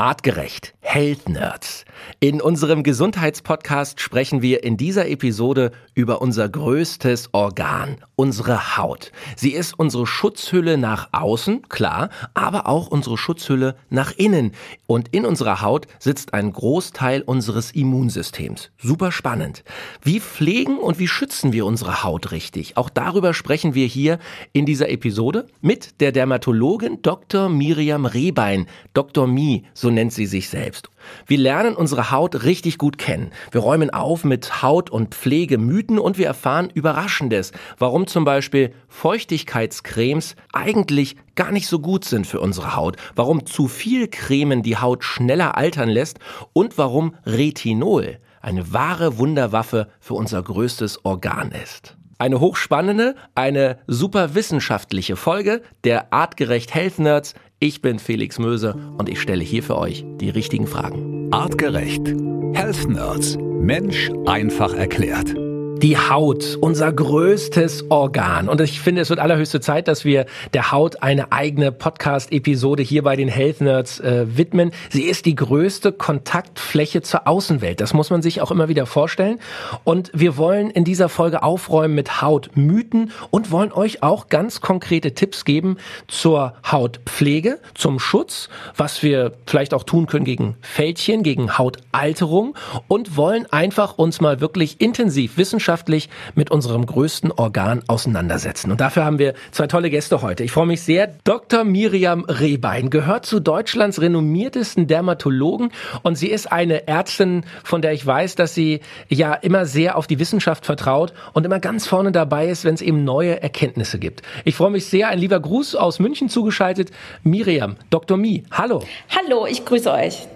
Artgerecht, 0.00 0.72
Health 0.92 1.28
Nerds. 1.28 1.84
In 2.18 2.40
unserem 2.40 2.82
Gesundheitspodcast 2.82 4.00
sprechen 4.00 4.42
wir 4.42 4.64
in 4.64 4.76
dieser 4.76 5.08
Episode 5.08 5.70
über 5.94 6.20
unser 6.20 6.48
größtes 6.48 7.28
Organ, 7.30 7.98
unsere 8.16 8.76
Haut. 8.76 9.12
Sie 9.36 9.52
ist 9.52 9.78
unsere 9.78 10.04
Schutzhülle 10.04 10.78
nach 10.78 11.10
außen, 11.12 11.68
klar, 11.68 12.10
aber 12.34 12.66
auch 12.66 12.88
unsere 12.88 13.16
Schutzhülle 13.18 13.76
nach 13.88 14.10
innen. 14.16 14.50
Und 14.88 15.14
in 15.14 15.24
unserer 15.24 15.60
Haut 15.60 15.86
sitzt 16.00 16.34
ein 16.34 16.52
Großteil 16.52 17.22
unseres 17.22 17.70
Immunsystems. 17.70 18.72
Super 18.76 19.12
spannend. 19.12 19.62
Wie 20.02 20.18
pflegen 20.18 20.76
und 20.76 20.98
wie 20.98 21.08
schützen 21.08 21.52
wir 21.52 21.66
unsere 21.66 22.02
Haut 22.02 22.32
richtig? 22.32 22.76
Auch 22.76 22.90
darüber 22.90 23.32
sprechen 23.32 23.74
wir 23.74 23.86
hier 23.86 24.18
in 24.52 24.66
dieser 24.66 24.88
Episode 24.88 25.46
mit 25.60 26.00
der 26.00 26.10
Dermatologin 26.10 27.00
Dr. 27.02 27.48
Miriam 27.48 28.06
Rehbein, 28.06 28.66
Dr. 28.92 29.28
Mi, 29.28 29.64
so 29.72 29.88
nennt 29.90 30.12
sie 30.12 30.26
sich 30.26 30.48
selbst. 30.48 30.79
Wir 31.26 31.38
lernen 31.38 31.76
unsere 31.76 32.10
Haut 32.10 32.44
richtig 32.44 32.78
gut 32.78 32.98
kennen. 32.98 33.32
Wir 33.50 33.60
räumen 33.60 33.90
auf 33.90 34.24
mit 34.24 34.62
Haut- 34.62 34.90
und 34.90 35.14
Pflegemythen 35.14 35.98
und 35.98 36.18
wir 36.18 36.26
erfahren 36.26 36.70
Überraschendes, 36.72 37.52
warum 37.78 38.06
zum 38.06 38.24
Beispiel 38.24 38.72
Feuchtigkeitscremes 38.88 40.36
eigentlich 40.52 41.16
gar 41.34 41.52
nicht 41.52 41.66
so 41.66 41.78
gut 41.78 42.04
sind 42.04 42.26
für 42.26 42.40
unsere 42.40 42.76
Haut, 42.76 42.96
warum 43.14 43.46
zu 43.46 43.68
viel 43.68 44.08
Cremen 44.08 44.62
die 44.62 44.76
Haut 44.76 45.04
schneller 45.04 45.56
altern 45.56 45.88
lässt 45.88 46.18
und 46.52 46.78
warum 46.78 47.14
Retinol 47.24 48.18
eine 48.40 48.72
wahre 48.72 49.18
Wunderwaffe 49.18 49.88
für 50.00 50.14
unser 50.14 50.42
größtes 50.42 51.04
Organ 51.04 51.52
ist. 51.52 51.96
Eine 52.18 52.40
hochspannende, 52.40 53.14
eine 53.34 53.78
super 53.86 54.34
wissenschaftliche 54.34 55.16
Folge 55.16 55.62
der 55.84 56.12
Artgerecht 56.12 56.74
Health 56.74 56.98
Nerds. 56.98 57.34
Ich 57.62 57.82
bin 57.82 57.98
Felix 57.98 58.38
Möse 58.38 58.74
und 58.96 59.10
ich 59.10 59.20
stelle 59.20 59.44
hier 59.44 59.62
für 59.62 59.76
euch 59.76 60.02
die 60.16 60.30
richtigen 60.30 60.66
Fragen. 60.66 61.28
Artgerecht. 61.30 62.06
Health 62.54 62.88
Nerds. 62.88 63.36
Mensch 63.38 64.10
einfach 64.24 64.72
erklärt 64.72 65.34
die 65.82 65.96
Haut, 65.96 66.58
unser 66.60 66.92
größtes 66.92 67.86
Organ. 67.88 68.50
Und 68.50 68.60
ich 68.60 68.80
finde, 68.80 69.00
es 69.00 69.08
wird 69.08 69.18
allerhöchste 69.18 69.60
Zeit, 69.60 69.88
dass 69.88 70.04
wir 70.04 70.26
der 70.52 70.72
Haut 70.72 71.02
eine 71.02 71.32
eigene 71.32 71.72
Podcast-Episode 71.72 72.82
hier 72.82 73.02
bei 73.02 73.16
den 73.16 73.28
Health 73.28 73.62
Nerds 73.62 73.98
äh, 74.00 74.26
widmen. 74.36 74.72
Sie 74.90 75.04
ist 75.04 75.24
die 75.24 75.34
größte 75.34 75.92
Kontaktfläche 75.92 77.00
zur 77.00 77.26
Außenwelt. 77.26 77.80
Das 77.80 77.94
muss 77.94 78.10
man 78.10 78.20
sich 78.20 78.42
auch 78.42 78.50
immer 78.50 78.68
wieder 78.68 78.84
vorstellen. 78.84 79.38
Und 79.82 80.10
wir 80.12 80.36
wollen 80.36 80.68
in 80.68 80.84
dieser 80.84 81.08
Folge 81.08 81.42
aufräumen 81.42 81.94
mit 81.94 82.20
Hautmythen 82.20 83.12
und 83.30 83.50
wollen 83.50 83.72
euch 83.72 84.02
auch 84.02 84.28
ganz 84.28 84.60
konkrete 84.60 85.14
Tipps 85.14 85.46
geben 85.46 85.78
zur 86.08 86.52
Hautpflege, 86.70 87.58
zum 87.74 87.98
Schutz, 88.00 88.50
was 88.76 89.02
wir 89.02 89.32
vielleicht 89.46 89.72
auch 89.72 89.84
tun 89.84 90.06
können 90.06 90.26
gegen 90.26 90.56
Fältchen, 90.60 91.22
gegen 91.22 91.56
Hautalterung 91.56 92.54
und 92.86 93.16
wollen 93.16 93.50
einfach 93.50 93.96
uns 93.96 94.20
mal 94.20 94.42
wirklich 94.42 94.78
intensiv 94.82 95.38
wissenschaftlich 95.38 95.69
wissenschaftlich 95.70 96.08
mit 96.34 96.50
unserem 96.50 96.84
größten 96.84 97.30
Organ 97.30 97.82
auseinandersetzen. 97.86 98.72
Und 98.72 98.80
dafür 98.80 99.04
haben 99.04 99.20
wir 99.20 99.34
zwei 99.52 99.68
tolle 99.68 99.88
Gäste 99.88 100.20
heute. 100.20 100.42
Ich 100.42 100.50
freue 100.50 100.66
mich 100.66 100.82
sehr. 100.82 101.14
Dr. 101.22 101.62
Miriam 101.62 102.24
Rehbein 102.24 102.90
gehört 102.90 103.24
zu 103.24 103.38
Deutschlands 103.38 104.00
renommiertesten 104.00 104.88
Dermatologen 104.88 105.70
und 106.02 106.16
sie 106.16 106.28
ist 106.28 106.50
eine 106.50 106.88
Ärztin, 106.88 107.44
von 107.62 107.82
der 107.82 107.92
ich 107.92 108.04
weiß, 108.04 108.34
dass 108.34 108.52
sie 108.52 108.80
ja 109.08 109.32
immer 109.34 109.64
sehr 109.64 109.96
auf 109.96 110.08
die 110.08 110.18
Wissenschaft 110.18 110.66
vertraut 110.66 111.12
und 111.34 111.46
immer 111.46 111.60
ganz 111.60 111.86
vorne 111.86 112.10
dabei 112.10 112.48
ist, 112.48 112.64
wenn 112.64 112.74
es 112.74 112.82
eben 112.82 113.04
neue 113.04 113.40
Erkenntnisse 113.40 114.00
gibt. 114.00 114.22
Ich 114.44 114.56
freue 114.56 114.70
mich 114.70 114.86
sehr. 114.86 115.08
Ein 115.08 115.20
lieber 115.20 115.38
Gruß 115.38 115.76
aus 115.76 116.00
München 116.00 116.28
zugeschaltet. 116.28 116.90
Miriam, 117.22 117.76
Dr. 117.90 118.16
Mi, 118.16 118.42
hallo. 118.50 118.82
Hallo, 119.08 119.46
ich 119.46 119.64
grüße 119.64 119.92
euch. 119.92 120.26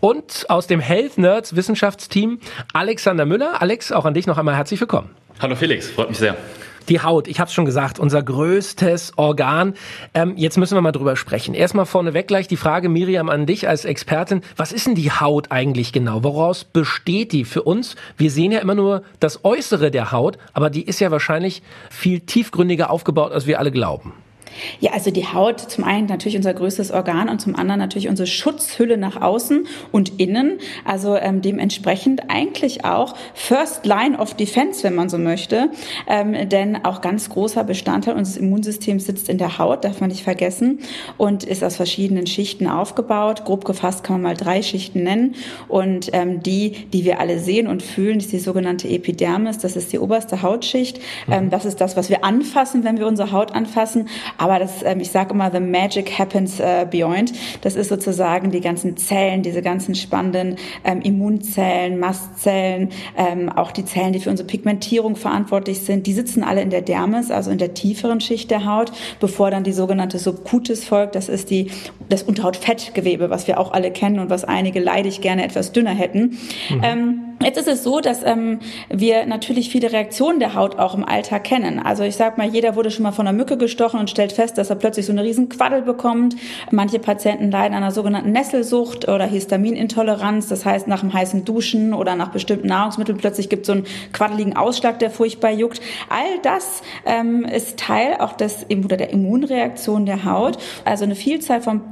Und 0.00 0.46
aus 0.48 0.66
dem 0.66 0.80
Health 0.80 1.18
Nerds 1.18 1.56
Wissenschaftsteam 1.56 2.38
Alexander 2.72 3.26
Müller. 3.26 3.60
Alex, 3.60 3.92
auch 3.92 4.04
an 4.04 4.14
dich 4.14 4.26
noch 4.26 4.38
einmal 4.38 4.56
herzlich 4.56 4.80
willkommen. 4.80 5.10
Hallo 5.40 5.56
Felix, 5.56 5.90
freut 5.90 6.08
mich 6.08 6.18
sehr. 6.18 6.36
Die 6.88 7.00
Haut, 7.00 7.28
ich 7.28 7.40
habe 7.40 7.48
es 7.48 7.54
schon 7.54 7.64
gesagt, 7.64 7.98
unser 7.98 8.22
größtes 8.22 9.14
Organ. 9.16 9.72
Ähm, 10.12 10.34
jetzt 10.36 10.58
müssen 10.58 10.76
wir 10.76 10.82
mal 10.82 10.92
drüber 10.92 11.16
sprechen. 11.16 11.54
Erstmal 11.54 11.86
vorneweg 11.86 12.28
gleich 12.28 12.46
die 12.46 12.58
Frage, 12.58 12.90
Miriam, 12.90 13.30
an 13.30 13.46
dich 13.46 13.68
als 13.68 13.86
Expertin. 13.86 14.42
Was 14.56 14.70
ist 14.70 14.86
denn 14.86 14.94
die 14.94 15.10
Haut 15.10 15.50
eigentlich 15.50 15.92
genau? 15.94 16.22
Woraus 16.22 16.64
besteht 16.64 17.32
die 17.32 17.46
für 17.46 17.62
uns? 17.62 17.96
Wir 18.18 18.30
sehen 18.30 18.52
ja 18.52 18.58
immer 18.58 18.74
nur 18.74 19.02
das 19.18 19.46
Äußere 19.46 19.90
der 19.90 20.12
Haut, 20.12 20.36
aber 20.52 20.68
die 20.68 20.82
ist 20.82 21.00
ja 21.00 21.10
wahrscheinlich 21.10 21.62
viel 21.88 22.20
tiefgründiger 22.20 22.90
aufgebaut, 22.90 23.32
als 23.32 23.46
wir 23.46 23.58
alle 23.58 23.72
glauben. 23.72 24.12
Ja, 24.80 24.92
also 24.92 25.10
die 25.10 25.26
Haut 25.26 25.60
zum 25.60 25.84
einen 25.84 26.06
natürlich 26.06 26.36
unser 26.36 26.54
größtes 26.54 26.90
Organ 26.90 27.28
und 27.28 27.40
zum 27.40 27.56
anderen 27.56 27.78
natürlich 27.80 28.08
unsere 28.08 28.26
Schutzhülle 28.26 28.96
nach 28.96 29.20
außen 29.20 29.66
und 29.92 30.20
innen. 30.20 30.58
Also 30.84 31.16
ähm, 31.16 31.42
dementsprechend 31.42 32.30
eigentlich 32.30 32.84
auch 32.84 33.14
First 33.34 33.86
Line 33.86 34.18
of 34.18 34.34
Defense, 34.34 34.82
wenn 34.82 34.94
man 34.94 35.08
so 35.08 35.18
möchte. 35.18 35.70
Ähm, 36.06 36.48
denn 36.48 36.84
auch 36.84 37.00
ganz 37.00 37.28
großer 37.28 37.64
Bestandteil 37.64 38.14
unseres 38.16 38.36
Immunsystems 38.36 39.06
sitzt 39.06 39.28
in 39.28 39.38
der 39.38 39.58
Haut, 39.58 39.84
darf 39.84 40.00
man 40.00 40.10
nicht 40.10 40.22
vergessen, 40.22 40.80
und 41.16 41.44
ist 41.44 41.62
aus 41.62 41.76
verschiedenen 41.76 42.26
Schichten 42.26 42.66
aufgebaut. 42.66 43.44
Grob 43.44 43.64
gefasst 43.64 44.04
kann 44.04 44.20
man 44.20 44.22
mal 44.22 44.36
drei 44.36 44.62
Schichten 44.62 45.02
nennen. 45.02 45.34
Und 45.68 46.10
ähm, 46.12 46.42
die, 46.42 46.70
die 46.92 47.04
wir 47.04 47.20
alle 47.20 47.38
sehen 47.38 47.66
und 47.66 47.82
fühlen, 47.82 48.18
ist 48.18 48.32
die 48.32 48.38
sogenannte 48.38 48.88
Epidermis. 48.88 49.58
Das 49.58 49.76
ist 49.76 49.92
die 49.92 49.98
oberste 49.98 50.42
Hautschicht. 50.42 51.00
Ähm, 51.30 51.50
das 51.50 51.64
ist 51.64 51.80
das, 51.80 51.96
was 51.96 52.10
wir 52.10 52.24
anfassen, 52.24 52.84
wenn 52.84 52.98
wir 52.98 53.06
unsere 53.06 53.32
Haut 53.32 53.52
anfassen. 53.52 54.08
Aber 54.44 54.58
das, 54.58 54.82
ähm, 54.84 55.00
ich 55.00 55.10
sage 55.10 55.32
immer, 55.32 55.50
the 55.50 55.58
magic 55.58 56.18
happens 56.18 56.60
äh, 56.60 56.86
beyond. 56.90 57.32
Das 57.62 57.76
ist 57.76 57.88
sozusagen 57.88 58.50
die 58.50 58.60
ganzen 58.60 58.98
Zellen, 58.98 59.42
diese 59.42 59.62
ganzen 59.62 59.94
spannenden 59.94 60.56
ähm, 60.84 61.00
Immunzellen, 61.00 61.98
Mastzellen, 61.98 62.90
ähm, 63.16 63.48
auch 63.48 63.72
die 63.72 63.86
Zellen, 63.86 64.12
die 64.12 64.20
für 64.20 64.28
unsere 64.28 64.46
Pigmentierung 64.46 65.16
verantwortlich 65.16 65.80
sind. 65.80 66.06
Die 66.06 66.12
sitzen 66.12 66.44
alle 66.44 66.60
in 66.60 66.68
der 66.68 66.82
Dermis, 66.82 67.30
also 67.30 67.50
in 67.50 67.56
der 67.56 67.72
tieferen 67.72 68.20
Schicht 68.20 68.50
der 68.50 68.66
Haut, 68.66 68.92
bevor 69.18 69.50
dann 69.50 69.64
die 69.64 69.72
sogenannte 69.72 70.18
Subcutis 70.18 70.84
folgt. 70.84 71.14
Das 71.14 71.30
ist 71.30 71.48
die, 71.48 71.70
das 72.10 72.22
Unterhautfettgewebe, 72.22 73.30
was 73.30 73.46
wir 73.46 73.58
auch 73.58 73.72
alle 73.72 73.92
kennen 73.92 74.18
und 74.18 74.28
was 74.28 74.44
einige 74.44 74.78
leidig 74.78 75.22
gerne 75.22 75.42
etwas 75.42 75.72
dünner 75.72 75.94
hätten. 75.94 76.36
Mhm. 76.68 76.80
Ähm, 76.82 77.20
Jetzt 77.42 77.58
ist 77.58 77.68
es 77.68 77.84
so, 77.84 78.00
dass 78.00 78.22
ähm, 78.24 78.60
wir 78.88 79.26
natürlich 79.26 79.68
viele 79.68 79.92
Reaktionen 79.92 80.38
der 80.38 80.54
Haut 80.54 80.78
auch 80.78 80.94
im 80.94 81.04
Alltag 81.04 81.44
kennen. 81.44 81.78
Also 81.78 82.02
ich 82.02 82.16
sag 82.16 82.38
mal, 82.38 82.46
jeder 82.46 82.76
wurde 82.76 82.90
schon 82.90 83.02
mal 83.02 83.12
von 83.12 83.26
einer 83.26 83.36
Mücke 83.36 83.56
gestochen 83.56 84.00
und 84.00 84.08
stellt 84.08 84.32
fest, 84.32 84.56
dass 84.56 84.70
er 84.70 84.76
plötzlich 84.76 85.06
so 85.06 85.12
eine 85.12 85.22
riesen 85.22 85.48
Quaddel 85.48 85.82
bekommt. 85.82 86.36
Manche 86.70 86.98
Patienten 86.98 87.50
leiden 87.50 87.74
an 87.74 87.82
einer 87.82 87.92
sogenannten 87.92 88.32
Nesselsucht 88.32 89.08
oder 89.08 89.26
Histaminintoleranz. 89.26 90.48
Das 90.48 90.64
heißt, 90.64 90.86
nach 90.86 91.02
einem 91.02 91.12
heißen 91.12 91.44
Duschen 91.44 91.92
oder 91.92 92.14
nach 92.14 92.30
bestimmten 92.30 92.68
Nahrungsmitteln 92.68 93.18
plötzlich 93.18 93.48
gibt 93.48 93.62
es 93.62 93.66
so 93.66 93.72
einen 93.72 93.86
quaddeligen 94.12 94.56
Ausschlag, 94.56 94.98
der 94.98 95.10
furchtbar 95.10 95.50
juckt. 95.50 95.80
All 96.08 96.38
das 96.42 96.82
ähm, 97.04 97.44
ist 97.44 97.78
Teil 97.78 98.16
auch 98.20 98.34
des, 98.34 98.66
oder 98.70 98.96
der 98.96 99.10
Immunreaktion 99.10 100.06
der 100.06 100.24
Haut. 100.24 100.58
Also 100.84 101.04
eine 101.04 101.14
Vielzahl 101.14 101.60
von 101.60 101.82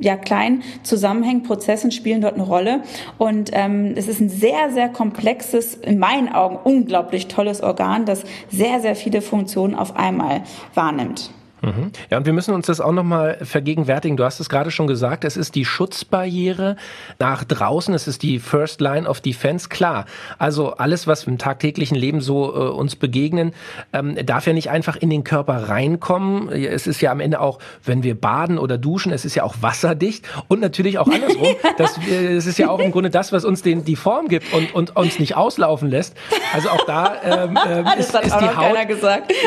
ja, 0.00 0.16
kleinen 0.16 0.62
Zusammenhängen, 0.82 1.42
Prozessen 1.42 1.90
spielen 1.90 2.20
dort 2.20 2.34
eine 2.34 2.44
Rolle. 2.44 2.82
Und 3.18 3.50
ähm, 3.52 3.94
es 3.96 4.08
ist 4.08 4.20
ein 4.20 4.28
sehr, 4.28 4.70
sehr 4.70 4.88
komplexes, 4.88 5.74
in 5.74 5.98
meinen 5.98 6.28
Augen 6.28 6.58
unglaublich 6.62 7.28
tolles 7.28 7.62
Organ, 7.62 8.06
das 8.06 8.24
sehr, 8.50 8.80
sehr 8.80 8.96
viele 8.96 9.22
Funktionen 9.22 9.74
auf 9.74 9.96
einmal 9.96 10.42
wahrnimmt. 10.74 11.30
Mhm. 11.64 11.92
Ja, 12.10 12.18
und 12.18 12.26
wir 12.26 12.32
müssen 12.32 12.54
uns 12.54 12.66
das 12.66 12.80
auch 12.80 12.92
nochmal 12.92 13.38
vergegenwärtigen. 13.42 14.16
Du 14.16 14.24
hast 14.24 14.40
es 14.40 14.48
gerade 14.48 14.70
schon 14.70 14.86
gesagt, 14.86 15.24
es 15.24 15.36
ist 15.36 15.54
die 15.54 15.64
Schutzbarriere 15.64 16.76
nach 17.18 17.44
draußen, 17.44 17.94
es 17.94 18.06
ist 18.06 18.22
die 18.22 18.38
First 18.38 18.80
Line 18.80 19.08
of 19.08 19.20
Defense. 19.20 19.68
Klar, 19.68 20.04
also 20.38 20.74
alles, 20.74 21.06
was 21.06 21.24
im 21.24 21.38
tagtäglichen 21.38 21.96
Leben 21.96 22.20
so 22.20 22.54
äh, 22.54 22.68
uns 22.70 22.96
begegnen, 22.96 23.52
ähm, 23.92 24.16
darf 24.26 24.46
ja 24.46 24.52
nicht 24.52 24.70
einfach 24.70 24.96
in 24.96 25.10
den 25.10 25.24
Körper 25.24 25.68
reinkommen. 25.68 26.50
Es 26.50 26.86
ist 26.86 27.00
ja 27.00 27.10
am 27.10 27.20
Ende 27.20 27.40
auch, 27.40 27.58
wenn 27.84 28.02
wir 28.02 28.14
baden 28.14 28.58
oder 28.58 28.78
duschen, 28.78 29.12
es 29.12 29.24
ist 29.24 29.34
ja 29.34 29.42
auch 29.42 29.56
wasserdicht 29.60 30.26
und 30.48 30.60
natürlich 30.60 30.98
auch 30.98 31.08
andersrum. 31.08 31.48
das, 31.78 31.98
äh, 32.08 32.34
es 32.34 32.46
ist 32.46 32.58
ja 32.58 32.68
auch 32.68 32.80
im 32.80 32.92
Grunde 32.92 33.10
das, 33.10 33.32
was 33.32 33.44
uns 33.44 33.62
den, 33.62 33.84
die 33.84 33.96
Form 33.96 34.28
gibt 34.28 34.52
und, 34.52 34.74
und 34.74 34.96
uns 34.96 35.18
nicht 35.18 35.36
auslaufen 35.36 35.88
lässt. 35.88 36.16
Also 36.52 36.68
auch 36.68 36.84
da 36.86 37.14
ähm, 37.24 37.58
äh, 37.66 37.98
ist, 37.98 38.14
ist 38.14 38.40
die 38.40 38.56
Haut. 38.56 38.74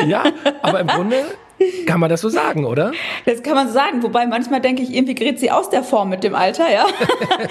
Ja, 0.06 0.24
aber 0.62 0.80
im 0.80 0.86
Grunde 0.88 1.16
kann 1.86 2.00
man 2.00 2.08
das 2.08 2.20
so 2.20 2.28
sagen, 2.28 2.64
oder? 2.64 2.92
Das 3.24 3.42
kann 3.42 3.54
man 3.54 3.66
so 3.66 3.74
sagen. 3.74 4.02
Wobei 4.02 4.26
manchmal 4.26 4.60
denke 4.60 4.82
ich, 4.82 4.94
irgendwie 4.94 5.14
gerät 5.14 5.40
sie 5.40 5.50
aus 5.50 5.70
der 5.70 5.82
Form 5.82 6.08
mit 6.08 6.22
dem 6.24 6.34
Alter, 6.34 6.70
ja. 6.72 6.86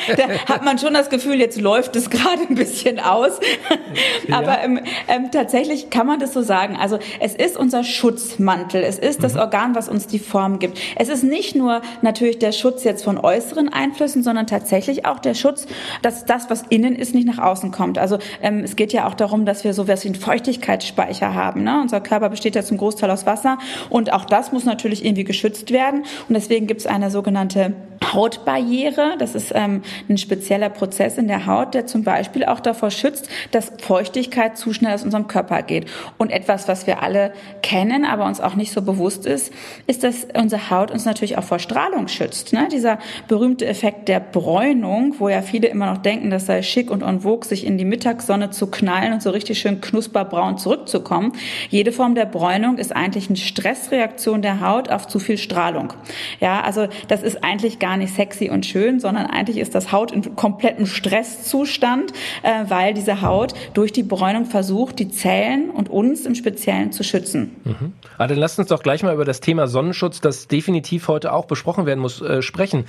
da 0.18 0.54
hat 0.54 0.64
man 0.64 0.78
schon 0.78 0.94
das 0.94 1.10
Gefühl, 1.10 1.40
jetzt 1.40 1.60
läuft 1.60 1.96
es 1.96 2.10
gerade 2.10 2.44
ein 2.50 2.56
bisschen 2.56 3.00
aus. 3.00 3.40
Ja. 4.28 4.40
Aber 4.40 4.60
ähm, 4.62 4.80
ähm, 5.08 5.32
tatsächlich 5.32 5.90
kann 5.90 6.06
man 6.06 6.20
das 6.20 6.34
so 6.34 6.42
sagen. 6.42 6.76
Also 6.76 7.00
es 7.20 7.34
ist 7.34 7.56
unser 7.58 7.84
Schutzmantel. 7.84 8.84
Es 8.84 9.00
ist 9.00 9.24
das 9.24 9.34
mhm. 9.34 9.40
Organ, 9.40 9.76
was 9.76 9.90
uns 9.90 10.08
die 10.08 10.20
Form 10.20 10.60
gibt. 10.60 10.80
Es 10.98 11.08
ist 11.08 11.24
nicht 11.24 11.56
nur 11.56 11.82
natürlich 12.02 12.40
der 12.40 12.52
Schutz 12.52 12.84
jetzt 12.84 13.04
von 13.04 13.18
äußeren 13.18 13.72
Einflüssen, 13.72 14.24
sondern 14.24 14.46
tatsächlich 14.48 15.06
auch 15.06 15.20
der 15.20 15.34
Schutz, 15.34 15.66
dass 16.02 16.26
das, 16.26 16.50
was 16.50 16.64
innen 16.70 16.96
ist, 16.96 17.16
nicht 17.16 17.28
nach 17.28 17.38
außen 17.38 17.72
kommt. 17.72 17.98
Also 17.98 18.18
ähm, 18.42 18.64
es 18.64 18.76
geht 18.76 18.94
ja 18.94 19.08
auch 19.08 19.14
darum, 19.14 19.46
dass 19.46 19.64
wir 19.64 19.74
so 19.74 19.88
was 19.88 20.04
wie 20.04 20.10
einen 20.10 20.16
Feuchtigkeitsspeicher 20.16 21.34
haben. 21.34 21.64
Ne? 21.64 21.80
Unser 21.82 22.02
Körper 22.02 22.30
besteht 22.30 22.56
ja 22.56 22.64
zum 22.64 22.78
Großteil 22.78 23.10
aus 23.10 23.26
Wasser 23.26 23.58
und 23.90 23.97
auch 24.12 24.26
das 24.26 24.52
muss 24.52 24.66
natürlich 24.66 25.04
irgendwie 25.04 25.24
geschützt 25.24 25.72
werden. 25.72 26.02
Und 26.28 26.36
deswegen 26.36 26.68
gibt 26.68 26.82
es 26.82 26.88
eine 26.88 27.12
sogenannte 27.12 27.74
Hautbarriere. 28.14 29.16
Das 29.20 29.36
ist 29.36 29.52
ähm, 29.56 29.82
ein 30.10 30.18
spezieller 30.18 30.70
Prozess 30.70 31.18
in 31.18 31.28
der 31.28 31.46
Haut, 31.46 31.74
der 31.74 31.86
zum 31.86 32.04
Beispiel 32.04 32.46
auch 32.46 32.60
davor 32.60 32.92
schützt, 32.92 33.30
dass 33.52 33.72
Feuchtigkeit 33.80 34.58
zu 34.58 34.74
schnell 34.74 34.94
aus 34.94 35.04
unserem 35.04 35.28
Körper 35.28 35.62
geht. 35.62 35.88
Und 36.18 36.32
etwas, 36.32 36.68
was 36.68 36.88
wir 36.88 37.02
alle 37.02 37.34
kennen, 37.62 38.06
aber 38.06 38.26
uns 38.26 38.40
auch 38.40 38.56
nicht 38.56 38.72
so 38.72 38.82
bewusst 38.82 39.26
ist, 39.26 39.52
ist, 39.88 40.04
dass 40.04 40.28
unsere 40.34 40.70
Haut 40.70 40.92
uns 40.92 41.06
natürlich 41.06 41.38
auch 41.38 41.44
vor 41.44 41.60
Strahlung 41.60 42.08
schützt. 42.08 42.54
Ne? 42.54 42.68
Dieser 42.72 43.00
berühmte 43.28 43.66
Effekt 43.66 44.08
der 44.08 44.20
Bräunung, 44.20 45.16
wo 45.20 45.30
ja 45.30 45.42
viele 45.42 45.68
immer 45.68 45.88
noch 45.88 45.98
denken, 45.98 46.30
das 46.30 46.46
sei 46.46 46.62
schick 46.62 46.90
und 46.92 47.02
en 47.04 47.22
vogue, 47.22 47.48
sich 47.48 47.66
in 47.66 47.78
die 47.78 47.86
Mittagssonne 47.86 48.52
zu 48.52 48.68
knallen 48.68 49.14
und 49.14 49.22
so 49.22 49.32
richtig 49.32 49.60
schön 49.60 49.82
knusperbraun 49.82 50.58
zurückzukommen. 50.58 51.34
Jede 51.70 51.92
Form 51.92 52.16
der 52.16 52.26
Bräunung 52.26 52.78
ist 52.78 52.96
eigentlich 52.96 53.30
eine 53.30 53.38
Stressreaktion 53.88 54.42
der 54.42 54.62
Haut 54.62 54.90
auf 54.90 55.08
zu 55.08 55.20
viel 55.20 55.38
Strahlung. 55.38 55.94
Ja, 56.40 56.62
also 56.62 56.88
das 57.08 57.24
ist 57.24 57.44
eigentlich 57.44 57.80
gar 57.80 57.98
nicht 57.98 58.14
sexy 58.14 58.50
und 58.50 58.66
schön, 58.66 59.00
sondern 59.00 59.26
eigentlich 59.26 59.58
ist 59.58 59.76
das 59.76 59.92
Haut 59.92 60.12
in 60.12 60.36
komplettem 60.36 60.86
Stresszustand, 60.86 62.12
äh, 62.44 62.66
weil 62.68 62.94
diese 62.94 63.22
Haut 63.22 63.54
durch 63.74 63.92
die 63.92 64.04
Bräunung 64.04 64.46
versucht, 64.46 65.00
die 65.00 65.10
Zellen 65.10 65.70
und 65.70 65.90
uns 65.90 66.26
im 66.26 66.36
Speziellen 66.36 66.92
zu 66.92 67.04
schützen. 67.04 67.56
Mhm. 67.64 67.94
Ah, 68.18 68.28
dann 68.28 68.38
lasst 68.38 68.60
uns 68.60 68.68
doch 68.68 68.84
gleich 68.84 69.04
mal 69.04 69.14
über 69.14 69.26
das 69.26 69.40
Thema 69.40 69.68
Sonnenschutz, 69.68 70.22
das 70.22 70.48
definitiv 70.48 71.08
heute 71.08 71.34
auch 71.34 71.46
besprochen 71.46 71.86
werden 71.86 72.00
muss, 72.00 72.22
äh, 72.22 72.42
sprechen. 72.42 72.86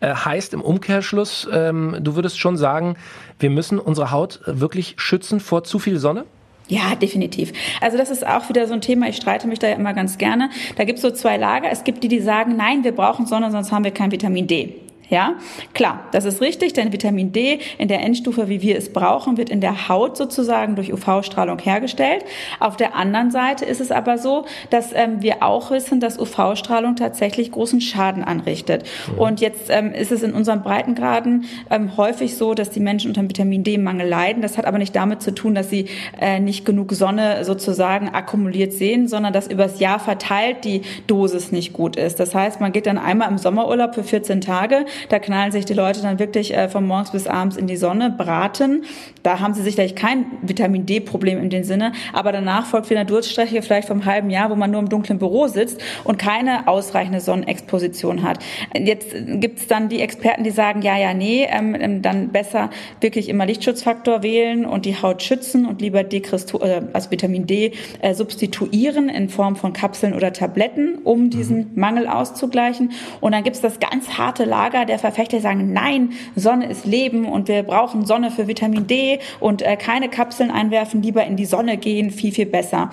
Äh, 0.00 0.14
heißt 0.14 0.54
im 0.54 0.62
Umkehrschluss, 0.62 1.48
ähm, 1.52 1.96
du 2.00 2.16
würdest 2.16 2.38
schon 2.38 2.56
sagen, 2.56 2.96
wir 3.38 3.50
müssen 3.50 3.78
unsere 3.78 4.10
Haut 4.10 4.40
wirklich 4.46 4.94
schützen 4.98 5.40
vor 5.40 5.64
zu 5.64 5.78
viel 5.78 5.98
Sonne? 5.98 6.24
Ja, 6.70 6.94
definitiv. 6.94 7.52
Also 7.80 7.98
das 7.98 8.10
ist 8.10 8.24
auch 8.24 8.48
wieder 8.48 8.68
so 8.68 8.74
ein 8.74 8.80
Thema, 8.80 9.08
ich 9.08 9.16
streite 9.16 9.48
mich 9.48 9.58
da 9.58 9.66
ja 9.66 9.74
immer 9.74 9.92
ganz 9.92 10.18
gerne. 10.18 10.50
Da 10.76 10.84
gibt 10.84 10.98
es 10.98 11.02
so 11.02 11.10
zwei 11.10 11.36
Lager. 11.36 11.68
Es 11.68 11.82
gibt 11.82 12.04
die, 12.04 12.08
die 12.08 12.20
sagen, 12.20 12.54
nein, 12.56 12.84
wir 12.84 12.92
brauchen 12.92 13.26
Sonne, 13.26 13.50
sonst 13.50 13.72
haben 13.72 13.82
wir 13.82 13.90
kein 13.90 14.12
Vitamin 14.12 14.46
D. 14.46 14.76
Ja, 15.10 15.34
klar, 15.74 16.04
das 16.12 16.24
ist 16.24 16.40
richtig, 16.40 16.72
denn 16.72 16.92
Vitamin 16.92 17.32
D 17.32 17.58
in 17.78 17.88
der 17.88 18.00
Endstufe, 18.00 18.48
wie 18.48 18.62
wir 18.62 18.78
es 18.78 18.92
brauchen, 18.92 19.36
wird 19.36 19.50
in 19.50 19.60
der 19.60 19.88
Haut 19.88 20.16
sozusagen 20.16 20.76
durch 20.76 20.92
UV-Strahlung 20.92 21.58
hergestellt. 21.58 22.24
Auf 22.60 22.76
der 22.76 22.94
anderen 22.94 23.32
Seite 23.32 23.64
ist 23.64 23.80
es 23.80 23.90
aber 23.90 24.18
so, 24.18 24.44
dass 24.70 24.92
ähm, 24.94 25.20
wir 25.20 25.42
auch 25.42 25.72
wissen, 25.72 25.98
dass 25.98 26.18
UV-Strahlung 26.18 26.94
tatsächlich 26.94 27.50
großen 27.50 27.80
Schaden 27.80 28.22
anrichtet. 28.22 28.84
Mhm. 29.12 29.18
Und 29.18 29.40
jetzt 29.40 29.68
ähm, 29.68 29.92
ist 29.92 30.12
es 30.12 30.22
in 30.22 30.32
unseren 30.32 30.62
Breitengraden 30.62 31.44
ähm, 31.70 31.96
häufig 31.96 32.36
so, 32.36 32.54
dass 32.54 32.70
die 32.70 32.80
Menschen 32.80 33.10
unter 33.10 33.22
Vitamin 33.22 33.64
D-Mangel 33.64 34.08
leiden. 34.08 34.42
Das 34.42 34.58
hat 34.58 34.64
aber 34.64 34.78
nicht 34.78 34.94
damit 34.94 35.22
zu 35.22 35.34
tun, 35.34 35.56
dass 35.56 35.70
sie 35.70 35.86
äh, 36.20 36.38
nicht 36.38 36.64
genug 36.64 36.92
Sonne 36.92 37.44
sozusagen 37.44 38.10
akkumuliert 38.10 38.72
sehen, 38.72 39.08
sondern 39.08 39.32
dass 39.32 39.48
übers 39.48 39.80
Jahr 39.80 39.98
verteilt 39.98 40.64
die 40.64 40.82
Dosis 41.08 41.50
nicht 41.50 41.72
gut 41.72 41.96
ist. 41.96 42.20
Das 42.20 42.32
heißt, 42.32 42.60
man 42.60 42.70
geht 42.70 42.86
dann 42.86 42.98
einmal 42.98 43.28
im 43.28 43.38
Sommerurlaub 43.38 43.96
für 43.96 44.04
14 44.04 44.40
Tage, 44.40 44.84
da 45.08 45.18
knallen 45.18 45.52
sich 45.52 45.64
die 45.64 45.74
Leute 45.74 46.02
dann 46.02 46.18
wirklich 46.18 46.54
äh, 46.54 46.68
von 46.68 46.86
morgens 46.86 47.12
bis 47.12 47.26
abends 47.26 47.56
in 47.56 47.66
die 47.66 47.76
Sonne, 47.76 48.10
braten. 48.10 48.84
Da 49.22 49.40
haben 49.40 49.54
sie 49.54 49.62
sicherlich 49.62 49.94
kein 49.94 50.26
Vitamin 50.42 50.86
D-Problem 50.86 51.38
in 51.38 51.50
dem 51.50 51.64
Sinne. 51.64 51.92
Aber 52.12 52.32
danach 52.32 52.66
folgt 52.66 52.90
wieder 52.90 53.00
eine 53.00 53.08
Durststrecke 53.08 53.62
vielleicht 53.62 53.88
vom 53.88 54.04
halben 54.04 54.30
Jahr, 54.30 54.50
wo 54.50 54.54
man 54.54 54.70
nur 54.70 54.80
im 54.80 54.88
dunklen 54.88 55.18
Büro 55.18 55.46
sitzt 55.46 55.80
und 56.04 56.18
keine 56.18 56.68
ausreichende 56.68 57.20
Sonnenexposition 57.20 58.22
hat. 58.22 58.38
Jetzt 58.76 59.14
gibt 59.14 59.60
es 59.60 59.66
dann 59.66 59.88
die 59.88 60.00
Experten, 60.00 60.44
die 60.44 60.50
sagen, 60.50 60.82
ja, 60.82 60.96
ja, 60.96 61.14
nee, 61.14 61.46
ähm, 61.50 61.76
ähm, 61.78 62.02
dann 62.02 62.28
besser 62.28 62.70
wirklich 63.00 63.28
immer 63.28 63.46
Lichtschutzfaktor 63.46 64.22
wählen 64.22 64.64
und 64.64 64.84
die 64.84 65.00
Haut 65.00 65.22
schützen 65.22 65.66
und 65.66 65.80
lieber 65.80 66.04
Dekristu 66.04 66.58
äh, 66.58 66.82
also 66.92 67.10
Vitamin 67.10 67.46
D 67.46 67.72
äh, 68.00 68.14
substituieren 68.14 69.08
in 69.08 69.28
Form 69.28 69.56
von 69.56 69.72
Kapseln 69.72 70.14
oder 70.14 70.32
Tabletten, 70.32 70.98
um 71.04 71.30
diesen 71.30 71.58
mhm. 71.58 71.70
Mangel 71.74 72.08
auszugleichen. 72.08 72.92
Und 73.20 73.32
dann 73.32 73.44
gibt 73.44 73.56
es 73.56 73.62
das 73.62 73.80
ganz 73.80 74.18
harte 74.18 74.44
Lager 74.44 74.84
der 74.90 74.98
Verfechter 74.98 75.40
sagen, 75.40 75.72
nein, 75.72 76.10
Sonne 76.36 76.66
ist 76.66 76.84
Leben 76.84 77.26
und 77.26 77.48
wir 77.48 77.62
brauchen 77.62 78.04
Sonne 78.04 78.30
für 78.30 78.48
Vitamin 78.48 78.86
D 78.86 79.20
und 79.38 79.62
äh, 79.62 79.76
keine 79.76 80.08
Kapseln 80.08 80.50
einwerfen, 80.50 81.02
lieber 81.02 81.24
in 81.24 81.36
die 81.36 81.46
Sonne 81.46 81.76
gehen, 81.76 82.10
viel, 82.10 82.32
viel 82.32 82.46
besser. 82.46 82.90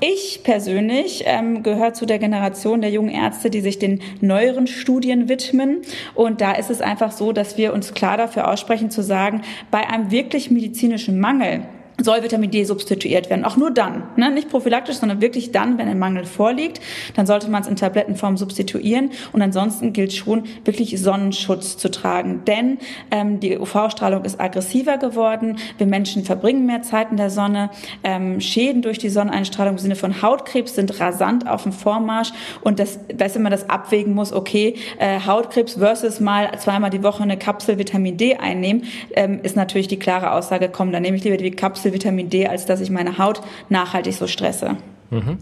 Ich 0.00 0.40
persönlich 0.44 1.24
ähm, 1.26 1.62
gehöre 1.62 1.92
zu 1.92 2.06
der 2.06 2.18
Generation 2.18 2.80
der 2.80 2.90
jungen 2.90 3.10
Ärzte, 3.10 3.50
die 3.50 3.60
sich 3.60 3.78
den 3.78 4.00
neueren 4.20 4.66
Studien 4.66 5.28
widmen. 5.28 5.82
Und 6.14 6.40
da 6.40 6.52
ist 6.52 6.70
es 6.70 6.80
einfach 6.80 7.12
so, 7.12 7.32
dass 7.32 7.58
wir 7.58 7.74
uns 7.74 7.92
klar 7.94 8.16
dafür 8.16 8.48
aussprechen 8.48 8.90
zu 8.90 9.02
sagen, 9.02 9.42
bei 9.70 9.88
einem 9.88 10.10
wirklich 10.10 10.50
medizinischen 10.50 11.18
Mangel, 11.18 11.62
soll 12.02 12.22
Vitamin 12.22 12.50
D 12.50 12.64
substituiert 12.64 13.30
werden. 13.30 13.44
Auch 13.44 13.56
nur 13.56 13.70
dann, 13.70 14.04
ne? 14.16 14.30
nicht 14.30 14.48
prophylaktisch, 14.48 14.96
sondern 14.96 15.20
wirklich 15.20 15.52
dann, 15.52 15.78
wenn 15.78 15.88
ein 15.88 15.98
Mangel 15.98 16.24
vorliegt. 16.24 16.80
Dann 17.14 17.26
sollte 17.26 17.50
man 17.50 17.62
es 17.62 17.68
in 17.68 17.76
Tablettenform 17.76 18.36
substituieren. 18.36 19.10
Und 19.32 19.42
ansonsten 19.42 19.92
gilt 19.92 20.12
schon, 20.12 20.44
wirklich 20.64 21.00
Sonnenschutz 21.00 21.76
zu 21.76 21.90
tragen. 21.90 22.42
Denn 22.46 22.78
ähm, 23.10 23.40
die 23.40 23.58
UV-Strahlung 23.58 24.24
ist 24.24 24.40
aggressiver 24.40 24.98
geworden. 24.98 25.58
Wir 25.78 25.86
Menschen 25.86 26.24
verbringen 26.24 26.66
mehr 26.66 26.82
Zeit 26.82 27.10
in 27.10 27.16
der 27.16 27.30
Sonne. 27.30 27.70
Ähm, 28.04 28.40
Schäden 28.40 28.82
durch 28.82 28.98
die 28.98 29.08
Sonneneinstrahlung 29.08 29.74
im 29.74 29.78
Sinne 29.78 29.96
von 29.96 30.22
Hautkrebs 30.22 30.74
sind 30.74 31.00
rasant 31.00 31.48
auf 31.48 31.62
dem 31.64 31.72
Vormarsch. 31.72 32.32
Und 32.60 32.78
das, 32.78 32.98
dass 33.14 33.38
man 33.38 33.52
das 33.52 33.68
abwägen 33.68 34.14
muss, 34.14 34.32
okay, 34.32 34.74
äh, 34.98 35.20
Hautkrebs 35.20 35.74
versus 35.74 36.20
mal 36.20 36.50
zweimal 36.58 36.90
die 36.90 37.02
Woche 37.02 37.22
eine 37.22 37.36
Kapsel 37.36 37.78
Vitamin 37.78 38.16
D 38.16 38.36
einnehmen, 38.36 38.84
ähm, 39.14 39.40
ist 39.42 39.56
natürlich 39.56 39.88
die 39.88 39.98
klare 39.98 40.32
Aussage, 40.32 40.68
komm, 40.68 40.92
dann 40.92 41.02
nehme 41.02 41.16
ich 41.16 41.24
lieber 41.24 41.36
die 41.36 41.50
Kapsel 41.50 41.89
Vitamin 41.92 42.30
D, 42.30 42.46
als 42.46 42.66
dass 42.66 42.80
ich 42.80 42.90
meine 42.90 43.18
Haut 43.18 43.40
nachhaltig 43.68 44.16
so 44.16 44.26
stresse. 44.26 44.76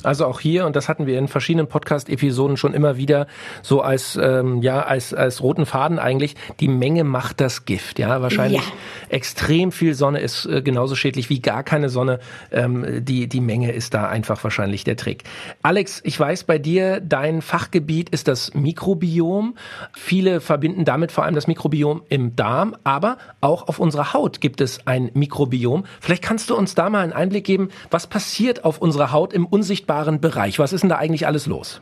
Also 0.02 0.26
auch 0.26 0.40
hier, 0.40 0.66
und 0.66 0.76
das 0.76 0.88
hatten 0.88 1.06
wir 1.06 1.18
in 1.18 1.28
verschiedenen 1.28 1.66
Podcast-Episoden 1.66 2.56
schon 2.56 2.74
immer 2.74 2.96
wieder, 2.96 3.26
so 3.62 3.82
als, 3.82 4.18
ähm, 4.20 4.62
ja, 4.62 4.82
als, 4.82 5.12
als 5.12 5.42
roten 5.42 5.66
Faden 5.66 5.98
eigentlich, 5.98 6.36
die 6.60 6.68
Menge 6.68 7.04
macht 7.04 7.40
das 7.40 7.64
Gift. 7.64 7.98
Ja, 7.98 8.22
wahrscheinlich 8.22 8.62
ja. 8.62 8.72
extrem 9.10 9.72
viel 9.72 9.94
Sonne 9.94 10.20
ist 10.20 10.46
äh, 10.46 10.62
genauso 10.62 10.94
schädlich 10.94 11.28
wie 11.30 11.40
gar 11.40 11.62
keine 11.62 11.88
Sonne. 11.88 12.20
Ähm, 12.50 13.04
die, 13.04 13.28
die 13.28 13.40
Menge 13.40 13.72
ist 13.72 13.94
da 13.94 14.08
einfach 14.08 14.42
wahrscheinlich 14.42 14.84
der 14.84 14.96
Trick. 14.96 15.24
Alex, 15.62 16.00
ich 16.04 16.18
weiß 16.18 16.44
bei 16.44 16.58
dir, 16.58 17.00
dein 17.00 17.42
Fachgebiet 17.42 18.08
ist 18.10 18.28
das 18.28 18.54
Mikrobiom. 18.54 19.56
Viele 19.92 20.40
verbinden 20.40 20.84
damit 20.84 21.12
vor 21.12 21.24
allem 21.24 21.34
das 21.34 21.46
Mikrobiom 21.46 22.02
im 22.08 22.36
Darm, 22.36 22.76
aber 22.84 23.18
auch 23.40 23.68
auf 23.68 23.78
unserer 23.78 24.12
Haut 24.14 24.40
gibt 24.40 24.60
es 24.60 24.86
ein 24.86 25.10
Mikrobiom. 25.14 25.84
Vielleicht 26.00 26.22
kannst 26.22 26.50
du 26.50 26.56
uns 26.56 26.74
da 26.74 26.88
mal 26.90 27.00
einen 27.00 27.12
Einblick 27.12 27.44
geben, 27.44 27.68
was 27.90 28.06
passiert 28.06 28.64
auf 28.64 28.78
unserer 28.78 29.12
Haut 29.12 29.32
im 29.32 29.46
unsichtbaren 29.58 30.20
Bereich. 30.20 30.60
Was 30.60 30.72
ist 30.72 30.82
denn 30.82 30.90
da 30.90 30.96
eigentlich 30.96 31.26
alles 31.26 31.46
los? 31.46 31.80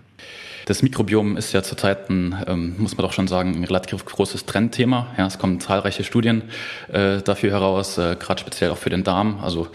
Das 0.64 0.82
Mikrobiom 0.82 1.37
ist 1.37 1.52
ja 1.52 1.62
zurzeit 1.62 2.11
ein, 2.11 2.34
ähm, 2.49 2.75
muss 2.78 2.96
man 2.96 3.06
doch 3.06 3.12
schon 3.12 3.28
sagen, 3.28 3.55
ein 3.55 3.64
relativ 3.64 4.05
großes 4.05 4.46
Trendthema. 4.46 5.08
Ja, 5.17 5.26
es 5.26 5.38
kommen 5.38 5.61
zahlreiche 5.61 6.02
Studien 6.02 6.43
äh, 6.93 7.23
dafür 7.23 7.50
heraus, 7.53 7.98
äh, 7.98 8.17
gerade 8.19 8.41
speziell 8.41 8.70
auch 8.70 8.79
für 8.79 8.91
den 8.91 9.05
Darm. 9.05 9.39
Also 9.43 9.69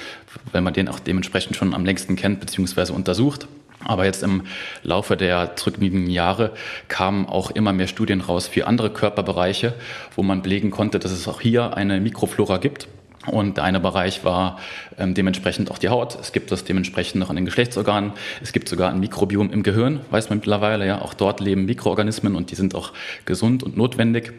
wenn 0.52 0.64
man 0.64 0.74
den 0.74 0.90
auch 0.90 1.00
dementsprechend 1.00 1.56
schon 1.56 1.74
am 1.74 1.86
längsten 1.86 2.16
kennt 2.16 2.40
bzw. 2.40 2.92
untersucht. 2.92 3.48
Aber 3.86 4.06
jetzt 4.06 4.22
im 4.24 4.44
Laufe 4.84 5.16
der 5.16 5.56
zurückliegenden 5.56 6.10
Jahre 6.10 6.52
kamen 6.88 7.26
auch 7.26 7.52
immer 7.52 7.72
mehr 7.72 7.88
Studien 7.88 8.22
raus 8.22 8.48
für 8.48 8.68
andere 8.68 8.90
Körperbereiche, 8.90 9.74
wo 10.16 10.24
man 10.24 10.42
belegen 10.42 10.72
konnte, 10.72 11.00
dass 11.00 11.12
es 11.12 11.28
auch 11.28 11.42
hier 11.42 11.78
eine 11.78 12.00
Mikroflora 12.00 12.58
gibt. 12.58 12.88
Und 13.28 13.58
der 13.58 13.66
eine 13.66 13.80
Bereich 13.80 14.24
war 14.24 14.58
ähm, 14.98 15.14
dementsprechend 15.14 15.70
auch 15.70 15.78
die 15.78 15.90
Haut. 15.90 16.18
Es 16.20 16.32
gibt 16.32 16.52
das 16.52 16.64
dementsprechend 16.64 17.20
noch 17.20 17.30
an 17.30 17.36
den 17.36 17.46
Geschlechtsorganen. 17.46 18.14
Es 18.42 18.52
gibt 18.52 18.68
sogar 18.68 18.90
ein 18.90 19.00
Mikrobiom 19.00 19.52
im 19.52 19.62
Gehirn, 19.62 20.02
weiß 20.10 20.30
man 20.30 20.40
mittlerweile. 20.40 20.88
Ja, 20.88 21.02
auch 21.02 21.14
dort 21.14 21.40
leben 21.40 21.66
Mikroorganismen 21.66 22.36
und 22.36 22.50
die 22.50 22.56
sind 22.56 22.74
auch 22.74 22.94
gesund 23.26 23.62
und 23.62 23.78
notwendig. 23.78 24.34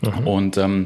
Mhm. 0.00 0.26
Und 0.26 0.56
ähm, 0.56 0.84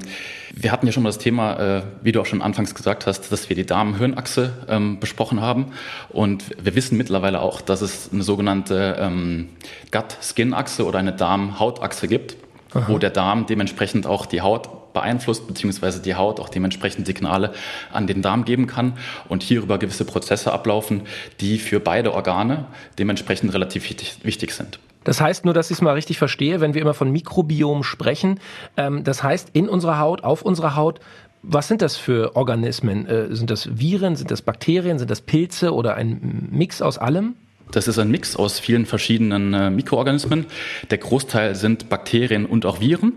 wir 0.54 0.72
hatten 0.72 0.86
ja 0.86 0.92
schon 0.92 1.02
mal 1.02 1.10
das 1.10 1.18
Thema, 1.18 1.58
äh, 1.58 1.82
wie 2.02 2.12
du 2.12 2.20
auch 2.22 2.26
schon 2.26 2.40
anfangs 2.40 2.74
gesagt 2.74 3.06
hast, 3.06 3.30
dass 3.30 3.48
wir 3.50 3.56
die 3.56 3.66
Darm-Hirn-Achse 3.66 4.52
ähm, 4.68 5.00
besprochen 5.00 5.42
haben. 5.42 5.66
Und 6.08 6.44
wir 6.62 6.74
wissen 6.74 6.96
mittlerweile 6.96 7.40
auch, 7.40 7.60
dass 7.60 7.82
es 7.82 8.10
eine 8.12 8.22
sogenannte 8.22 8.96
ähm, 8.98 9.50
Gut-Skin-Achse 9.90 10.86
oder 10.86 10.98
eine 10.98 11.12
Darm-Haut-Achse 11.12 12.08
gibt, 12.08 12.36
Aha. 12.72 12.86
wo 12.88 12.96
der 12.96 13.10
Darm 13.10 13.44
dementsprechend 13.44 14.06
auch 14.06 14.24
die 14.24 14.40
Haut 14.40 14.68
beeinflusst, 14.92 15.46
beziehungsweise 15.46 16.00
die 16.02 16.14
Haut 16.14 16.40
auch 16.40 16.48
dementsprechend 16.48 17.06
Signale 17.06 17.52
an 17.92 18.06
den 18.06 18.22
Darm 18.22 18.44
geben 18.44 18.66
kann 18.66 18.94
und 19.28 19.42
hierüber 19.42 19.78
gewisse 19.78 20.04
Prozesse 20.04 20.52
ablaufen, 20.52 21.02
die 21.40 21.58
für 21.58 21.80
beide 21.80 22.14
Organe 22.14 22.66
dementsprechend 22.98 23.52
relativ 23.54 23.88
wichtig, 23.88 24.54
sind. 24.54 24.78
Das 25.04 25.20
heißt 25.20 25.44
nur, 25.44 25.54
dass 25.54 25.70
ich 25.70 25.78
es 25.78 25.82
mal 25.82 25.94
richtig 25.94 26.18
verstehe, 26.18 26.60
wenn 26.60 26.74
wir 26.74 26.82
immer 26.82 26.94
von 26.94 27.10
Mikrobiom 27.10 27.82
sprechen. 27.82 28.38
Ähm, 28.76 29.04
das 29.04 29.22
heißt, 29.22 29.50
in 29.52 29.68
unserer 29.68 29.98
Haut, 29.98 30.22
auf 30.24 30.42
unserer 30.42 30.76
Haut, 30.76 31.00
was 31.42 31.66
sind 31.66 31.82
das 31.82 31.96
für 31.96 32.36
Organismen? 32.36 33.06
Äh, 33.06 33.34
sind 33.34 33.50
das 33.50 33.78
Viren, 33.78 34.14
sind 34.14 34.30
das 34.30 34.42
Bakterien, 34.42 34.98
sind 34.98 35.10
das 35.10 35.20
Pilze 35.20 35.74
oder 35.74 35.94
ein 35.94 36.48
Mix 36.52 36.80
aus 36.80 36.98
allem? 36.98 37.34
Das 37.72 37.88
ist 37.88 37.98
ein 37.98 38.10
Mix 38.10 38.36
aus 38.36 38.60
vielen 38.60 38.86
verschiedenen 38.86 39.54
äh, 39.54 39.70
Mikroorganismen. 39.70 40.46
Der 40.90 40.98
Großteil 40.98 41.54
sind 41.54 41.88
Bakterien 41.88 42.46
und 42.46 42.66
auch 42.66 42.80
Viren. 42.80 43.14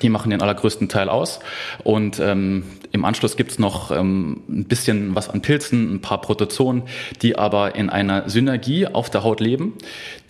Die 0.00 0.08
machen 0.08 0.30
den 0.30 0.42
allergrößten 0.42 0.88
Teil 0.88 1.08
aus. 1.08 1.40
Und 1.84 2.18
ähm, 2.18 2.64
im 2.92 3.04
Anschluss 3.04 3.36
gibt's 3.36 3.58
noch 3.58 3.90
ähm, 3.90 4.42
ein 4.48 4.64
bisschen 4.64 5.14
was 5.14 5.28
an 5.28 5.42
Pilzen, 5.42 5.94
ein 5.94 6.00
paar 6.00 6.20
Protozoen, 6.20 6.82
die 7.22 7.36
aber 7.36 7.74
in 7.74 7.90
einer 7.90 8.28
Synergie 8.28 8.86
auf 8.86 9.10
der 9.10 9.24
Haut 9.24 9.40
leben, 9.40 9.74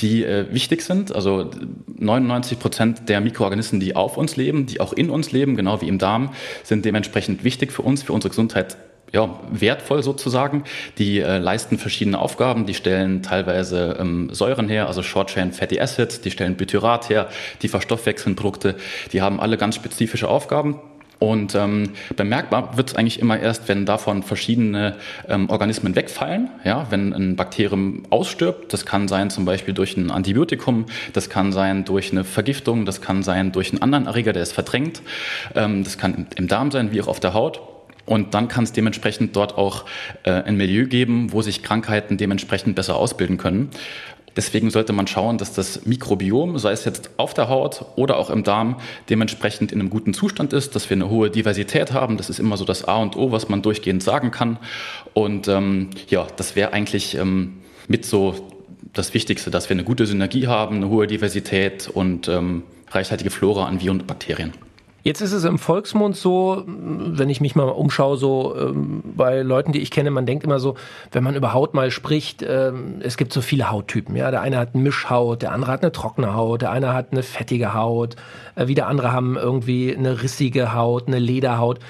die 0.00 0.24
äh, 0.24 0.46
wichtig 0.52 0.82
sind. 0.82 1.14
Also 1.14 1.50
99 1.98 2.58
Prozent 2.58 3.08
der 3.08 3.20
Mikroorganismen, 3.20 3.80
die 3.80 3.96
auf 3.96 4.16
uns 4.16 4.36
leben, 4.36 4.66
die 4.66 4.80
auch 4.80 4.92
in 4.92 5.10
uns 5.10 5.32
leben, 5.32 5.56
genau 5.56 5.80
wie 5.80 5.88
im 5.88 5.98
Darm, 5.98 6.32
sind 6.62 6.84
dementsprechend 6.84 7.44
wichtig 7.44 7.72
für 7.72 7.82
uns, 7.82 8.02
für 8.02 8.12
unsere 8.12 8.30
Gesundheit 8.30 8.76
ja, 9.12 9.38
wertvoll 9.50 10.02
sozusagen. 10.02 10.64
Die 10.98 11.20
äh, 11.20 11.38
leisten 11.38 11.78
verschiedene 11.78 12.18
Aufgaben, 12.18 12.66
die 12.66 12.74
stellen 12.74 13.22
teilweise 13.22 13.96
ähm, 14.00 14.30
Säuren 14.32 14.68
her, 14.68 14.86
also 14.88 15.02
Short-Chain 15.02 15.52
Fatty 15.52 15.80
Acids, 15.80 16.20
die 16.20 16.30
stellen 16.30 16.56
Butyrat 16.56 17.08
her, 17.08 17.28
die 17.62 17.68
verstoffwechseln 17.68 18.36
Produkte, 18.36 18.76
die 19.12 19.22
haben 19.22 19.40
alle 19.40 19.56
ganz 19.56 19.76
spezifische 19.76 20.28
Aufgaben. 20.28 20.80
Und 21.22 21.54
ähm, 21.54 21.90
bemerkbar 22.16 22.76
wird 22.76 22.90
es 22.90 22.96
eigentlich 22.96 23.20
immer 23.20 23.38
erst, 23.38 23.68
wenn 23.68 23.86
davon 23.86 24.24
verschiedene 24.24 24.96
ähm, 25.28 25.50
Organismen 25.50 25.94
wegfallen. 25.94 26.50
Ja, 26.64 26.88
wenn 26.90 27.12
ein 27.12 27.36
Bakterium 27.36 28.02
ausstirbt, 28.10 28.72
das 28.72 28.86
kann 28.86 29.06
sein 29.06 29.30
zum 29.30 29.44
Beispiel 29.44 29.72
durch 29.72 29.96
ein 29.96 30.10
Antibiotikum, 30.10 30.86
das 31.12 31.30
kann 31.30 31.52
sein 31.52 31.84
durch 31.84 32.10
eine 32.10 32.24
Vergiftung, 32.24 32.86
das 32.86 33.00
kann 33.00 33.22
sein 33.22 33.52
durch 33.52 33.70
einen 33.70 33.82
anderen 33.82 34.06
Erreger, 34.06 34.32
der 34.32 34.42
es 34.42 34.50
verdrängt, 34.50 35.00
ähm, 35.54 35.84
das 35.84 35.96
kann 35.96 36.26
im 36.34 36.48
Darm 36.48 36.72
sein, 36.72 36.90
wie 36.90 37.00
auch 37.00 37.06
auf 37.06 37.20
der 37.20 37.34
Haut. 37.34 37.60
Und 38.04 38.34
dann 38.34 38.48
kann 38.48 38.64
es 38.64 38.72
dementsprechend 38.72 39.36
dort 39.36 39.56
auch 39.56 39.84
äh, 40.24 40.30
ein 40.30 40.56
Milieu 40.56 40.86
geben, 40.86 41.32
wo 41.32 41.42
sich 41.42 41.62
Krankheiten 41.62 42.16
dementsprechend 42.16 42.74
besser 42.74 42.96
ausbilden 42.96 43.38
können. 43.38 43.70
Deswegen 44.34 44.70
sollte 44.70 44.92
man 44.92 45.06
schauen, 45.06 45.36
dass 45.36 45.52
das 45.52 45.84
Mikrobiom, 45.84 46.58
sei 46.58 46.72
es 46.72 46.84
jetzt 46.84 47.10
auf 47.18 47.34
der 47.34 47.48
Haut 47.48 47.84
oder 47.96 48.16
auch 48.16 48.30
im 48.30 48.44
Darm, 48.44 48.76
dementsprechend 49.10 49.72
in 49.72 49.80
einem 49.80 49.90
guten 49.90 50.14
Zustand 50.14 50.52
ist, 50.52 50.74
dass 50.74 50.88
wir 50.88 50.96
eine 50.96 51.10
hohe 51.10 51.30
Diversität 51.30 51.92
haben. 51.92 52.16
Das 52.16 52.30
ist 52.30 52.40
immer 52.40 52.56
so 52.56 52.64
das 52.64 52.84
A 52.84 52.96
und 52.96 53.16
O, 53.16 53.30
was 53.30 53.48
man 53.48 53.60
durchgehend 53.60 54.02
sagen 54.02 54.30
kann. 54.30 54.58
Und 55.12 55.48
ähm, 55.48 55.90
ja, 56.08 56.26
das 56.36 56.56
wäre 56.56 56.72
eigentlich 56.72 57.14
ähm, 57.14 57.58
mit 57.88 58.06
so 58.06 58.48
das 58.94 59.12
Wichtigste, 59.14 59.50
dass 59.50 59.68
wir 59.68 59.74
eine 59.74 59.84
gute 59.84 60.06
Synergie 60.06 60.46
haben, 60.46 60.76
eine 60.76 60.88
hohe 60.88 61.06
Diversität 61.06 61.88
und 61.88 62.28
ähm, 62.28 62.62
reichhaltige 62.90 63.30
Flora 63.30 63.66
an 63.66 63.80
Viren 63.80 64.00
und 64.00 64.06
Bakterien. 64.06 64.52
Jetzt 65.02 65.20
ist 65.20 65.32
es 65.32 65.42
im 65.44 65.58
Volksmund 65.58 66.16
so, 66.16 66.62
wenn 66.66 67.28
ich 67.28 67.40
mich 67.40 67.56
mal 67.56 67.64
umschaue, 67.64 68.16
so 68.16 68.56
ähm, 68.56 69.02
bei 69.16 69.42
Leuten, 69.42 69.72
die 69.72 69.80
ich 69.80 69.90
kenne, 69.90 70.12
man 70.12 70.26
denkt 70.26 70.44
immer 70.44 70.60
so, 70.60 70.76
wenn 71.10 71.24
man 71.24 71.34
über 71.34 71.52
Haut 71.52 71.74
mal 71.74 71.90
spricht, 71.90 72.42
ähm, 72.42 73.00
es 73.00 73.16
gibt 73.16 73.32
so 73.32 73.40
viele 73.40 73.70
Hauttypen. 73.70 74.14
Ja, 74.14 74.30
der 74.30 74.42
eine 74.42 74.58
hat 74.58 74.74
eine 74.74 74.82
Mischhaut, 74.82 75.42
der 75.42 75.52
andere 75.52 75.72
hat 75.72 75.82
eine 75.82 75.90
trockene 75.90 76.34
Haut, 76.34 76.62
der 76.62 76.70
eine 76.70 76.92
hat 76.92 77.08
eine 77.10 77.24
fettige 77.24 77.74
Haut, 77.74 78.14
äh, 78.54 78.68
wieder 78.68 78.86
andere 78.86 79.12
haben 79.12 79.36
irgendwie 79.36 79.94
eine 79.94 80.22
rissige 80.22 80.72
Haut, 80.72 81.08
eine 81.08 81.18
Lederhaut. 81.18 81.80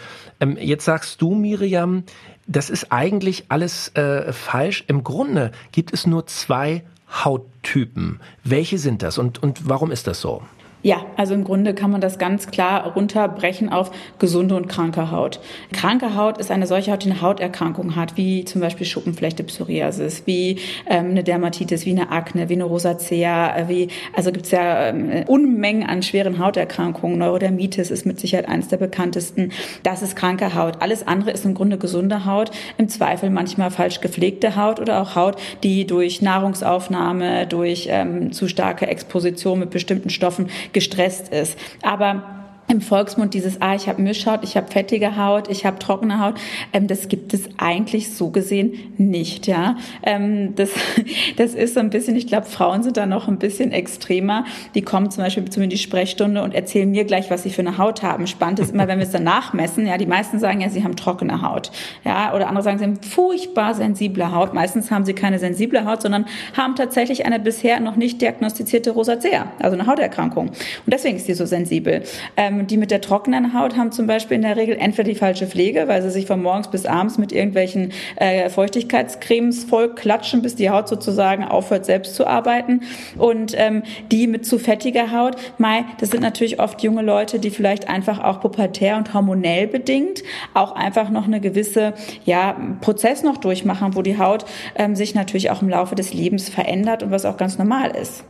Ähm, 0.41 0.57
jetzt 0.59 0.87
sagst 0.87 1.21
du, 1.21 1.35
Miriam, 1.35 2.05
das 2.47 2.71
ist 2.71 2.93
eigentlich 2.93 3.45
alles 3.51 3.89
äh, 3.95 4.33
falsch. 4.33 4.85
Im 4.87 5.05
Grunde 5.05 5.53
gibt 5.71 5.93
es 5.93 6.07
nur 6.07 6.27
zwei 6.27 6.83
Hauttypen. 7.25 8.21
Welche 8.43 8.79
sind 8.79 9.03
das 9.03 9.19
und, 9.19 9.43
und 9.43 9.69
warum 9.69 9.91
ist 9.91 10.07
das 10.07 10.23
so? 10.23 10.43
Ja, 10.85 11.07
also 11.17 11.35
im 11.35 11.45
Grunde 11.45 11.75
kann 11.75 11.93
man 11.93 12.01
das 12.01 12.19
ganz 12.19 12.49
klar 12.49 12.93
runterbrechen 12.95 13.69
auf 13.69 13.93
gesunde 14.19 14.57
und 14.57 14.69
kranke 14.69 15.13
Haut. 15.13 15.39
Kranke 15.73 16.17
Haut 16.17 16.39
ist 16.39 16.51
eine 16.51 16.67
solche 16.67 16.91
Haut, 16.91 17.05
die 17.05 17.11
eine 17.11 17.21
Hauterkrankung 17.21 17.95
hat, 17.95 18.17
wie 18.17 18.45
zum 18.45 18.61
Beispiel 18.61 18.85
Schuppenflechte, 18.85 19.45
Psoriasis, 19.45 20.25
wie 20.27 20.59
ähm, 20.89 21.11
eine 21.11 21.23
Dermatitis, 21.23 21.87
wie 21.87 21.93
eine 21.93 22.11
Akne, 22.11 22.49
wie 22.49 22.55
eine 22.55 22.65
Rosacea, 22.65 23.57
äh, 23.57 23.69
wie, 23.69 23.89
also 24.13 24.33
gibt's 24.33 24.51
ja 24.51 24.89
ähm, 24.89 25.25
Unmengen 25.29 25.89
an 25.89 26.03
schweren 26.03 26.41
Hauterkrankungen. 26.41 27.17
Neurodermitis 27.17 27.93
ist 27.93 28.05
mit 28.05 28.19
Sicherheit 28.19 28.49
eines 28.49 28.67
der 28.67 28.79
bekanntesten. 28.79 29.53
Das 29.85 30.03
ist 30.03 30.17
kranke 30.17 30.57
Haut. 30.57 30.83
Alles 30.83 31.07
andere 31.07 31.31
ist 31.31 31.45
im 31.45 31.55
Grunde 31.55 31.79
gesunde 31.79 32.25
Haut. 32.25 32.51
Im 32.77 32.89
Zweifel 32.89 33.31
manchmal 33.31 33.71
falsch 33.71 34.01
gepflegte 34.01 34.57
Haut 34.57 34.81
oder 34.81 35.01
auch 35.01 35.15
Haut, 35.15 35.37
die 35.63 35.87
durch 35.87 36.23
Nahrungsaufnahme, 36.23 37.47
durch 37.47 37.87
ähm, 37.89 38.33
zu 38.33 38.49
starke 38.49 38.89
Exposition 38.89 39.61
mit 39.61 39.71
bestimmten 39.71 40.11
Stoffen 40.11 40.49
gestresst 40.73 41.29
ist. 41.29 41.59
Aber 41.83 42.42
im 42.73 42.81
Volksmund 42.81 43.35
dieses, 43.35 43.61
ah, 43.61 43.75
ich 43.75 43.89
habe 43.89 44.03
Mischhaut, 44.03 44.41
ich 44.43 44.57
habe 44.57 44.67
fettige 44.71 45.17
Haut, 45.17 45.49
ich 45.49 45.65
habe 45.65 45.79
trockene 45.79 46.19
Haut, 46.19 46.35
ähm, 46.73 46.89
das 46.89 47.09
gibt 47.09 47.35
es 47.35 47.49
eigentlich 47.59 48.15
so 48.15 48.31
gesehen 48.31 48.73
nicht, 48.97 49.47
ja. 49.47 49.77
Ähm, 50.03 50.55
das, 50.57 50.71
das 51.37 51.55
ist 51.55 51.75
so 51.75 51.81
ein 51.81 51.91
bisschen, 51.91 52.17
ich 52.17 52.27
glaube, 52.27 52.47
Frauen 52.47 52.83
sind 52.83 52.97
da 52.97 53.07
noch 53.07 53.29
ein 53.29 53.39
bisschen 53.39 53.73
extremer. 53.73 54.45
Die 54.75 54.83
kommen 54.83 55.11
zum 55.11 55.23
Beispiel 55.23 55.45
zu 55.51 55.61
mir 55.61 55.65
in 55.65 55.71
die 55.71 55.79
Sprechstunde 55.79 56.43
und 56.43 56.55
erzählen 56.55 56.91
mir 56.91 57.05
gleich, 57.05 57.31
was 57.31 57.43
sie 57.43 57.51
für 57.51 57.61
eine 57.61 57.79
Haut 57.79 58.03
haben. 58.03 58.27
Spannend 58.27 58.59
ist 58.59 58.73
immer, 58.73 58.89
wenn 58.89 58.99
wir 58.99 59.07
es 59.07 59.13
dann 59.13 59.25
nachmessen, 59.25 59.87
ja, 59.87 59.99
die 59.99 60.07
meisten 60.07 60.39
sagen 60.39 60.61
ja, 60.61 60.71
sie 60.71 60.83
haben 60.83 60.97
trockene 60.97 61.43
Haut, 61.43 61.71
ja, 62.05 62.35
oder 62.35 62.49
andere 62.49 62.65
sagen, 62.65 62.79
sie 62.79 62.85
haben 62.85 63.03
furchtbar 63.03 63.75
sensible 63.75 64.33
Haut. 64.33 64.55
Meistens 64.55 64.91
haben 64.91 65.05
sie 65.05 65.13
keine 65.13 65.39
sensible 65.39 65.85
Haut, 65.85 66.01
sondern 66.03 66.25
haben 66.57 66.75
tatsächlich 66.75 67.27
eine 67.27 67.39
bisher 67.39 67.81
noch 67.81 67.97
nicht 67.97 68.23
diagnostizierte 68.23 68.93
Rosacea, 68.93 69.53
also 69.59 69.77
eine 69.77 69.87
Hauterkrankung. 69.87 70.49
Und 70.49 70.57
deswegen 70.87 71.17
ist 71.17 71.27
sie 71.27 71.35
so 71.35 71.45
sensibel. 71.45 72.03
Ähm, 72.37 72.62
die 72.67 72.77
mit 72.77 72.91
der 72.91 73.01
trockenen 73.01 73.55
Haut 73.55 73.77
haben 73.77 73.93
zum 73.93 74.07
Beispiel 74.07 74.37
in 74.37 74.43
der 74.43 74.57
Regel 74.57 74.77
entweder 74.79 75.09
die 75.09 75.15
falsche 75.15 75.47
Pflege, 75.47 75.89
weil 75.89 76.03
sie 76.03 76.11
sich 76.11 76.27
von 76.27 76.43
morgens 76.43 76.69
bis 76.69 76.87
abends 76.87 77.19
mit 77.19 77.33
irgendwelchen 77.33 77.93
äh, 78.17 78.49
Feuchtigkeitscremes 78.49 79.65
voll 79.65 79.95
klatschen, 79.95 80.43
bis 80.43 80.55
die 80.55 80.71
Haut 80.71 80.89
sozusagen 80.89 81.45
aufhört, 81.45 81.85
selbst 81.85 82.15
zu 82.15 82.27
arbeiten. 82.27 82.81
Und 83.19 83.55
ähm, 83.57 83.83
die 84.11 84.27
mit 84.27 84.47
zu 84.47 84.59
fettiger 84.59 85.13
Haut, 85.13 85.37
Mai, 85.59 85.85
das 86.01 86.11
sind 86.11 86.23
natürlich 86.23 86.61
oft 86.61 86.83
junge 86.83 87.03
Leute, 87.03 87.39
die 87.39 87.51
vielleicht 87.51 87.89
einfach 87.89 88.23
auch 88.23 88.41
pubertär 88.41 88.97
und 88.97 89.15
hormonell 89.15 89.67
bedingt 89.67 90.23
auch 90.55 90.73
einfach 90.73 91.11
noch 91.11 91.27
eine 91.27 91.41
gewisse 91.41 91.95
ja, 92.25 92.57
Prozess 92.81 93.23
noch 93.23 93.37
durchmachen, 93.37 93.95
wo 93.95 94.03
die 94.03 94.19
Haut 94.19 94.45
ähm, 94.77 94.97
sich 94.97 95.15
natürlich 95.15 95.51
auch 95.51 95.63
im 95.63 95.69
Laufe 95.69 95.95
des 95.95 96.13
Lebens 96.13 96.49
verändert 96.49 97.03
und 97.03 97.11
was 97.11 97.25
auch 97.25 97.37
ganz 97.37 97.59
normal 97.59 97.93
ist. 97.97 98.25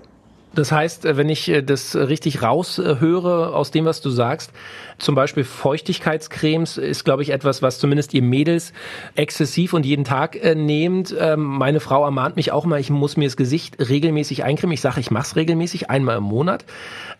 Das 0.54 0.70
heißt, 0.70 1.04
äh, 1.04 1.16
wenn 1.16 1.28
ich 1.28 1.48
äh, 1.48 1.62
das 1.62 1.96
richtig 1.96 2.42
raushöre 2.42 3.54
aus 3.54 3.70
dem, 3.70 3.84
was 3.84 4.00
du 4.00 4.10
sagst, 4.10 4.52
zum 4.98 5.14
Beispiel 5.14 5.44
Feuchtigkeitscremes 5.44 6.76
ist, 6.76 7.04
glaube 7.04 7.22
ich, 7.22 7.30
etwas, 7.30 7.62
was 7.62 7.78
zumindest 7.78 8.14
ihr 8.14 8.22
Mädels 8.22 8.72
exzessiv 9.14 9.72
und 9.72 9.86
jeden 9.86 10.04
Tag 10.04 10.36
äh, 10.36 10.54
nehmt. 10.54 11.14
Ähm, 11.18 11.42
meine 11.42 11.80
Frau 11.80 12.04
ermahnt 12.04 12.36
mich 12.36 12.52
auch 12.52 12.64
mal, 12.64 12.78
ich 12.78 12.90
muss 12.90 13.16
mir 13.16 13.24
das 13.24 13.36
Gesicht 13.36 13.76
regelmäßig 13.78 14.44
eincremen. 14.44 14.74
Ich 14.74 14.80
sage, 14.80 15.00
ich 15.00 15.10
mache 15.10 15.26
es 15.26 15.36
regelmäßig, 15.36 15.90
einmal 15.90 16.18
im 16.18 16.24
Monat. 16.24 16.64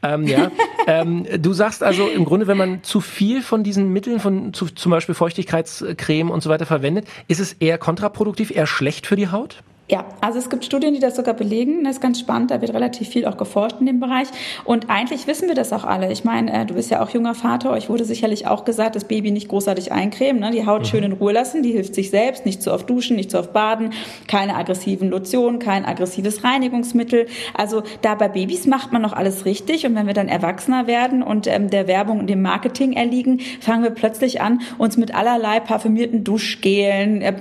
Ähm, 0.03 0.27
ja. 0.27 0.51
ähm, 0.87 1.27
du 1.39 1.53
sagst 1.53 1.83
also 1.83 2.09
im 2.09 2.25
Grunde, 2.25 2.47
wenn 2.47 2.59
man 2.59 2.83
zu 2.83 3.01
viel 3.01 3.43
von 3.43 3.65
diesen 3.65 3.89
Mitteln, 3.89 4.21
von 4.21 4.53
zu, 4.53 4.67
zum 4.67 4.91
Beispiel 4.91 5.15
Feuchtigkeitscreme 5.15 6.31
und 6.31 6.43
so 6.43 6.51
weiter 6.51 6.67
verwendet, 6.67 7.07
ist 7.29 7.41
es 7.41 7.55
eher 7.55 7.79
kontraproduktiv, 7.79 8.51
eher 8.51 8.67
schlecht 8.67 9.07
für 9.07 9.17
die 9.17 9.29
Haut? 9.29 9.62
Ja, 9.91 10.07
also 10.21 10.39
es 10.39 10.49
gibt 10.49 10.65
Studien, 10.65 10.95
die 10.95 11.01
das 11.01 11.17
sogar 11.17 11.35
belegen. 11.35 11.85
Das 11.85 11.97
ist 11.97 12.01
ganz 12.01 12.21
spannend. 12.21 12.51
Da 12.51 12.61
wird 12.61 12.73
relativ 12.73 13.09
viel 13.09 13.27
auch 13.27 13.37
geforscht 13.37 13.77
in 13.81 13.87
dem 13.87 14.01
Bereich. 14.01 14.29
Und 14.65 14.89
eigentlich 14.89 15.27
wissen 15.27 15.49
wir 15.49 15.57
das 15.57 15.73
auch 15.73 15.85
alle. 15.85 16.11
Ich 16.12 16.25
meine, 16.25 16.53
äh, 16.53 16.65
du 16.65 16.75
bist 16.75 16.91
ja 16.91 17.03
auch 17.03 17.11
junger 17.11 17.35
Vater. 17.35 17.73
Euch 17.73 17.91
wurde 17.91 18.05
sicherlich 18.05 18.47
auch 18.47 18.65
gesagt, 18.65 18.95
das 18.95 19.05
Baby 19.05 19.33
nicht 19.33 19.49
großartig 19.49 19.91
eincremen, 19.93 20.41
ne? 20.41 20.51
die 20.53 20.65
Haut 20.67 20.83
mhm. 20.83 20.87
schön 20.87 21.05
in 21.05 21.12
Ruhe 21.12 21.33
lassen. 21.33 21.62
Die 21.62 21.73
hilft 21.73 21.95
sich 21.95 22.11
selbst. 22.11 22.47
Nicht 22.47 22.62
zu 22.62 22.73
oft 22.73 22.89
duschen, 22.89 23.17
nicht 23.17 23.31
zu 23.31 23.39
oft 23.39 23.53
baden. 23.53 23.93
Keine 24.29 24.55
aggressiven 24.55 25.11
Lotionen, 25.11 25.59
kein 25.59 25.85
aggressives 25.85 26.45
Reinigungsmittel. 26.45 27.27
Also 27.53 27.83
da 28.03 28.15
bei 28.15 28.29
Babys 28.29 28.67
macht 28.67 28.93
man 28.93 29.03
noch 29.03 29.12
alles 29.12 29.45
richtig. 29.45 29.85
Und 29.85 29.97
wenn 29.97 30.07
wir 30.07 30.15
dann 30.15 30.29
erwachsener 30.29 30.87
werden 30.87 31.23
und 31.23 31.49
ähm, 31.49 31.71
der 31.71 31.89
Werbung 31.89 32.21
und 32.21 32.31
dem 32.31 32.41
Marketing 32.41 32.93
erliegen, 32.93 33.41
fangen 33.61 33.83
wir 33.83 33.91
plötzlich 33.91 34.41
an, 34.41 34.62
uns 34.79 34.97
mit 34.97 35.15
allerlei 35.15 35.61
parfümierten 35.61 36.25
Duschgelen, 36.25 37.21
äh, 37.21 37.35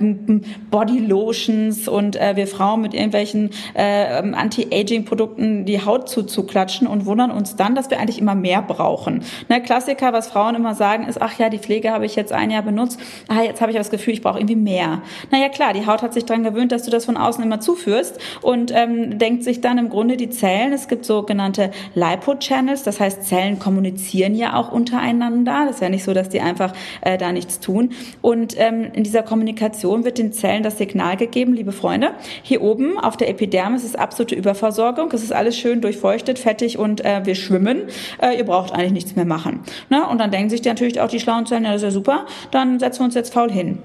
Bodylotions 0.70 1.88
und 1.88 2.16
äh, 2.16 2.36
wir 2.42 2.48
Frauen 2.48 2.80
mit 2.80 2.92
irgendwelchen 2.94 3.50
äh, 3.74 4.22
Anti-Aging-Produkten 4.32 5.64
die 5.64 5.84
Haut 5.84 6.08
zuzuklatschen 6.08 6.86
und 6.86 7.06
wundern 7.06 7.30
uns 7.30 7.56
dann, 7.56 7.74
dass 7.74 7.90
wir 7.90 8.00
eigentlich 8.00 8.18
immer 8.18 8.34
mehr 8.34 8.62
brauchen. 8.62 9.22
Ne, 9.48 9.62
Klassiker, 9.62 10.12
was 10.12 10.28
Frauen 10.28 10.54
immer 10.54 10.74
sagen, 10.74 11.06
ist, 11.06 11.22
ach 11.22 11.38
ja, 11.38 11.48
die 11.48 11.58
Pflege 11.58 11.92
habe 11.92 12.04
ich 12.04 12.16
jetzt 12.16 12.32
ein 12.32 12.50
Jahr 12.50 12.62
benutzt, 12.62 12.98
ah, 13.28 13.42
jetzt 13.42 13.60
habe 13.60 13.70
ich 13.70 13.78
das 13.78 13.90
Gefühl, 13.90 14.14
ich 14.14 14.22
brauche 14.22 14.38
irgendwie 14.38 14.56
mehr. 14.56 15.02
Naja 15.30 15.48
klar, 15.48 15.72
die 15.72 15.86
Haut 15.86 16.02
hat 16.02 16.12
sich 16.12 16.24
daran 16.24 16.42
gewöhnt, 16.42 16.72
dass 16.72 16.82
du 16.82 16.90
das 16.90 17.04
von 17.04 17.16
außen 17.16 17.42
immer 17.42 17.60
zuführst 17.60 18.18
und 18.40 18.72
ähm, 18.74 19.18
denkt 19.18 19.44
sich 19.44 19.60
dann 19.60 19.78
im 19.78 19.88
Grunde 19.88 20.16
die 20.16 20.30
Zellen, 20.30 20.72
es 20.72 20.88
gibt 20.88 21.04
sogenannte 21.04 21.70
Lipo-Channels, 21.94 22.82
das 22.82 22.98
heißt, 22.98 23.24
Zellen 23.24 23.58
kommunizieren 23.58 24.34
ja 24.34 24.56
auch 24.56 24.72
untereinander. 24.72 25.64
Das 25.66 25.76
ist 25.76 25.82
ja 25.82 25.88
nicht 25.88 26.04
so, 26.04 26.12
dass 26.12 26.28
die 26.28 26.40
einfach 26.40 26.72
äh, 27.02 27.18
da 27.18 27.32
nichts 27.32 27.60
tun. 27.60 27.90
Und 28.20 28.54
ähm, 28.58 28.88
in 28.92 29.04
dieser 29.04 29.22
Kommunikation 29.22 30.04
wird 30.04 30.18
den 30.18 30.32
Zellen 30.32 30.62
das 30.62 30.78
Signal 30.78 31.16
gegeben, 31.16 31.54
liebe 31.54 31.72
Freunde, 31.72 32.12
hier 32.42 32.62
oben 32.62 32.98
auf 32.98 33.16
der 33.16 33.28
Epidermis 33.28 33.84
ist 33.84 33.98
absolute 33.98 34.34
Überversorgung. 34.34 35.10
Es 35.12 35.22
ist 35.22 35.32
alles 35.32 35.56
schön 35.56 35.80
durchfeuchtet, 35.80 36.38
fettig 36.38 36.78
und 36.78 37.04
äh, 37.04 37.24
wir 37.24 37.34
schwimmen. 37.34 37.82
Äh, 38.20 38.38
ihr 38.38 38.44
braucht 38.44 38.72
eigentlich 38.72 38.92
nichts 38.92 39.16
mehr 39.16 39.24
machen. 39.24 39.60
Ne? 39.90 40.06
Und 40.06 40.18
dann 40.18 40.30
denken 40.30 40.50
sich 40.50 40.64
natürlich 40.64 41.00
auch 41.00 41.08
die 41.08 41.20
schlauen 41.20 41.46
Zellen, 41.46 41.64
ja, 41.64 41.72
das 41.72 41.82
ist 41.82 41.86
ja 41.86 41.90
super, 41.90 42.26
dann 42.50 42.78
setzen 42.78 43.00
wir 43.00 43.04
uns 43.06 43.14
jetzt 43.14 43.32
faul 43.32 43.50
hin. 43.50 43.78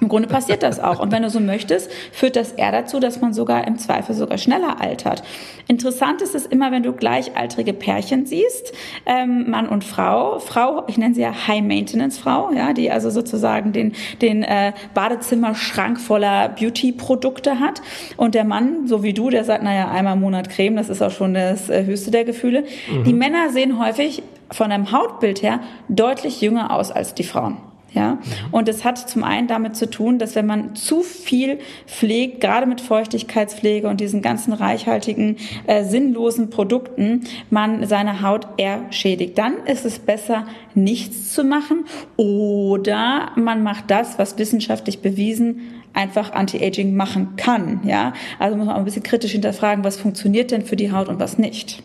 Im 0.00 0.08
Grunde 0.08 0.28
passiert 0.28 0.62
das 0.62 0.78
auch. 0.78 1.00
Und 1.00 1.10
wenn 1.10 1.22
du 1.22 1.30
so 1.30 1.40
möchtest, 1.40 1.90
führt 2.12 2.36
das 2.36 2.52
eher 2.52 2.70
dazu, 2.70 3.00
dass 3.00 3.20
man 3.20 3.32
sogar 3.32 3.66
im 3.66 3.78
Zweifel 3.78 4.14
sogar 4.14 4.38
schneller 4.38 4.80
altert. 4.80 5.24
Interessant 5.66 6.22
ist 6.22 6.34
es 6.34 6.46
immer, 6.46 6.70
wenn 6.70 6.84
du 6.84 6.92
gleichaltrige 6.92 7.72
Pärchen 7.72 8.24
siehst, 8.24 8.72
ähm, 9.06 9.50
Mann 9.50 9.68
und 9.68 9.82
Frau. 9.82 10.38
Frau, 10.38 10.84
ich 10.86 10.98
nenne 10.98 11.14
sie 11.14 11.22
ja 11.22 11.32
High-Maintenance-Frau, 11.48 12.52
ja, 12.52 12.72
die 12.72 12.90
also 12.90 13.10
sozusagen 13.10 13.72
den, 13.72 13.92
den 14.22 14.44
äh, 14.44 14.72
Badezimmerschrank 14.94 16.00
voller 16.00 16.48
Beauty-Produkte 16.50 17.58
hat. 17.58 17.82
Und 18.16 18.34
der 18.34 18.44
Mann, 18.44 18.86
so 18.86 19.02
wie 19.02 19.12
du, 19.12 19.30
der 19.30 19.44
sagt, 19.44 19.64
naja, 19.64 19.90
einmal 19.90 20.14
im 20.14 20.20
Monat 20.20 20.48
Creme, 20.48 20.76
das 20.76 20.88
ist 20.88 21.02
auch 21.02 21.10
schon 21.10 21.34
das 21.34 21.68
äh, 21.68 21.84
höchste 21.84 22.12
der 22.12 22.24
Gefühle. 22.24 22.64
Mhm. 22.90 23.04
Die 23.04 23.12
Männer 23.12 23.50
sehen 23.50 23.80
häufig 23.80 24.22
von 24.50 24.70
einem 24.70 24.92
Hautbild 24.92 25.42
her 25.42 25.60
deutlich 25.88 26.40
jünger 26.40 26.72
aus 26.72 26.90
als 26.90 27.14
die 27.14 27.24
Frauen. 27.24 27.67
Ja, 27.94 28.18
und 28.50 28.68
es 28.68 28.84
hat 28.84 28.98
zum 28.98 29.24
einen 29.24 29.48
damit 29.48 29.74
zu 29.74 29.88
tun, 29.88 30.18
dass 30.18 30.34
wenn 30.34 30.44
man 30.44 30.74
zu 30.74 31.00
viel 31.00 31.58
pflegt, 31.86 32.42
gerade 32.42 32.66
mit 32.66 32.82
Feuchtigkeitspflege 32.82 33.88
und 33.88 34.00
diesen 34.00 34.20
ganzen 34.20 34.52
reichhaltigen, 34.52 35.36
äh, 35.66 35.84
sinnlosen 35.84 36.50
Produkten, 36.50 37.24
man 37.48 37.86
seine 37.86 38.20
Haut 38.20 38.46
eher 38.58 38.82
schädigt. 38.90 39.38
Dann 39.38 39.64
ist 39.64 39.86
es 39.86 39.98
besser, 40.00 40.46
nichts 40.74 41.32
zu 41.32 41.44
machen 41.44 41.86
oder 42.16 43.32
man 43.36 43.62
macht 43.62 43.90
das, 43.90 44.18
was 44.18 44.36
wissenschaftlich 44.36 45.00
bewiesen 45.00 45.62
einfach 45.94 46.32
Anti-Aging 46.32 46.94
machen 46.94 47.36
kann. 47.36 47.80
Ja, 47.84 48.12
also 48.38 48.56
muss 48.56 48.66
man 48.66 48.76
auch 48.76 48.80
ein 48.80 48.84
bisschen 48.84 49.02
kritisch 49.02 49.32
hinterfragen, 49.32 49.82
was 49.82 49.96
funktioniert 49.96 50.50
denn 50.50 50.62
für 50.62 50.76
die 50.76 50.92
Haut 50.92 51.08
und 51.08 51.18
was 51.18 51.38
nicht. 51.38 51.82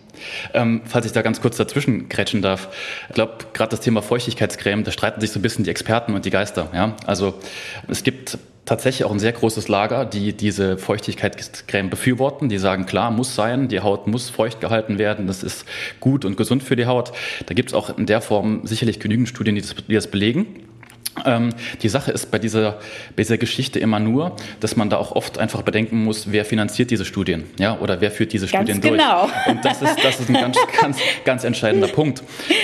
Ähm, 0.53 0.81
falls 0.85 1.05
ich 1.05 1.11
da 1.11 1.21
ganz 1.21 1.41
kurz 1.41 1.57
dazwischen 1.57 2.09
grätschen 2.09 2.41
darf. 2.41 2.69
Ich 3.09 3.15
glaube, 3.15 3.33
gerade 3.53 3.71
das 3.71 3.81
Thema 3.81 4.01
Feuchtigkeitscreme, 4.01 4.83
da 4.83 4.91
streiten 4.91 5.21
sich 5.21 5.31
so 5.31 5.39
ein 5.39 5.41
bisschen 5.41 5.63
die 5.63 5.71
Experten 5.71 6.13
und 6.13 6.25
die 6.25 6.29
Geister. 6.29 6.69
Ja? 6.73 6.95
Also 7.05 7.35
es 7.87 8.03
gibt 8.03 8.37
tatsächlich 8.65 9.05
auch 9.05 9.11
ein 9.11 9.19
sehr 9.19 9.33
großes 9.33 9.67
Lager, 9.67 10.05
die 10.05 10.33
diese 10.33 10.77
Feuchtigkeitscreme 10.77 11.89
befürworten. 11.89 12.49
Die 12.49 12.57
sagen, 12.57 12.85
klar, 12.85 13.11
muss 13.11 13.35
sein, 13.35 13.67
die 13.67 13.81
Haut 13.81 14.07
muss 14.07 14.29
feucht 14.29 14.61
gehalten 14.61 14.97
werden, 14.97 15.27
das 15.27 15.43
ist 15.43 15.65
gut 15.99 16.25
und 16.25 16.37
gesund 16.37 16.63
für 16.63 16.75
die 16.75 16.85
Haut. 16.85 17.11
Da 17.45 17.53
gibt 17.53 17.69
es 17.69 17.73
auch 17.73 17.97
in 17.97 18.05
der 18.05 18.21
Form 18.21 18.65
sicherlich 18.65 18.99
genügend 18.99 19.27
Studien, 19.27 19.55
die 19.55 19.61
das, 19.61 19.75
die 19.75 19.93
das 19.93 20.07
belegen. 20.07 20.45
Ähm, 21.25 21.49
die 21.81 21.89
Sache 21.89 22.11
ist 22.11 22.31
bei 22.31 22.39
dieser, 22.39 22.73
bei 23.15 23.23
dieser 23.23 23.37
Geschichte 23.37 23.79
immer 23.79 23.99
nur, 23.99 24.35
dass 24.59 24.75
man 24.75 24.89
da 24.89 24.97
auch 24.97 25.11
oft 25.11 25.37
einfach 25.37 25.61
bedenken 25.61 26.03
muss, 26.03 26.31
wer 26.31 26.45
finanziert 26.45 26.91
diese 26.91 27.05
Studien, 27.05 27.43
ja, 27.59 27.77
oder 27.79 28.01
wer 28.01 28.11
führt 28.11 28.33
diese 28.33 28.47
ganz 28.47 28.69
Studien 28.69 28.81
genau. 28.81 29.27
durch. 29.27 29.47
Und 29.47 29.65
das 29.65 29.81
ist, 29.81 30.03
das 30.03 30.19
ist 30.19 30.29
ein 30.29 30.35
ganz, 30.35 30.57
ganz, 30.81 30.97
ganz 31.25 31.43
entscheidender 31.43 31.87
Punkt. 31.87 32.23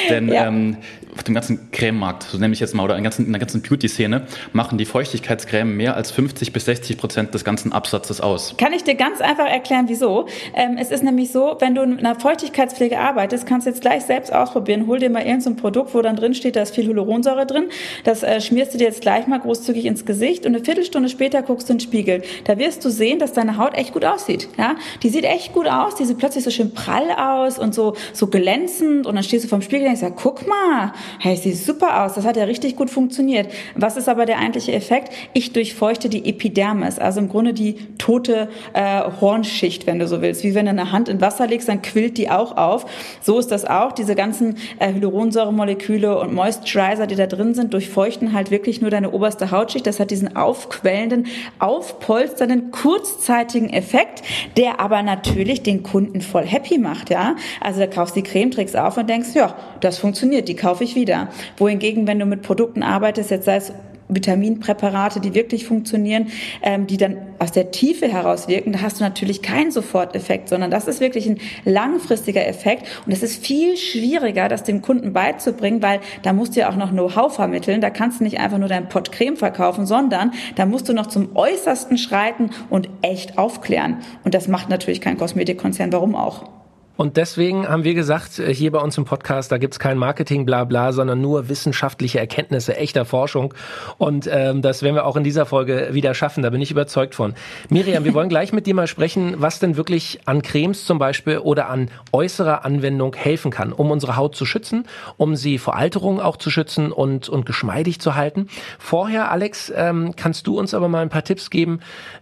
Denn 0.09 0.29
ja. 0.29 0.47
ähm, 0.47 0.77
auf 1.19 1.23
dem 1.23 1.33
ganzen 1.33 1.71
Crememarkt, 1.71 2.23
so 2.23 2.37
nenne 2.37 2.53
ich 2.53 2.59
jetzt 2.59 2.73
mal, 2.73 2.83
oder 2.83 2.97
in, 2.97 3.03
ganzen, 3.03 3.25
in 3.25 3.31
der 3.33 3.39
ganzen 3.39 3.61
Beauty-Szene, 3.61 4.23
machen 4.53 4.77
die 4.77 4.85
Feuchtigkeitscreme 4.85 5.75
mehr 5.75 5.95
als 5.95 6.11
50 6.11 6.53
bis 6.53 6.65
60 6.65 6.97
Prozent 6.97 7.33
des 7.33 7.43
ganzen 7.43 7.73
Absatzes 7.73 8.21
aus. 8.21 8.55
Kann 8.57 8.73
ich 8.73 8.83
dir 8.83 8.95
ganz 8.95 9.19
einfach 9.19 9.47
erklären, 9.47 9.85
wieso? 9.89 10.27
Ähm, 10.55 10.77
es 10.79 10.91
ist 10.91 11.03
nämlich 11.03 11.31
so, 11.31 11.57
wenn 11.59 11.75
du 11.75 11.81
in 11.81 11.99
einer 11.99 12.15
Feuchtigkeitspflege 12.17 12.99
arbeitest, 12.99 13.45
kannst 13.45 13.67
du 13.67 13.71
jetzt 13.71 13.81
gleich 13.81 14.03
selbst 14.03 14.33
ausprobieren. 14.33 14.87
Hol 14.87 14.99
dir 14.99 15.09
mal 15.09 15.19
irgendein 15.19 15.41
so 15.41 15.55
Produkt, 15.55 15.93
wo 15.93 16.01
dann 16.01 16.15
drin 16.15 16.33
steht, 16.33 16.55
da 16.55 16.61
ist 16.61 16.73
viel 16.73 16.85
Hyaluronsäure 16.85 17.45
drin. 17.45 17.65
Das 18.03 18.23
äh, 18.23 18.38
schmierst 18.41 18.73
du 18.73 18.77
dir 18.77 18.85
jetzt 18.85 19.01
gleich 19.01 19.27
mal 19.27 19.39
großzügig 19.39 19.85
ins 19.85 20.05
Gesicht 20.05 20.45
und 20.45 20.55
eine 20.55 20.63
Viertelstunde 20.63 21.09
später 21.09 21.41
guckst 21.41 21.69
du 21.69 21.73
in 21.73 21.77
den 21.77 21.83
Spiegel. 21.83 22.21
Da 22.45 22.57
wirst 22.57 22.83
du 22.85 22.89
sehen, 22.89 23.19
dass 23.19 23.33
deine 23.33 23.57
Haut 23.57 23.73
echt 23.73 23.93
gut 23.93 24.05
aussieht. 24.05 24.49
Ja? 24.57 24.75
Die 25.03 25.09
sieht 25.09 25.23
echt 25.23 25.53
gut 25.53 25.67
aus, 25.67 25.95
die 25.95 26.05
sieht 26.05 26.17
plötzlich 26.17 26.43
so 26.43 26.51
schön 26.51 26.73
prall 26.73 27.09
aus 27.11 27.59
und 27.59 27.73
so, 27.73 27.95
so 28.13 28.27
glänzend 28.27 29.07
und 29.07 29.15
dann 29.15 29.23
stehst 29.23 29.45
du 29.45 29.49
vorm 29.49 29.61
Spiegel 29.61 29.87
und 29.87 29.99
denkst, 29.99 30.15
guck 30.21 30.47
mal, 30.47 30.93
hey, 31.19 31.35
sieht 31.35 31.57
super 31.57 32.03
aus, 32.03 32.13
das 32.13 32.25
hat 32.25 32.37
ja 32.37 32.43
richtig 32.45 32.75
gut 32.75 32.89
funktioniert. 32.89 33.51
Was 33.75 33.97
ist 33.97 34.09
aber 34.09 34.25
der 34.25 34.39
eigentliche 34.39 34.73
Effekt? 34.73 35.13
Ich 35.33 35.53
durchfeuchte 35.53 36.09
die 36.09 36.29
Epidermis, 36.29 36.99
also 36.99 37.19
im 37.19 37.29
Grunde 37.29 37.53
die 37.53 37.75
tote 37.97 38.49
äh, 38.73 39.01
Hornschicht, 39.21 39.87
wenn 39.87 39.99
du 39.99 40.07
so 40.07 40.21
willst. 40.21 40.43
Wie 40.43 40.55
wenn 40.55 40.65
du 40.65 40.71
eine 40.71 40.91
Hand 40.91 41.09
in 41.09 41.21
Wasser 41.21 41.47
legst, 41.47 41.69
dann 41.69 41.81
quillt 41.81 42.17
die 42.17 42.29
auch 42.29 42.57
auf. 42.57 42.85
So 43.21 43.39
ist 43.39 43.51
das 43.51 43.65
auch. 43.65 43.91
Diese 43.91 44.15
ganzen 44.15 44.57
äh, 44.79 44.93
Hyaluronsäuremoleküle 44.93 46.17
und 46.19 46.33
Moisturizer, 46.33 47.07
die 47.07 47.15
da 47.15 47.27
drin 47.27 47.53
sind, 47.53 47.73
durchfeuchten 47.73 48.28
halt 48.33 48.51
wirklich 48.51 48.81
nur 48.81 48.89
deine 48.89 49.11
oberste 49.11 49.51
Hautschicht. 49.51 49.87
Das 49.87 49.99
hat 49.99 50.11
diesen 50.11 50.35
aufquellenden, 50.35 51.27
aufpolsternden, 51.59 52.71
kurzzeitigen 52.71 53.69
Effekt, 53.69 54.23
der 54.57 54.79
aber 54.79 55.03
natürlich 55.03 55.63
den 55.63 55.83
Kunden 55.83 56.21
voll 56.21 56.45
happy 56.45 56.77
macht, 56.77 57.09
ja. 57.09 57.35
Also 57.61 57.79
da 57.79 57.87
kaufst 57.87 58.15
du 58.15 58.21
die 58.21 58.29
Creme, 58.29 58.51
trägst 58.51 58.77
auf 58.77 58.97
und 58.97 59.09
denkst, 59.09 59.29
ja, 59.33 59.55
das 59.81 59.97
funktioniert, 59.97 60.47
die 60.47 60.55
kaufe 60.55 60.83
ich 60.83 60.95
wieder 60.95 61.29
wohingegen, 61.57 62.07
wenn 62.07 62.19
du 62.19 62.25
mit 62.25 62.41
Produkten 62.41 62.83
arbeitest, 62.83 63.31
jetzt 63.31 63.45
sei 63.45 63.55
es 63.57 63.73
Vitaminpräparate, 64.09 65.19
die 65.19 65.33
wirklich 65.33 65.65
funktionieren, 65.65 66.27
ähm, 66.61 66.87
die 66.87 66.97
dann 66.97 67.17
aus 67.37 67.51
der 67.51 67.71
Tiefe 67.71 68.07
heraus 68.07 68.47
wirken, 68.47 68.73
da 68.73 68.81
hast 68.81 68.99
du 68.99 69.03
natürlich 69.03 69.41
keinen 69.41 69.71
Soforteffekt, 69.71 70.49
sondern 70.49 70.71
das 70.71 70.87
ist 70.87 70.99
wirklich 70.99 71.27
ein 71.27 71.39
langfristiger 71.63 72.45
Effekt 72.45 72.87
und 73.05 73.11
es 73.11 73.23
ist 73.23 73.45
viel 73.45 73.77
schwieriger, 73.77 74.49
das 74.49 74.63
dem 74.63 74.81
Kunden 74.81 75.13
beizubringen, 75.13 75.81
weil 75.81 75.99
da 76.23 76.33
musst 76.33 76.55
du 76.55 76.61
ja 76.61 76.69
auch 76.69 76.75
noch 76.75 76.91
Know-how 76.91 77.33
vermitteln. 77.33 77.81
Da 77.81 77.89
kannst 77.89 78.19
du 78.19 78.23
nicht 78.23 78.39
einfach 78.39 78.57
nur 78.57 78.67
dein 78.67 78.89
Pott 78.89 79.11
Creme 79.11 79.37
verkaufen, 79.37 79.85
sondern 79.85 80.31
da 80.55 80.65
musst 80.65 80.89
du 80.89 80.93
noch 80.93 81.07
zum 81.07 81.35
Äußersten 81.35 81.97
schreiten 81.97 82.49
und 82.69 82.89
echt 83.01 83.37
aufklären. 83.37 83.97
Und 84.23 84.33
das 84.33 84.47
macht 84.47 84.69
natürlich 84.69 85.01
kein 85.01 85.17
Kosmetikkonzern. 85.17 85.93
Warum 85.93 86.15
auch? 86.15 86.58
Und 86.99 87.15
deswegen 87.15 87.65
haben 87.65 87.85
wir 87.85 87.93
gesagt, 87.93 88.39
äh, 88.39 88.53
hier 88.53 88.73
bei 88.73 88.79
uns 88.79 88.97
im 88.97 89.05
Podcast, 89.05 89.53
da 89.53 89.57
gibt's 89.57 89.79
kein 89.79 89.97
Marketing, 89.97 90.45
bla 90.45 90.65
bla, 90.65 90.91
sondern 90.91 91.21
nur 91.21 91.47
wissenschaftliche 91.47 92.19
Erkenntnisse 92.19 92.75
echter 92.75 93.05
Forschung. 93.05 93.53
Und 93.97 94.29
ähm, 94.29 94.61
das 94.61 94.83
werden 94.83 94.95
wir 94.95 95.05
auch 95.05 95.15
in 95.15 95.23
dieser 95.23 95.45
Folge 95.45 95.91
wieder 95.93 96.13
schaffen, 96.13 96.43
da 96.43 96.49
bin 96.49 96.59
ich 96.59 96.71
überzeugt 96.71 97.15
von. 97.15 97.35
Miriam, 97.69 98.03
wir 98.03 98.13
wollen 98.13 98.27
gleich 98.27 98.51
mit 98.51 98.67
dir 98.67 98.75
mal 98.75 98.85
sprechen, 98.85 99.35
was 99.37 99.59
denn 99.59 99.77
wirklich 99.77 100.19
an 100.25 100.41
Cremes 100.41 100.83
zum 100.83 100.99
Beispiel 100.99 101.37
oder 101.37 101.69
an 101.69 101.89
äußerer 102.11 102.65
Anwendung 102.65 103.15
helfen 103.15 103.49
kann, 103.49 103.71
um 103.71 103.91
unsere 103.91 104.17
Haut 104.17 104.35
zu 104.35 104.45
schützen, 104.45 104.83
um 105.15 105.37
sie 105.37 105.57
vor 105.57 105.77
Alterung 105.77 106.19
auch 106.19 106.35
zu 106.35 106.49
schützen 106.49 106.91
und, 106.91 107.29
und 107.29 107.45
geschmeidig 107.45 108.01
zu 108.01 108.15
halten. 108.15 108.49
Vorher, 108.77 109.31
Alex, 109.31 109.71
ähm, 109.73 110.17
kannst 110.17 110.47
du 110.47 110.59
uns 110.59 110.73
aber 110.73 110.89
mal 110.89 111.03
ein 111.03 111.09
paar 111.09 111.23
Tipps 111.23 111.49
geben, 111.49 111.79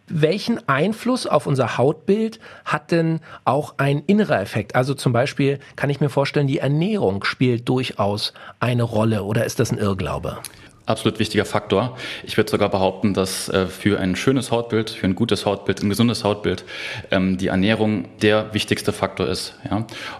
welchen 0.08 0.70
Einfluss 0.70 1.26
auf 1.26 1.48
unser 1.48 1.80
Hautbild 1.80 2.40
hat 2.64 2.92
denn 2.92 3.22
auch 3.44 3.74
ein 3.78 4.04
innerer 4.06 4.40
Effekt? 4.40 4.67
Aspekt. 4.68 4.76
Also 4.76 4.94
zum 4.94 5.14
Beispiel 5.14 5.60
kann 5.76 5.90
ich 5.90 6.00
mir 6.00 6.10
vorstellen, 6.10 6.48
die 6.48 6.60
Ernährung 6.60 7.24
spielt 7.24 7.68
durchaus 7.68 8.34
eine 8.60 8.84
Rolle 8.84 9.24
oder 9.24 9.46
ist 9.46 9.60
das 9.60 9.72
ein 9.72 9.78
Irrglaube? 9.78 10.38
Absolut 10.86 11.20
wichtiger 11.20 11.44
Faktor. 11.44 11.98
Ich 12.24 12.38
würde 12.38 12.50
sogar 12.50 12.70
behaupten, 12.70 13.14
dass 13.14 13.50
äh, 13.50 13.68
für 13.68 14.00
ein 14.00 14.16
schönes 14.16 14.52
Hautbild, 14.52 14.90
für 14.90 15.06
ein 15.06 15.16
gutes 15.16 15.46
Hautbild, 15.46 15.84
ein 15.84 15.90
gesundes 15.90 16.24
Hautbild 16.24 16.64
ähm, 17.12 17.38
die 17.38 17.48
Ernährung 17.48 18.06
der 18.22 18.54
wichtigste 18.54 18.94
Faktor 18.94 19.28
ist. 19.28 19.56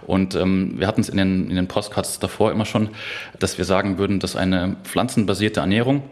Und 0.06 0.34
ähm, 0.34 0.74
wir 0.76 0.86
hatten 0.86 1.00
es 1.00 1.08
in 1.08 1.16
den, 1.16 1.48
in 1.48 1.56
den 1.56 1.68
Postcards 1.68 2.18
davor 2.18 2.52
immer 2.52 2.66
schon, 2.66 2.90
dass 3.38 3.56
wir 3.56 3.64
sagen 3.64 3.96
würden, 3.96 4.20
dass 4.20 4.36
eine 4.36 4.76
pflanzenbasierte 4.84 5.60
Ernährung 5.60 6.02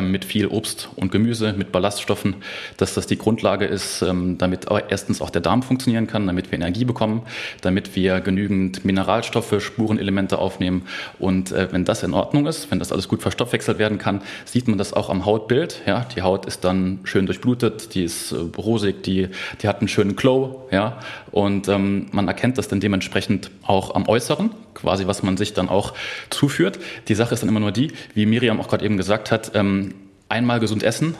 mit 0.00 0.24
viel 0.24 0.48
Obst 0.48 0.88
und 0.96 1.12
Gemüse, 1.12 1.54
mit 1.56 1.72
Ballaststoffen, 1.72 2.36
dass 2.76 2.94
das 2.94 3.06
die 3.06 3.16
Grundlage 3.16 3.64
ist, 3.64 4.02
ähm, 4.02 4.36
damit 4.36 4.66
erstens 4.88 5.22
auch 5.22 5.30
der 5.30 5.40
Darm 5.40 5.62
funktionieren 5.62 6.06
kann, 6.06 6.26
damit 6.26 6.50
wir 6.50 6.58
Energie 6.58 6.84
bekommen, 6.84 7.22
damit 7.60 7.94
wir 7.96 8.20
genügend 8.20 8.84
Mineralstoffe, 8.84 9.62
Spurenelemente 9.62 10.38
aufnehmen. 10.38 10.82
Und 11.18 11.52
äh, 11.52 11.68
wenn 11.72 11.84
das 11.84 12.02
in 12.02 12.12
Ordnung 12.12 12.46
ist, 12.46 12.70
wenn 12.70 12.78
das 12.78 12.92
alles 12.92 13.08
gut 13.08 13.22
verstoffwechselt 13.22 13.78
werden 13.78 13.98
kann, 13.98 14.20
sieht 14.44 14.68
man 14.68 14.78
das 14.78 14.92
auch 14.92 15.10
am 15.10 15.24
Hautbild. 15.24 15.80
Ja, 15.86 16.06
die 16.14 16.22
Haut 16.22 16.46
ist 16.46 16.64
dann 16.64 17.00
schön 17.04 17.26
durchblutet, 17.26 17.94
die 17.94 18.04
ist 18.04 18.32
äh, 18.32 18.36
rosig, 18.56 19.02
die, 19.04 19.28
die 19.62 19.68
hat 19.68 19.78
einen 19.78 19.88
schönen 19.88 20.16
Glow, 20.16 20.68
ja, 20.70 20.98
und 21.30 21.68
ähm, 21.68 22.06
man 22.12 22.26
erkennt 22.28 22.58
das 22.58 22.68
dann 22.68 22.80
dementsprechend 22.80 23.50
auch 23.62 23.94
am 23.94 24.08
Äußeren, 24.08 24.50
quasi 24.80 25.06
was 25.06 25.22
man 25.22 25.36
sich 25.36 25.54
dann 25.54 25.68
auch 25.68 25.94
zuführt. 26.30 26.78
Die 27.08 27.14
Sache 27.14 27.34
ist 27.34 27.40
dann 27.40 27.48
immer 27.48 27.60
nur 27.60 27.72
die, 27.72 27.92
wie 28.14 28.26
Miriam 28.26 28.60
auch 28.60 28.68
gerade 28.68 28.84
eben 28.84 28.96
gesagt 28.96 29.30
hat, 29.30 29.52
ähm, 29.54 29.94
einmal 30.28 30.60
gesund 30.60 30.82
essen 30.82 31.16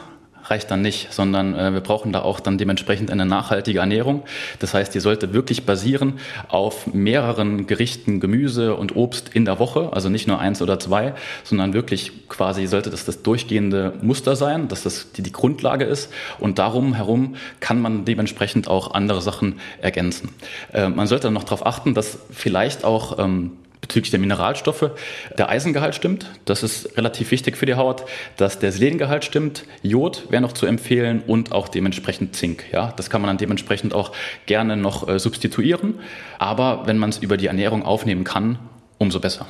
reicht 0.49 0.71
dann 0.71 0.81
nicht, 0.81 1.11
sondern 1.11 1.55
äh, 1.55 1.73
wir 1.73 1.81
brauchen 1.81 2.11
da 2.11 2.21
auch 2.21 2.39
dann 2.39 2.57
dementsprechend 2.57 3.11
eine 3.11 3.25
nachhaltige 3.25 3.79
Ernährung. 3.79 4.23
Das 4.59 4.73
heißt, 4.73 4.93
die 4.93 4.99
sollte 4.99 5.33
wirklich 5.33 5.65
basieren 5.65 6.19
auf 6.47 6.93
mehreren 6.93 7.67
Gerichten 7.67 8.19
Gemüse 8.19 8.75
und 8.75 8.95
Obst 8.95 9.29
in 9.33 9.45
der 9.45 9.59
Woche, 9.59 9.89
also 9.93 10.09
nicht 10.09 10.27
nur 10.27 10.39
eins 10.39 10.61
oder 10.61 10.79
zwei, 10.79 11.13
sondern 11.43 11.73
wirklich 11.73 12.27
quasi 12.29 12.67
sollte 12.67 12.89
das 12.89 13.05
das 13.05 13.21
durchgehende 13.23 13.93
Muster 14.01 14.35
sein, 14.35 14.67
dass 14.67 14.83
das 14.83 15.11
die, 15.11 15.21
die 15.21 15.31
Grundlage 15.31 15.85
ist 15.85 16.11
und 16.39 16.59
darum 16.59 16.93
herum 16.93 17.35
kann 17.59 17.81
man 17.81 18.05
dementsprechend 18.05 18.67
auch 18.67 18.93
andere 18.93 19.21
Sachen 19.21 19.59
ergänzen. 19.81 20.29
Äh, 20.73 20.89
man 20.89 21.07
sollte 21.07 21.27
dann 21.27 21.33
noch 21.33 21.43
darauf 21.43 21.65
achten, 21.65 21.93
dass 21.93 22.19
vielleicht 22.31 22.83
auch 22.83 23.19
ähm, 23.19 23.51
bezüglich 23.89 24.11
der 24.11 24.19
Mineralstoffe 24.19 24.91
der 25.37 25.49
Eisengehalt 25.49 25.95
stimmt. 25.95 26.27
Das 26.45 26.63
ist 26.63 26.95
relativ 26.95 27.31
wichtig 27.31 27.57
für 27.57 27.65
die 27.65 27.73
Haut. 27.73 28.05
Dass 28.37 28.59
der 28.59 28.71
Selengehalt 28.71 29.25
stimmt. 29.25 29.65
Jod 29.81 30.27
wäre 30.29 30.41
noch 30.41 30.53
zu 30.53 30.67
empfehlen 30.67 31.23
und 31.25 31.51
auch 31.51 31.67
dementsprechend 31.67 32.35
Zink. 32.35 32.65
Ja, 32.71 32.93
das 32.95 33.09
kann 33.09 33.21
man 33.21 33.29
dann 33.29 33.37
dementsprechend 33.37 33.93
auch 33.93 34.13
gerne 34.45 34.77
noch 34.77 35.09
äh, 35.09 35.19
substituieren. 35.19 35.95
Aber 36.37 36.83
wenn 36.85 36.97
man 36.97 37.09
es 37.09 37.17
über 37.17 37.35
die 37.35 37.47
Ernährung 37.47 37.83
aufnehmen 37.83 38.23
kann, 38.23 38.59
umso 38.99 39.19
besser. 39.19 39.47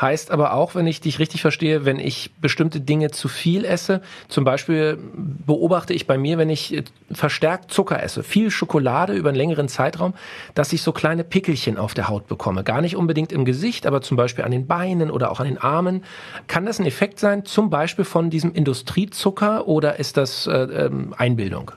Heißt 0.00 0.30
aber 0.30 0.54
auch, 0.54 0.74
wenn 0.74 0.86
ich 0.86 1.00
dich 1.00 1.18
richtig 1.18 1.40
verstehe, 1.40 1.84
wenn 1.84 2.00
ich 2.00 2.32
bestimmte 2.40 2.80
Dinge 2.80 3.10
zu 3.10 3.28
viel 3.28 3.64
esse, 3.64 4.02
zum 4.28 4.44
Beispiel 4.44 4.98
beobachte 5.14 5.92
ich 5.92 6.06
bei 6.06 6.18
mir, 6.18 6.36
wenn 6.36 6.50
ich 6.50 6.74
äh, 6.74 6.84
verstärkt 7.12 7.70
Zucker 7.70 8.02
esse, 8.02 8.22
viel 8.22 8.50
Schokolade 8.50 9.14
über 9.14 9.28
einen 9.28 9.38
längeren 9.38 9.68
Zeitraum, 9.68 10.14
dass 10.54 10.72
ich 10.72 10.82
so 10.82 10.92
kleine 10.92 11.22
Pickelchen 11.22 11.78
auf 11.78 11.94
der 11.94 12.08
Haut 12.08 12.26
bekomme. 12.26 12.64
Gar 12.64 12.80
nicht 12.80 12.96
unbedingt 12.96 13.32
im 13.32 13.44
Gesicht, 13.44 13.86
aber 13.86 14.02
zum 14.02 14.16
Beispiel 14.16 14.44
an 14.44 14.50
den 14.50 14.66
Beinen 14.66 15.10
oder 15.10 15.30
auch 15.30 15.40
an 15.40 15.46
den 15.46 15.58
Armen. 15.58 16.04
Kann 16.48 16.66
das 16.66 16.80
ein 16.80 16.86
Effekt 16.86 17.20
sein, 17.20 17.44
zum 17.44 17.70
Beispiel 17.70 18.04
von 18.04 18.30
diesem 18.30 18.52
Industriezucker 18.52 19.68
oder 19.68 19.98
ist 19.98 20.16
das 20.16 20.46
äh, 20.46 20.52
ähm, 20.52 21.14
Einbildung? 21.16 21.70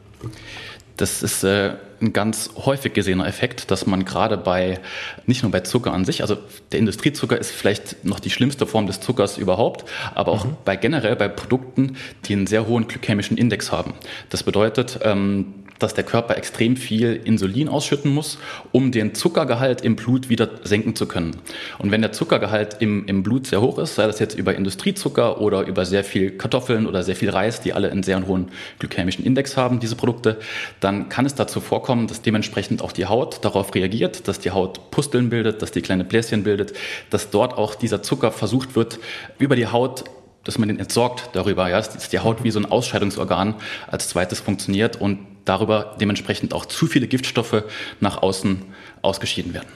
Das 0.98 1.22
ist 1.22 1.44
äh, 1.44 1.76
ein 2.02 2.14
ganz 2.14 2.52
häufig 2.56 2.94
gesehener 2.94 3.28
Effekt, 3.28 3.72
dass 3.72 3.86
man 3.86 4.06
gerade 4.06 4.38
bei, 4.38 4.80
nicht 5.26 5.44
nur 5.44 5.52
bei 5.52 5.62
Zucker 5.62 5.94
an 5.94 6.06
sich, 6.06 6.22
also 6.22 6.38
der 6.72 6.80
Industriezucker 6.80 7.38
ist 7.38 7.52
vielleicht 7.52 8.06
noch 8.06 8.20
die 8.20 8.30
schlimmste 8.30 8.66
Form 8.66 8.88
des 8.88 9.00
Zuckers 9.00 9.38
überhaupt, 9.38 9.86
aber 10.14 10.32
auch 10.32 10.46
mhm. 10.46 10.58
bei 10.66 10.76
generell 10.76 11.16
bei 11.16 11.28
Produkten, 11.28 11.98
die 12.26 12.34
einen 12.34 12.48
sehr 12.48 12.68
hohen 12.68 12.88
glykämischen 12.88 13.38
Index 13.38 13.72
haben. 13.72 13.94
Das 14.30 14.44
bedeutet, 14.44 15.00
ähm, 15.04 15.54
dass 15.80 15.94
der 15.94 16.04
Körper 16.04 16.38
extrem 16.38 16.78
viel 16.78 17.20
Insulin 17.24 17.70
ausschütten 17.70 18.14
muss, 18.14 18.38
um 18.72 18.92
den 18.92 19.14
Zuckergehalt 19.14 19.82
im 19.82 19.96
Blut 19.96 20.30
wieder 20.30 20.50
senken 20.64 20.96
zu 20.96 21.08
können. 21.08 21.36
Und 21.78 21.92
wenn 21.92 22.02
der 22.02 22.12
Zuckergehalt 22.12 22.78
im, 22.80 23.06
im 23.06 23.24
Blut 23.24 23.48
sehr 23.48 23.62
hoch 23.62 23.78
ist, 23.78 23.96
sei 23.96 24.08
das 24.08 24.20
jetzt 24.20 24.38
über 24.38 24.56
Industriezucker 24.56 25.42
oder 25.42 25.66
über 25.68 25.86
sehr 25.86 26.04
viel 26.04 26.32
Kartoffeln 26.32 26.88
oder 26.88 27.04
sehr 27.04 27.16
viel 27.16 27.30
Reis, 27.30 27.62
die 27.62 27.74
alle 27.74 27.92
einen 27.92 28.04
sehr 28.04 28.26
hohen 28.26 28.50
glykämischen 28.80 29.26
Index 29.26 29.58
haben, 29.58 29.80
diese 29.80 29.96
Produkte, 29.96 30.38
dann 30.80 31.10
kann 31.10 31.26
es 31.26 31.36
dazu 31.36 31.60
vorkommen, 31.60 32.08
dass 32.08 32.22
dementsprechend 32.22 32.82
auch 32.82 32.92
die 32.92 33.06
Haut 33.06 33.44
darauf 33.46 33.74
reagiert, 33.76 34.28
dass 34.28 34.40
die 34.40 34.52
Haut 34.52 34.92
Pusteln 34.92 35.30
bildet, 35.30 35.62
dass 35.62 35.72
die 35.72 35.82
kleine 35.82 36.04
Bläschen 36.04 36.44
bildet, 36.44 36.74
dass 37.10 37.30
dort 37.30 37.58
auch 37.58 37.76
dieser 37.76 38.02
Zucker 38.02 38.32
versucht 38.32 38.76
wird, 38.76 39.00
über 39.40 39.56
die 39.56 39.68
Haut 39.68 40.06
dass 40.44 40.58
man 40.58 40.70
den 40.70 40.80
entsorgt 40.80 41.32
darüber, 41.34 41.70
ja, 41.70 41.76
dass 41.76 42.08
die 42.08 42.20
Haut 42.20 42.46
wie 42.46 42.52
so 42.52 42.60
ein 42.60 42.66
Ausscheidungsorgan 42.66 43.56
als 43.88 44.08
zweites 44.08 44.40
funktioniert 44.40 44.96
und 44.96 45.20
darüber 45.48 45.96
dementsprechend 46.00 46.54
auch 46.54 46.66
zu 46.66 46.88
viele 46.88 47.08
Giftstoffe 47.08 47.64
nach 48.00 48.22
außen 48.22 48.64
ausgeschieden 49.02 49.54
werden. 49.54 49.70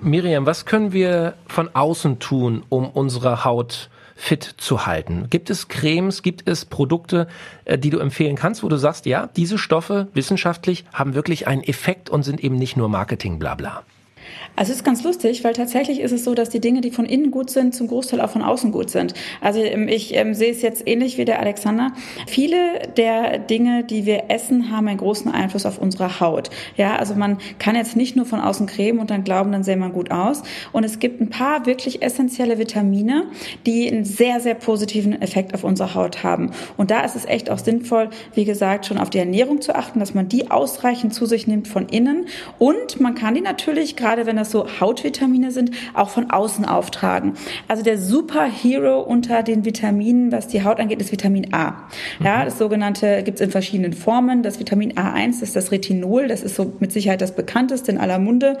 Miriam, 0.00 0.46
was 0.46 0.66
können 0.66 0.92
wir 0.92 1.34
von 1.46 1.70
außen 1.74 2.18
tun, 2.18 2.64
um 2.68 2.90
unsere 2.90 3.44
Haut 3.44 3.88
fit 4.16 4.42
zu 4.42 4.84
halten? 4.84 5.28
Gibt 5.30 5.48
es 5.48 5.68
Cremes, 5.68 6.22
gibt 6.22 6.48
es 6.48 6.64
Produkte, 6.64 7.28
äh, 7.64 7.78
die 7.78 7.90
du 7.90 7.98
empfehlen 7.98 8.36
kannst, 8.36 8.62
wo 8.62 8.68
du 8.68 8.76
sagst, 8.76 9.06
ja, 9.06 9.28
diese 9.36 9.58
Stoffe 9.58 10.08
wissenschaftlich 10.12 10.84
haben 10.92 11.14
wirklich 11.14 11.46
einen 11.46 11.62
Effekt 11.62 12.10
und 12.10 12.24
sind 12.24 12.42
eben 12.42 12.56
nicht 12.56 12.76
nur 12.76 12.88
Marketing, 12.88 13.38
bla 13.38 13.54
bla? 13.54 13.82
Also 14.54 14.72
es 14.72 14.78
ist 14.78 14.84
ganz 14.84 15.02
lustig, 15.02 15.44
weil 15.44 15.54
tatsächlich 15.54 16.00
ist 16.00 16.12
es 16.12 16.24
so, 16.24 16.34
dass 16.34 16.50
die 16.50 16.60
Dinge, 16.60 16.82
die 16.82 16.90
von 16.90 17.06
innen 17.06 17.30
gut 17.30 17.48
sind, 17.48 17.74
zum 17.74 17.88
Großteil 17.88 18.20
auch 18.20 18.30
von 18.30 18.42
außen 18.42 18.70
gut 18.70 18.90
sind. 18.90 19.14
Also 19.40 19.60
ähm, 19.60 19.88
ich 19.88 20.14
ähm, 20.14 20.34
sehe 20.34 20.50
es 20.50 20.60
jetzt 20.60 20.86
ähnlich 20.86 21.16
wie 21.16 21.24
der 21.24 21.40
Alexander. 21.40 21.92
Viele 22.26 22.56
der 22.96 23.38
Dinge, 23.38 23.82
die 23.82 24.04
wir 24.04 24.24
essen, 24.28 24.70
haben 24.70 24.88
einen 24.88 24.98
großen 24.98 25.32
Einfluss 25.32 25.64
auf 25.64 25.78
unsere 25.78 26.20
Haut. 26.20 26.50
Ja, 26.76 26.96
also 26.96 27.14
man 27.14 27.38
kann 27.58 27.76
jetzt 27.76 27.96
nicht 27.96 28.14
nur 28.14 28.26
von 28.26 28.40
außen 28.40 28.66
cremen 28.66 29.00
und 29.00 29.10
dann 29.10 29.24
glauben, 29.24 29.52
dann 29.52 29.64
sähe 29.64 29.76
man 29.76 29.92
gut 29.92 30.10
aus. 30.10 30.42
Und 30.72 30.84
es 30.84 30.98
gibt 30.98 31.22
ein 31.22 31.30
paar 31.30 31.64
wirklich 31.64 32.02
essentielle 32.02 32.58
Vitamine, 32.58 33.24
die 33.64 33.90
einen 33.90 34.04
sehr, 34.04 34.40
sehr 34.40 34.54
positiven 34.54 35.20
Effekt 35.22 35.54
auf 35.54 35.64
unsere 35.64 35.94
Haut 35.94 36.22
haben. 36.22 36.50
Und 36.76 36.90
da 36.90 37.00
ist 37.00 37.16
es 37.16 37.24
echt 37.24 37.48
auch 37.48 37.58
sinnvoll, 37.58 38.10
wie 38.34 38.44
gesagt, 38.44 38.84
schon 38.84 38.98
auf 38.98 39.08
die 39.08 39.18
Ernährung 39.18 39.62
zu 39.62 39.74
achten, 39.74 39.98
dass 39.98 40.12
man 40.12 40.28
die 40.28 40.50
ausreichend 40.50 41.14
zu 41.14 41.24
sich 41.24 41.46
nimmt 41.46 41.68
von 41.68 41.88
innen. 41.88 42.26
Und 42.58 43.00
man 43.00 43.14
kann 43.14 43.34
die 43.34 43.40
natürlich, 43.40 43.96
gerade 43.96 44.11
wenn 44.26 44.36
das 44.36 44.50
so 44.50 44.66
Hautvitamine 44.80 45.50
sind, 45.50 45.70
auch 45.94 46.10
von 46.10 46.30
außen 46.30 46.64
auftragen. 46.64 47.34
Also 47.68 47.82
der 47.82 47.98
Superhero 47.98 49.00
unter 49.00 49.42
den 49.42 49.64
Vitaminen, 49.64 50.32
was 50.32 50.48
die 50.48 50.64
Haut 50.64 50.78
angeht, 50.80 51.00
ist 51.00 51.12
Vitamin 51.12 51.52
A. 51.52 51.88
Ja, 52.22 52.38
mhm. 52.38 52.44
das 52.44 52.58
sogenannte 52.58 53.22
gibt 53.22 53.40
es 53.40 53.46
in 53.46 53.50
verschiedenen 53.50 53.92
Formen. 53.92 54.42
Das 54.42 54.60
Vitamin 54.60 54.92
A1 54.92 55.42
ist 55.42 55.56
das 55.56 55.72
Retinol, 55.72 56.28
das 56.28 56.42
ist 56.42 56.56
so 56.56 56.72
mit 56.80 56.92
Sicherheit 56.92 57.20
das 57.20 57.34
bekannteste 57.34 57.90
in 57.92 57.98
aller 57.98 58.18
Munde. 58.18 58.58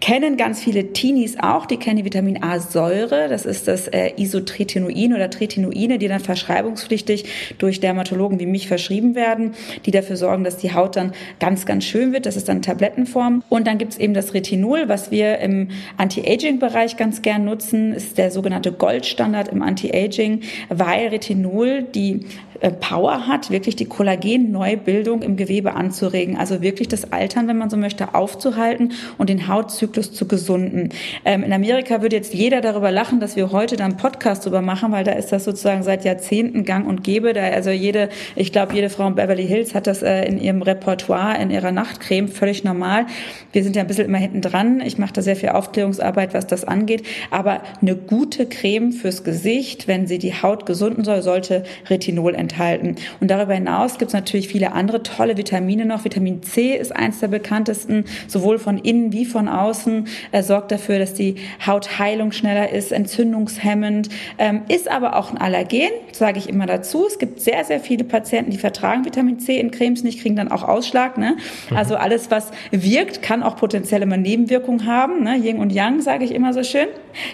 Kennen 0.00 0.36
ganz 0.36 0.60
viele 0.60 0.92
Teenies 0.92 1.38
auch, 1.38 1.66
die 1.66 1.76
kennen 1.76 1.98
die 1.98 2.04
Vitamin 2.04 2.42
A-Säure, 2.42 3.28
das 3.28 3.44
ist 3.44 3.68
das 3.68 3.88
äh, 3.88 4.12
Isotretinoin 4.16 5.14
oder 5.14 5.30
Tretinoine, 5.30 5.98
die 5.98 6.08
dann 6.08 6.20
verschreibungspflichtig 6.20 7.56
durch 7.58 7.80
Dermatologen 7.80 8.38
wie 8.40 8.46
mich 8.46 8.68
verschrieben 8.68 9.14
werden, 9.14 9.52
die 9.86 9.90
dafür 9.90 10.16
sorgen, 10.16 10.44
dass 10.44 10.56
die 10.56 10.74
Haut 10.74 10.96
dann 10.96 11.12
ganz, 11.40 11.66
ganz 11.66 11.84
schön 11.84 12.12
wird. 12.12 12.26
Das 12.26 12.36
ist 12.36 12.48
dann 12.48 12.62
Tablettenform. 12.62 13.42
Und 13.48 13.66
dann 13.66 13.78
gibt 13.78 13.92
es 13.92 13.98
eben 13.98 14.14
das 14.14 14.34
Retinol, 14.34 14.88
was 14.92 15.10
wir 15.10 15.38
im 15.38 15.68
Anti-Aging-Bereich 15.96 16.98
ganz 16.98 17.22
gern 17.22 17.46
nutzen, 17.46 17.94
ist 17.94 18.18
der 18.18 18.30
sogenannte 18.30 18.72
Goldstandard 18.72 19.48
im 19.48 19.62
Anti-Aging, 19.62 20.42
weil 20.68 21.08
Retinol 21.08 21.82
die 21.82 22.26
Power 22.70 23.26
hat, 23.26 23.50
wirklich 23.50 23.74
die 23.74 23.86
Kollagenneubildung 23.86 25.22
im 25.22 25.36
Gewebe 25.36 25.74
anzuregen. 25.74 26.36
Also 26.36 26.62
wirklich 26.62 26.86
das 26.86 27.12
Altern, 27.12 27.48
wenn 27.48 27.58
man 27.58 27.70
so 27.70 27.76
möchte, 27.76 28.14
aufzuhalten 28.14 28.92
und 29.18 29.28
den 29.28 29.48
Hautzyklus 29.48 30.12
zu 30.12 30.28
gesunden. 30.28 30.90
Ähm, 31.24 31.42
in 31.42 31.52
Amerika 31.52 32.02
würde 32.02 32.14
jetzt 32.14 32.34
jeder 32.34 32.60
darüber 32.60 32.92
lachen, 32.92 33.18
dass 33.18 33.34
wir 33.34 33.50
heute 33.50 33.74
dann 33.74 33.96
Podcast 33.96 34.46
drüber 34.46 34.62
machen, 34.62 34.92
weil 34.92 35.02
da 35.02 35.10
ist 35.10 35.32
das 35.32 35.42
sozusagen 35.44 35.82
seit 35.82 36.04
Jahrzehnten 36.04 36.64
gang 36.64 36.86
und 36.86 37.02
gäbe. 37.02 37.32
Da 37.32 37.42
also 37.42 37.70
jede, 37.70 38.10
ich 38.36 38.52
glaube, 38.52 38.74
jede 38.74 38.90
Frau 38.90 39.08
in 39.08 39.16
Beverly 39.16 39.46
Hills 39.46 39.74
hat 39.74 39.88
das 39.88 40.02
äh, 40.02 40.24
in 40.24 40.38
ihrem 40.38 40.62
Repertoire, 40.62 41.42
in 41.42 41.50
ihrer 41.50 41.72
Nachtcreme, 41.72 42.28
völlig 42.28 42.62
normal. 42.62 43.06
Wir 43.50 43.64
sind 43.64 43.74
ja 43.74 43.82
ein 43.82 43.88
bisschen 43.88 44.06
immer 44.06 44.18
hinten 44.18 44.40
dran. 44.40 44.80
Ich 44.82 44.98
mache 44.98 45.14
da 45.14 45.22
sehr 45.22 45.34
viel 45.34 45.48
Aufklärungsarbeit, 45.48 46.32
was 46.32 46.46
das 46.46 46.64
angeht. 46.64 47.02
Aber 47.32 47.62
eine 47.80 47.96
gute 47.96 48.46
Creme 48.46 48.92
fürs 48.92 49.24
Gesicht, 49.24 49.88
wenn 49.88 50.06
sie 50.06 50.18
die 50.18 50.32
Haut 50.32 50.64
gesunden 50.64 51.02
soll, 51.02 51.22
sollte 51.22 51.64
Retinol 51.90 52.36
enthalten 52.36 52.51
enthalten. 52.52 52.96
Und 53.20 53.30
darüber 53.30 53.54
hinaus 53.54 53.98
gibt 53.98 54.10
es 54.10 54.14
natürlich 54.14 54.48
viele 54.48 54.72
andere 54.72 55.02
tolle 55.02 55.36
Vitamine 55.36 55.86
noch. 55.86 56.04
Vitamin 56.04 56.42
C 56.42 56.76
ist 56.76 56.94
eins 56.94 57.20
der 57.20 57.28
bekanntesten, 57.28 58.04
sowohl 58.28 58.58
von 58.58 58.78
innen 58.78 59.12
wie 59.12 59.24
von 59.24 59.48
außen, 59.48 60.06
Er 60.32 60.42
sorgt 60.42 60.72
dafür, 60.72 60.98
dass 60.98 61.14
die 61.14 61.36
Hautheilung 61.66 62.32
schneller 62.32 62.70
ist, 62.70 62.92
entzündungshemmend, 62.92 64.08
ähm, 64.38 64.62
ist 64.68 64.90
aber 64.90 65.16
auch 65.16 65.30
ein 65.30 65.38
Allergen, 65.38 65.90
sage 66.12 66.38
ich 66.38 66.48
immer 66.48 66.66
dazu. 66.66 67.06
Es 67.06 67.18
gibt 67.18 67.40
sehr, 67.40 67.64
sehr 67.64 67.80
viele 67.80 68.04
Patienten, 68.04 68.50
die 68.50 68.58
vertragen 68.58 69.04
Vitamin 69.04 69.38
C 69.38 69.58
in 69.58 69.70
Cremes 69.70 70.02
nicht, 70.02 70.20
kriegen 70.20 70.36
dann 70.36 70.50
auch 70.50 70.62
Ausschlag. 70.62 71.18
Ne? 71.18 71.36
Mhm. 71.70 71.76
Also 71.76 71.96
alles, 71.96 72.30
was 72.30 72.50
wirkt, 72.70 73.22
kann 73.22 73.42
auch 73.42 73.56
potenziell 73.56 74.02
immer 74.02 74.16
Nebenwirkungen 74.16 74.86
haben. 74.86 75.22
Ne? 75.22 75.36
Yin 75.36 75.58
und 75.58 75.72
Yang, 75.72 76.02
sage 76.02 76.24
ich 76.24 76.32
immer 76.32 76.52
so 76.52 76.62
schön. 76.62 76.88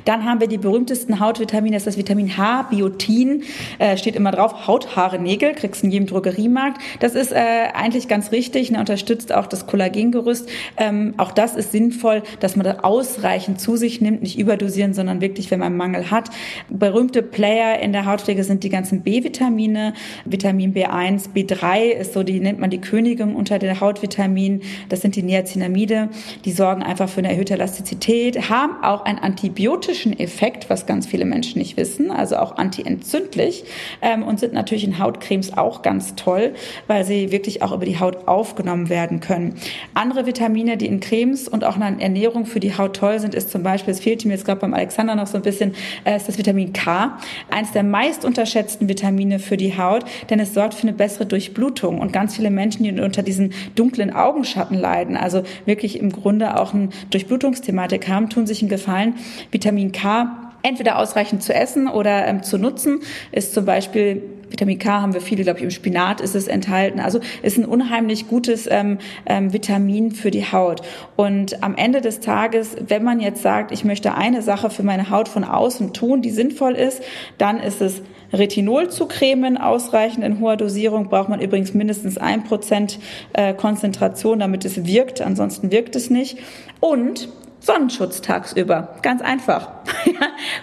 Dann 0.05 0.25
haben 0.25 0.41
wir 0.41 0.49
die 0.49 0.59
berühmtesten 0.59 1.21
Hautvitamine, 1.21 1.77
das 1.77 1.83
ist 1.83 1.87
das 1.87 1.97
Vitamin 1.97 2.37
H, 2.37 2.63
Biotin, 2.71 3.45
äh, 3.79 3.97
steht 3.97 4.17
immer 4.17 4.33
drauf, 4.33 4.67
Hauthaare 4.67 4.98
klare 4.99 5.21
Nägel, 5.21 5.55
kriegst 5.55 5.85
in 5.85 5.93
jedem 5.93 6.09
Drogeriemarkt. 6.09 6.83
Das 6.99 7.15
ist 7.15 7.31
äh, 7.31 7.37
eigentlich 7.73 8.09
ganz 8.09 8.33
richtig, 8.33 8.73
ne, 8.73 8.81
unterstützt 8.81 9.33
auch 9.33 9.47
das 9.47 9.69
Kollagengerüst. 9.69 10.49
Ähm, 10.77 11.15
auch 11.19 11.31
das 11.31 11.55
ist 11.55 11.71
sinnvoll, 11.71 12.25
dass 12.41 12.57
man 12.57 12.65
das 12.65 12.83
ausreichend 12.83 13.61
zu 13.61 13.77
sich 13.77 14.01
nimmt, 14.01 14.23
nicht 14.23 14.37
überdosieren, 14.37 14.95
sondern 14.95 15.21
wirklich, 15.21 15.53
wenn 15.53 15.61
man 15.61 15.77
Mangel 15.77 16.11
hat. 16.11 16.31
Berühmte 16.69 17.23
Player 17.23 17.79
in 17.79 17.93
der 17.93 18.07
Hautpflege 18.07 18.43
sind 18.43 18.65
die 18.65 18.71
ganzen 18.71 19.03
B-Vitamine. 19.03 19.93
Vitamin 20.25 20.75
B1, 20.75 21.29
B3 21.33 21.91
ist 21.93 22.15
so, 22.15 22.25
die 22.25 22.41
nennt 22.41 22.59
man 22.59 22.71
die 22.71 22.81
Königin 22.81 23.37
unter 23.37 23.61
den 23.61 23.81
Hautvitamin. 23.81 24.63
Das 24.89 25.01
sind 25.01 25.15
die 25.15 25.23
Niacinamide. 25.23 26.09
Die 26.45 26.51
sorgen 26.51 26.83
einfach 26.83 27.09
für 27.09 27.19
eine 27.19 27.31
erhöhte 27.31 27.55
Elastizität, 27.55 28.51
haben 28.51 28.83
auch 28.83 29.05
einen 29.05 29.21
antibiotischen 29.21 30.19
Effekt, 30.19 30.69
was 30.71 30.87
ganz 30.87 31.07
viele 31.07 31.25
Menschen 31.25 31.61
nicht 31.61 31.77
wissen, 31.77 32.11
also 32.11 32.39
auch 32.39 32.57
antientzündlich 32.57 33.63
ähm, 34.03 34.25
und 34.25 34.41
sind 34.41 34.55
natürlich 34.55 34.88
in 34.89 34.99
Hautcremes 34.99 35.57
auch 35.57 35.83
ganz 35.83 36.15
toll, 36.15 36.55
weil 36.87 37.05
sie 37.05 37.31
wirklich 37.31 37.63
auch 37.63 37.73
über 37.73 37.85
die 37.85 38.01
Haut 38.01 38.27
aufgenommen 38.27 38.89
werden 38.89 39.21
können. 39.21 39.55
Andere 39.95 40.27
Vitamine, 40.27 40.77
die 40.77 40.87
in 40.87 41.01
Cremes 41.01 41.47
und 41.49 41.65
auch 41.65 41.77
in 41.77 42.01
Ernährung 42.01 42.47
für 42.47 42.61
die 42.61 42.77
Haut 42.77 42.97
toll 42.97 43.21
sind, 43.21 43.35
ist 43.35 43.51
zum 43.51 43.63
Beispiel, 43.63 43.93
es 43.93 44.01
fehlt 44.01 44.25
mir 44.25 44.33
jetzt 44.33 44.45
gerade 44.45 44.61
beim 44.61 44.75
Alexander 44.75 45.15
noch 45.15 45.27
so 45.27 45.37
ein 45.37 45.43
bisschen, 45.43 45.75
äh, 46.05 46.17
ist 46.17 46.29
das 46.29 46.39
Vitamin 46.39 46.73
K. 46.73 47.19
Eins 47.51 47.73
der 47.73 47.83
meist 47.83 48.25
unterschätzten 48.25 48.89
Vitamine 48.89 49.39
für 49.39 49.57
die 49.57 49.77
Haut, 49.77 50.05
denn 50.31 50.41
es 50.41 50.55
sorgt 50.55 50.75
für 50.75 50.83
eine 50.83 50.95
bessere 50.95 51.27
Durchblutung. 51.27 52.01
Und 52.01 52.13
ganz 52.13 52.37
viele 52.37 52.51
Menschen, 52.51 52.85
die 52.85 52.99
unter 53.01 53.23
diesen 53.23 53.53
dunklen 53.75 54.13
Augenschatten 54.15 54.77
leiden, 54.77 55.17
also 55.17 55.43
wirklich 55.67 56.01
im 56.01 56.11
Grunde 56.11 56.59
auch 56.59 56.73
eine 56.73 56.89
Durchblutungsthematik 57.11 58.09
haben, 58.09 58.31
tun 58.31 58.47
sich 58.47 58.63
einen 58.63 58.71
Gefallen. 58.71 59.15
Vitamin 59.51 59.93
K 59.93 60.49
entweder 60.63 60.99
ausreichend 60.99 61.43
zu 61.43 61.55
essen 61.55 61.89
oder 61.89 62.27
ähm, 62.27 62.43
zu 62.43 62.59
nutzen, 62.59 63.01
ist 63.33 63.55
zum 63.55 63.65
Beispiel 63.65 64.23
Vitamin 64.51 64.79
K 64.79 65.01
haben 65.01 65.15
wir 65.15 65.21
viele, 65.21 65.45
glaube 65.45 65.59
ich, 65.59 65.65
im 65.65 65.71
Spinat 65.71 66.21
ist 66.21 66.35
es 66.35 66.49
enthalten. 66.49 67.01
Also 67.01 67.21
ist 67.43 67.59
ein 67.59 67.65
unheimlich 67.65 68.29
gutes 68.29 68.69
ähm, 68.71 68.99
ähm, 69.27 69.53
Vitamin 69.53 70.11
für 70.13 70.31
die 70.31 70.51
Haut. 70.51 70.83
Und 71.17 71.63
am 71.63 71.77
Ende 71.77 72.01
des 72.01 72.21
Tages, 72.21 72.77
wenn 72.87 73.05
man 73.05 73.21
jetzt 73.21 73.43
sagt, 73.43 73.73
ich 73.73 73.85
möchte 73.85 74.15
eine 74.15 74.43
Sache 74.43 74.71
für 74.71 74.83
meine 74.83 75.11
Haut 75.11 75.29
von 75.29 75.45
außen 75.45 75.93
tun, 75.93 76.23
die 76.23 76.31
sinnvoll 76.31 76.75
ist, 76.75 77.03
dann 77.39 77.61
ist 77.61 77.81
es 77.81 78.03
Retinol 78.33 78.91
zu 78.91 79.07
cremen, 79.07 79.57
ausreichend 79.57 80.25
in 80.25 80.41
hoher 80.41 80.57
Dosierung 80.57 81.09
braucht 81.09 81.29
man 81.29 81.41
übrigens 81.41 81.73
mindestens 81.73 82.19
ein 82.19 82.45
Prozent 82.45 82.99
äh, 83.33 83.55
Konzentration, 83.55 84.39
damit 84.39 84.65
es 84.65 84.85
wirkt. 84.85 85.21
Ansonsten 85.21 85.71
wirkt 85.71 85.97
es 85.97 86.11
nicht. 86.11 86.39
Und 86.81 87.29
Sonnenschutz 87.61 88.21
tagsüber. 88.21 88.97
Ganz 89.03 89.23
einfach. 89.23 89.78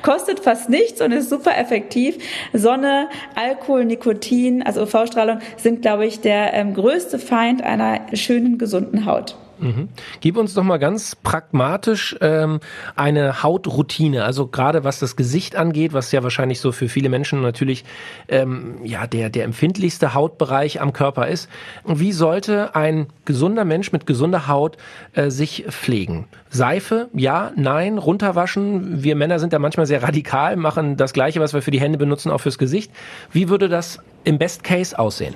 Kostet 0.01 0.39
fast 0.39 0.69
nichts 0.69 1.01
und 1.01 1.11
ist 1.11 1.29
super 1.29 1.57
effektiv. 1.57 2.17
Sonne, 2.53 3.09
Alkohol, 3.35 3.85
Nikotin, 3.85 4.63
also 4.63 4.83
UV-Strahlung 4.83 5.39
sind, 5.57 5.81
glaube 5.81 6.05
ich, 6.05 6.21
der 6.21 6.53
ähm, 6.53 6.73
größte 6.73 7.19
Feind 7.19 7.63
einer 7.63 8.01
schönen, 8.13 8.57
gesunden 8.57 9.05
Haut. 9.05 9.35
Mhm. 9.59 9.89
Gib 10.19 10.37
uns 10.37 10.53
doch 10.53 10.63
mal 10.63 10.77
ganz 10.77 11.15
pragmatisch 11.15 12.15
ähm, 12.21 12.59
eine 12.95 13.43
Hautroutine, 13.43 14.23
also 14.23 14.47
gerade 14.47 14.83
was 14.83 14.99
das 14.99 15.15
Gesicht 15.15 15.55
angeht, 15.55 15.93
was 15.93 16.11
ja 16.11 16.23
wahrscheinlich 16.23 16.59
so 16.59 16.71
für 16.71 16.89
viele 16.89 17.09
Menschen 17.09 17.41
natürlich 17.41 17.85
ähm, 18.27 18.77
ja 18.83 19.07
der 19.07 19.29
der 19.29 19.45
empfindlichste 19.45 20.13
Hautbereich 20.13 20.81
am 20.81 20.93
Körper 20.93 21.27
ist. 21.27 21.49
Wie 21.85 22.11
sollte 22.11 22.75
ein 22.75 23.07
gesunder 23.25 23.65
Mensch 23.65 23.91
mit 23.91 24.05
gesunder 24.05 24.47
Haut 24.47 24.77
äh, 25.13 25.29
sich 25.29 25.65
pflegen? 25.69 26.27
Seife, 26.49 27.09
ja, 27.13 27.51
nein, 27.55 27.97
runterwaschen. 27.97 29.03
Wir 29.03 29.15
Männer 29.15 29.39
sind 29.39 29.53
da 29.53 29.59
manchmal 29.59 29.85
sehr 29.85 30.03
radikal, 30.03 30.55
machen 30.55 30.97
das 30.97 31.13
Gleiche, 31.13 31.39
was 31.39 31.53
wir 31.53 31.61
für 31.61 31.71
die 31.71 31.79
Hände 31.79 31.97
benutzen, 31.97 32.31
auch 32.31 32.39
fürs 32.39 32.57
Gesicht. 32.57 32.91
Wie 33.31 33.49
würde 33.49 33.67
das 33.69 33.99
im 34.23 34.37
Best 34.37 34.63
Case 34.63 34.97
aussehen? 34.97 35.35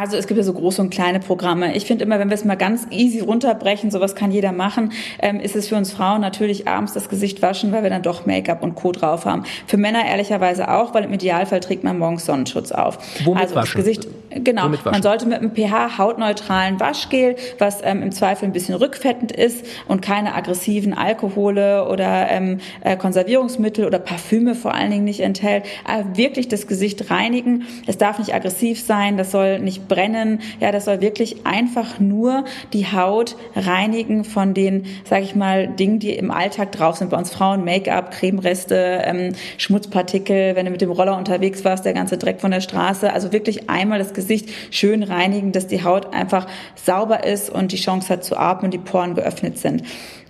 Also 0.00 0.16
es 0.16 0.26
gibt 0.26 0.38
ja 0.38 0.44
so 0.44 0.54
große 0.54 0.80
und 0.80 0.88
kleine 0.88 1.20
Programme. 1.20 1.76
Ich 1.76 1.84
finde 1.84 2.06
immer, 2.06 2.18
wenn 2.18 2.30
wir 2.30 2.34
es 2.34 2.46
mal 2.46 2.54
ganz 2.54 2.86
easy 2.90 3.20
runterbrechen, 3.20 3.90
sowas 3.90 4.14
kann 4.14 4.30
jeder 4.30 4.50
machen, 4.50 4.92
ähm, 5.20 5.40
ist 5.40 5.54
es 5.54 5.68
für 5.68 5.76
uns 5.76 5.92
Frauen 5.92 6.22
natürlich 6.22 6.66
abends 6.66 6.94
das 6.94 7.10
Gesicht 7.10 7.42
waschen, 7.42 7.70
weil 7.70 7.82
wir 7.82 7.90
dann 7.90 8.00
doch 8.00 8.24
Make-up 8.24 8.62
und 8.62 8.76
Co. 8.76 8.92
drauf 8.92 9.26
haben. 9.26 9.44
Für 9.66 9.76
Männer 9.76 10.06
ehrlicherweise 10.06 10.70
auch, 10.70 10.94
weil 10.94 11.04
im 11.04 11.12
Idealfall 11.12 11.60
trägt 11.60 11.84
man 11.84 11.98
morgens 11.98 12.24
Sonnenschutz 12.24 12.72
auf. 12.72 12.96
Womit 13.24 13.42
also 13.42 13.56
waschen? 13.56 13.76
das 13.76 13.84
Gesicht, 13.84 14.08
genau. 14.30 14.70
Man 14.70 15.02
sollte 15.02 15.26
mit 15.26 15.36
einem 15.36 15.54
pH 15.54 15.98
hautneutralen 15.98 16.80
Waschgel, 16.80 17.36
was 17.58 17.80
ähm, 17.82 18.02
im 18.02 18.10
Zweifel 18.10 18.46
ein 18.46 18.52
bisschen 18.52 18.76
rückfettend 18.76 19.32
ist 19.32 19.66
und 19.86 20.00
keine 20.00 20.34
aggressiven 20.34 20.94
Alkohole 20.94 21.86
oder 21.86 22.30
ähm, 22.30 22.60
äh, 22.80 22.96
Konservierungsmittel 22.96 23.84
oder 23.84 23.98
Parfüme 23.98 24.54
vor 24.54 24.72
allen 24.72 24.92
Dingen 24.92 25.04
nicht 25.04 25.20
enthält, 25.20 25.64
äh, 25.86 26.16
wirklich 26.16 26.48
das 26.48 26.66
Gesicht 26.66 27.10
reinigen. 27.10 27.66
Es 27.86 27.98
darf 27.98 28.18
nicht 28.18 28.34
aggressiv 28.34 28.80
sein, 28.80 29.18
das 29.18 29.30
soll 29.30 29.58
nicht 29.58 29.89
brennen. 29.90 30.40
Ja, 30.60 30.72
das 30.72 30.86
soll 30.86 31.02
wirklich 31.02 31.44
einfach 31.44 32.00
nur 32.00 32.44
die 32.72 32.86
Haut 32.86 33.36
reinigen 33.54 34.24
von 34.24 34.54
den, 34.54 34.86
sage 35.04 35.24
ich 35.24 35.34
mal, 35.34 35.68
Dingen, 35.68 35.98
die 35.98 36.14
im 36.14 36.30
Alltag 36.30 36.72
drauf 36.72 36.96
sind. 36.96 37.10
Bei 37.10 37.18
uns 37.18 37.30
Frauen 37.30 37.64
Make-up, 37.64 38.12
Cremereste, 38.12 39.02
ähm, 39.04 39.34
Schmutzpartikel, 39.58 40.56
wenn 40.56 40.64
du 40.64 40.70
mit 40.70 40.80
dem 40.80 40.90
Roller 40.90 41.18
unterwegs 41.18 41.62
warst, 41.64 41.84
der 41.84 41.92
ganze 41.92 42.16
Dreck 42.16 42.40
von 42.40 42.52
der 42.52 42.62
Straße. 42.62 43.12
Also 43.12 43.32
wirklich 43.32 43.68
einmal 43.68 43.98
das 43.98 44.14
Gesicht 44.14 44.48
schön 44.70 45.02
reinigen, 45.02 45.52
dass 45.52 45.66
die 45.66 45.84
Haut 45.84 46.14
einfach 46.14 46.46
sauber 46.76 47.24
ist 47.24 47.50
und 47.50 47.72
die 47.72 47.76
Chance 47.76 48.08
hat 48.08 48.24
zu 48.24 48.38
atmen, 48.38 48.70
die 48.70 48.78
Poren 48.78 49.14
geöffnet 49.14 49.58
sind. 49.58 49.82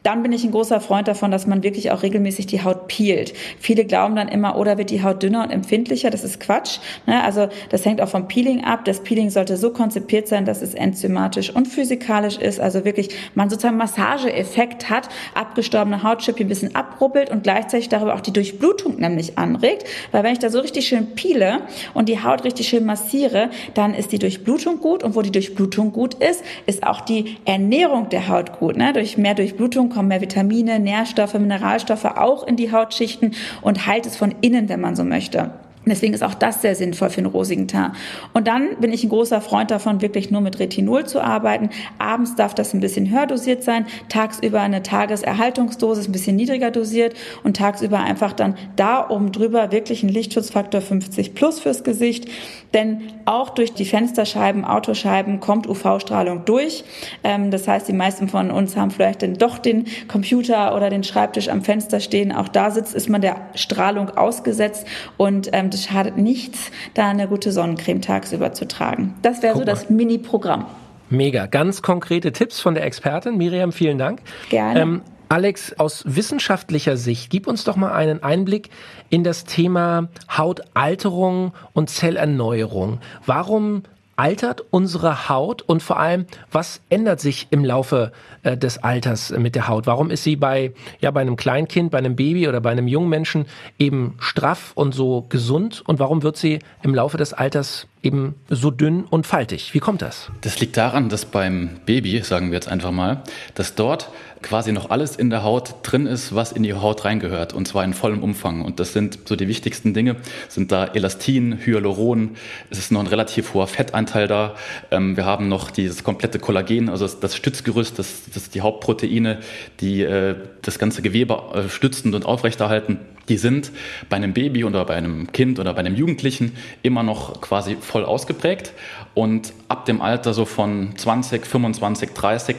Dann 0.03 0.23
bin 0.23 0.33
ich 0.33 0.45
ein 0.45 0.51
großer 0.51 0.81
Freund 0.81 1.09
davon, 1.09 1.31
dass 1.31 1.47
man 1.47 1.63
wirklich 1.63 1.91
auch 1.91 2.03
regelmäßig 2.03 2.47
die 2.47 2.63
Haut 2.63 2.89
peelt. 2.89 3.35
Viele 3.59 3.85
glauben 3.85 4.17
dann 4.17 4.29
immer, 4.29 4.57
oder 4.57 4.79
wird 4.79 4.91
die 4.91 5.03
Haut 5.03 5.23
dünner 5.23 5.45
und 5.45 5.51
empfindlicher? 5.51 6.11
Das 6.11 6.25
ist 6.25 6.41
Quatsch. 6.41 6.79
Ne? 7.07 7.23
Also 7.23 7.49
das 7.69 7.85
hängt 7.85 8.01
auch 8.01 8.09
vom 8.09 8.27
Peeling 8.27 8.65
ab. 8.65 8.85
Das 8.87 9.01
Peeling 9.01 9.29
sollte 9.29 9.59
so 9.59 9.71
konzipiert 9.71 10.27
sein, 10.27 10.47
dass 10.47 10.63
es 10.63 10.75
enzymatisch 10.75 11.55
und 11.55 11.69
physikalisch 11.69 12.39
ist. 12.39 12.61
Also 12.61 12.85
wirklich 12.85 13.11
man 13.35 13.51
sozusagen 13.51 13.77
Massageeffekt 13.77 14.89
hat, 14.89 15.09
abgestorbene 15.35 16.03
Hautschüppchen 16.03 16.47
ein 16.47 16.49
bisschen 16.49 16.75
abrubbelt 16.75 17.31
und 17.31 17.43
gleichzeitig 17.43 17.91
darüber 17.91 18.15
auch 18.15 18.21
die 18.21 18.33
Durchblutung 18.33 18.97
nämlich 18.99 19.37
anregt. 19.37 19.85
Weil 20.13 20.25
wenn 20.25 20.33
ich 20.33 20.39
da 20.39 20.49
so 20.49 20.61
richtig 20.61 20.89
schön 20.89 21.15
peele 21.15 21.61
und 21.93 22.09
die 22.09 22.23
Haut 22.23 22.45
richtig 22.45 22.69
schön 22.69 22.87
massiere, 22.87 23.51
dann 23.75 23.93
ist 23.93 24.13
die 24.13 24.19
Durchblutung 24.19 24.81
gut. 24.81 25.03
Und 25.03 25.15
wo 25.15 25.21
die 25.21 25.33
Durchblutung 25.33 25.93
gut 25.93 26.15
ist, 26.15 26.43
ist 26.65 26.87
auch 26.87 27.03
die 27.03 27.37
Ernährung 27.45 28.09
der 28.09 28.29
Haut 28.29 28.59
gut. 28.59 28.77
Ne? 28.77 28.95
Durch 28.95 29.19
mehr 29.19 29.35
Durchblutung 29.35 29.90
kommen 29.91 30.09
mehr 30.09 30.21
Vitamine, 30.21 30.79
Nährstoffe, 30.79 31.35
Mineralstoffe 31.35 32.05
auch 32.05 32.47
in 32.47 32.57
die 32.57 32.73
Hautschichten 32.73 33.35
und 33.61 33.87
heilt 33.87 34.07
es 34.07 34.17
von 34.17 34.35
innen, 34.41 34.69
wenn 34.69 34.81
man 34.81 34.97
so 34.97 35.05
möchte. 35.05 35.51
Deswegen 35.87 36.13
ist 36.13 36.23
auch 36.23 36.35
das 36.35 36.61
sehr 36.61 36.75
sinnvoll 36.75 37.09
für 37.09 37.19
einen 37.19 37.27
rosigen 37.27 37.67
Teint. 37.67 37.95
Und 38.35 38.47
dann 38.47 38.77
bin 38.81 38.93
ich 38.93 39.03
ein 39.03 39.09
großer 39.09 39.41
Freund 39.41 39.71
davon, 39.71 40.03
wirklich 40.03 40.31
nur 40.31 40.43
mit 40.43 40.59
Retinol 40.59 41.07
zu 41.07 41.21
arbeiten. 41.21 41.71
Abends 41.99 42.37
darf 42.37 42.55
das 42.55 42.75
ein 42.75 42.81
bisschen 42.81 43.11
höher 43.11 43.27
dosiert 43.27 43.65
sein, 43.65 43.87
tagsüber 44.11 44.61
eine 44.61 44.83
Tageserhaltungsdosis 44.83 46.07
ein 46.07 46.13
bisschen 46.13 46.37
niedriger 46.37 46.71
dosiert 46.71 47.15
und 47.45 47.57
tagsüber 47.57 47.99
einfach 47.99 48.35
dann 48.35 48.57
da 48.77 49.09
oben 49.09 49.33
drüber 49.33 49.73
wirklich 49.73 50.03
ein 50.03 50.11
Lichtschutzfaktor 50.11 50.83
50 50.83 51.35
plus 51.35 51.61
fürs 51.61 51.83
Gesicht. 51.83 52.29
Denn 52.75 53.03
auch 53.25 53.51
durch 53.51 53.73
die 53.73 53.85
Fensterscheiben, 53.85 54.65
Autoscheiben 54.65 55.41
kommt 55.41 55.67
UV-Strahlung 55.67 56.45
durch. 56.45 56.85
Ähm, 57.25 57.51
das 57.51 57.67
heißt, 57.67 57.89
die 57.89 57.93
meisten 57.93 58.29
von 58.29 58.51
uns 58.51 58.77
haben 58.77 58.91
vielleicht 58.91 59.23
dann 59.23 59.35
doch 59.35 59.59
den 59.59 59.87
Computer 60.09 60.77
oder 60.77 60.91
den 60.91 61.03
Schreibtisch 61.03 61.49
am 61.49 61.63
Fenster 61.63 62.01
stehen. 62.01 62.33
Auch 62.33 62.49
da 62.49 62.71
sitzt, 62.71 62.95
ist 62.95 63.09
man 63.09 63.23
der 63.23 63.37
Strahlung 63.55 64.11
ausgesetzt 64.11 64.87
und 65.17 65.49
ähm, 65.53 65.71
das 65.81 65.91
schadet 65.91 66.17
nichts, 66.19 66.71
da 66.95 67.09
eine 67.09 67.27
gute 67.27 67.53
Sonnencreme 67.53 68.03
tagsüber 68.03 68.53
zu 68.53 68.69
tragen. 68.69 69.15
Das 69.23 69.43
wäre 69.43 69.57
so 69.57 69.65
das 69.65 69.89
Mini-Programm. 69.89 70.67
Mega. 71.09 71.47
Ganz 71.47 71.83
konkrete 71.83 72.33
Tipps 72.33 72.61
von 72.61 72.75
der 72.75 72.85
Expertin. 72.85 73.37
Miriam, 73.37 73.73
vielen 73.73 73.99
Dank. 73.99 74.21
Gerne. 74.49 74.81
Ähm, 74.81 75.03
Alex, 75.29 75.73
aus 75.79 76.03
wissenschaftlicher 76.07 76.97
Sicht, 76.97 77.31
gib 77.31 77.47
uns 77.47 77.65
doch 77.65 77.77
mal 77.77 77.93
einen 77.93 78.23
Einblick 78.23 78.71
in 79.11 79.25
das 79.25 79.45
Thema 79.45 80.09
Hautalterung 80.37 81.53
und 81.73 81.89
Zellerneuerung. 81.89 82.99
Warum 83.27 83.85
altert 84.21 84.63
unsere 84.69 85.31
Haut 85.31 85.63
und 85.63 85.83
vor 85.83 85.99
allem, 85.99 86.27
was 86.53 86.83
ändert 86.91 87.21
sich 87.21 87.47
im 87.49 87.65
Laufe 87.65 88.13
äh, 88.43 88.55
des 88.55 88.77
Alters 88.77 89.31
mit 89.31 89.55
der 89.55 89.67
Haut? 89.67 89.87
Warum 89.87 90.11
ist 90.11 90.25
sie 90.25 90.37
bei, 90.37 90.75
ja, 91.01 91.11
bei 91.11 91.23
einem 91.23 91.37
Kleinkind, 91.37 91.91
bei 91.91 91.97
einem 91.97 92.17
Baby 92.17 92.47
oder 92.47 92.61
bei 92.61 92.71
einem 92.71 92.87
jungen 92.87 93.09
Menschen 93.09 93.47
eben 93.79 94.17
straff 94.19 94.73
und 94.75 94.95
so 94.95 95.25
gesund 95.31 95.83
und 95.87 96.01
warum 96.01 96.23
wird 96.23 96.37
sie 96.37 96.59
im 96.83 96.95
Laufe 96.95 97.17
des 97.17 97.33
Alters 97.33 97.87
eben 98.03 98.35
so 98.51 98.71
dünn 98.71 99.05
und 99.05 99.27
faltig? 99.27 99.73
Wie 99.73 99.79
kommt 99.79 100.03
das? 100.03 100.31
Das 100.43 100.61
liegt 100.61 100.77
daran, 100.77 101.09
dass 101.09 101.25
beim 101.25 101.81
Baby, 101.87 102.21
sagen 102.21 102.51
wir 102.51 102.57
jetzt 102.57 102.69
einfach 102.69 102.91
mal, 102.91 103.23
dass 103.55 103.75
dort 103.75 104.11
quasi 104.43 104.73
noch 104.73 104.91
alles 104.91 105.17
in 105.17 105.31
der 105.31 105.43
Haut 105.43 105.75
drin 105.83 106.07
ist, 106.07 106.35
was 106.35 106.53
in 106.53 106.63
die 106.63 106.75
Haut 106.75 107.05
reingehört 107.05 107.53
und 107.53 107.67
zwar 107.67 107.85
in 107.85 107.95
vollem 107.95 108.23
Umfang. 108.23 108.63
Und 108.63 108.81
das 108.81 108.93
sind 108.93 109.19
so 109.27 109.37
die 109.37 109.49
wichtigsten 109.49 109.95
Dinge, 109.95 110.17
sind 110.49 110.73
da 110.73 110.87
Elastin, 110.87 111.59
Hyaluron, 111.65 112.37
es 112.71 112.79
ist 112.79 112.93
noch 112.93 113.01
ein 113.01 113.07
relativ 113.07 113.55
hoher 113.55 113.67
Fettanteil 113.67 114.27
da. 114.27 114.55
Ähm, 114.91 115.17
wir 115.17 115.25
haben 115.25 115.49
noch 115.49 115.71
dieses 115.71 116.05
komplette 116.05 116.39
Kollagen, 116.39 116.89
also 116.89 117.05
das, 117.05 117.21
das 117.21 117.37
Stützgerüst, 117.37 117.99
das, 117.99 118.23
das 118.33 118.51
die 118.51 118.61
Hauptproteine, 118.61 119.41
die 119.81 120.03
äh, 120.03 120.37
das 120.63 120.79
ganze 120.79 121.03
Gewebe 121.03 121.43
äh, 121.55 121.69
stützend 121.69 122.15
und 122.15 122.25
aufrechterhalten 122.27 122.99
die 123.31 123.39
sind 123.39 123.71
bei 124.09 124.17
einem 124.17 124.33
Baby 124.33 124.65
oder 124.65 124.85
bei 124.85 124.97
einem 124.97 125.31
Kind 125.33 125.61
oder 125.61 125.73
bei 125.73 125.81
einem 125.81 125.95
Jugendlichen 125.95 126.53
immer 126.83 127.05
noch 127.05 127.41
quasi 127.41 127.77
voll 127.81 128.05
ausgeprägt. 128.05 128.73
Und 129.15 129.53
ab 129.69 129.87
dem 129.87 130.01
Alter 130.01 130.35
so 130.35 130.45
von 130.45 130.97
20, 130.97 131.47
25, 131.47 132.11
30 132.11 132.57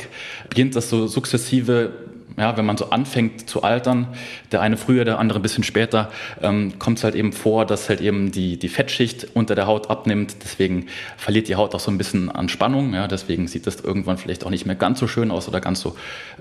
beginnt 0.50 0.76
das 0.76 0.90
so 0.90 1.08
sukzessive 1.08 1.92
ja, 2.38 2.56
wenn 2.58 2.66
man 2.66 2.78
so 2.78 2.90
anfängt 2.90 3.50
zu 3.50 3.64
altern, 3.64 4.08
der 4.52 4.62
eine 4.62 4.78
früher, 4.78 5.06
der 5.06 5.20
andere 5.20 5.40
ein 5.40 5.42
bisschen 5.42 5.64
später, 5.64 6.12
ähm, 6.42 6.80
kommt 6.80 6.98
es 6.98 7.04
halt 7.04 7.16
eben 7.16 7.34
vor, 7.34 7.66
dass 7.66 7.90
halt 7.90 8.02
eben 8.02 8.32
die, 8.32 8.58
die 8.58 8.70
Fettschicht 8.70 9.28
unter 9.34 9.56
der 9.56 9.68
Haut 9.68 9.90
abnimmt. 9.90 10.38
Deswegen 10.44 10.88
verliert 11.18 11.48
die 11.48 11.56
Haut 11.56 11.76
auch 11.76 11.80
so 11.80 11.92
ein 11.92 11.98
bisschen 11.98 12.30
an 12.30 12.50
Spannung. 12.50 12.94
Ja, 12.94 13.08
deswegen 13.08 13.48
sieht 13.48 13.68
das 13.68 13.82
irgendwann 13.82 14.18
vielleicht 14.18 14.46
auch 14.46 14.50
nicht 14.50 14.66
mehr 14.66 14.76
ganz 14.76 15.00
so 15.00 15.08
schön 15.08 15.32
aus 15.32 15.48
oder 15.48 15.62
ganz 15.62 15.82
so 15.82 15.96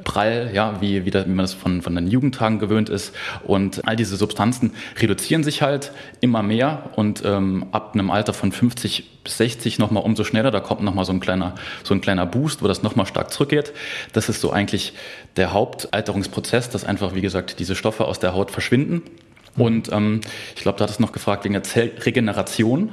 prall, 0.04 0.50
ja, 0.54 0.80
wie, 0.80 1.04
wie, 1.04 1.10
das, 1.10 1.26
wie 1.26 1.30
man 1.30 1.44
das 1.44 1.54
von, 1.54 1.82
von 1.82 1.94
den 1.94 2.06
Jugendtagen 2.08 2.58
gewöhnt 2.58 2.88
ist. 2.88 3.14
Und 3.44 3.86
all 3.86 3.96
diese 3.96 4.16
Substanzen 4.16 4.72
reduzieren 5.00 5.44
sich 5.44 5.62
halt 5.62 5.92
immer 6.20 6.42
mehr 6.42 6.90
und 6.96 7.22
ähm, 7.24 7.66
ab 7.72 7.94
einem 7.94 8.10
Alter 8.10 8.32
von 8.32 8.52
50 8.52 9.19
bis 9.19 9.19
60 9.36 9.78
nochmal 9.78 10.02
umso 10.02 10.24
schneller. 10.24 10.50
Da 10.50 10.60
kommt 10.60 10.82
nochmal 10.82 11.04
so 11.04 11.12
ein 11.12 11.20
kleiner, 11.20 11.54
so 11.82 11.94
ein 11.94 12.00
kleiner 12.00 12.26
Boost, 12.26 12.62
wo 12.62 12.68
das 12.68 12.82
nochmal 12.82 13.06
stark 13.06 13.32
zurückgeht. 13.32 13.72
Das 14.12 14.28
ist 14.28 14.40
so 14.40 14.50
eigentlich 14.50 14.94
der 15.36 15.52
Hauptalterungsprozess, 15.52 16.70
dass 16.70 16.84
einfach, 16.84 17.14
wie 17.14 17.20
gesagt, 17.20 17.58
diese 17.58 17.74
Stoffe 17.74 18.04
aus 18.04 18.18
der 18.18 18.34
Haut 18.34 18.50
verschwinden. 18.50 19.02
Und 19.56 19.90
ähm, 19.92 20.20
ich 20.56 20.62
glaube, 20.62 20.78
da 20.78 20.84
hat 20.84 20.90
es 20.90 21.00
noch 21.00 21.12
gefragt 21.12 21.44
wegen 21.44 21.54
der 21.54 21.62
Zellregeneration. 21.62 22.92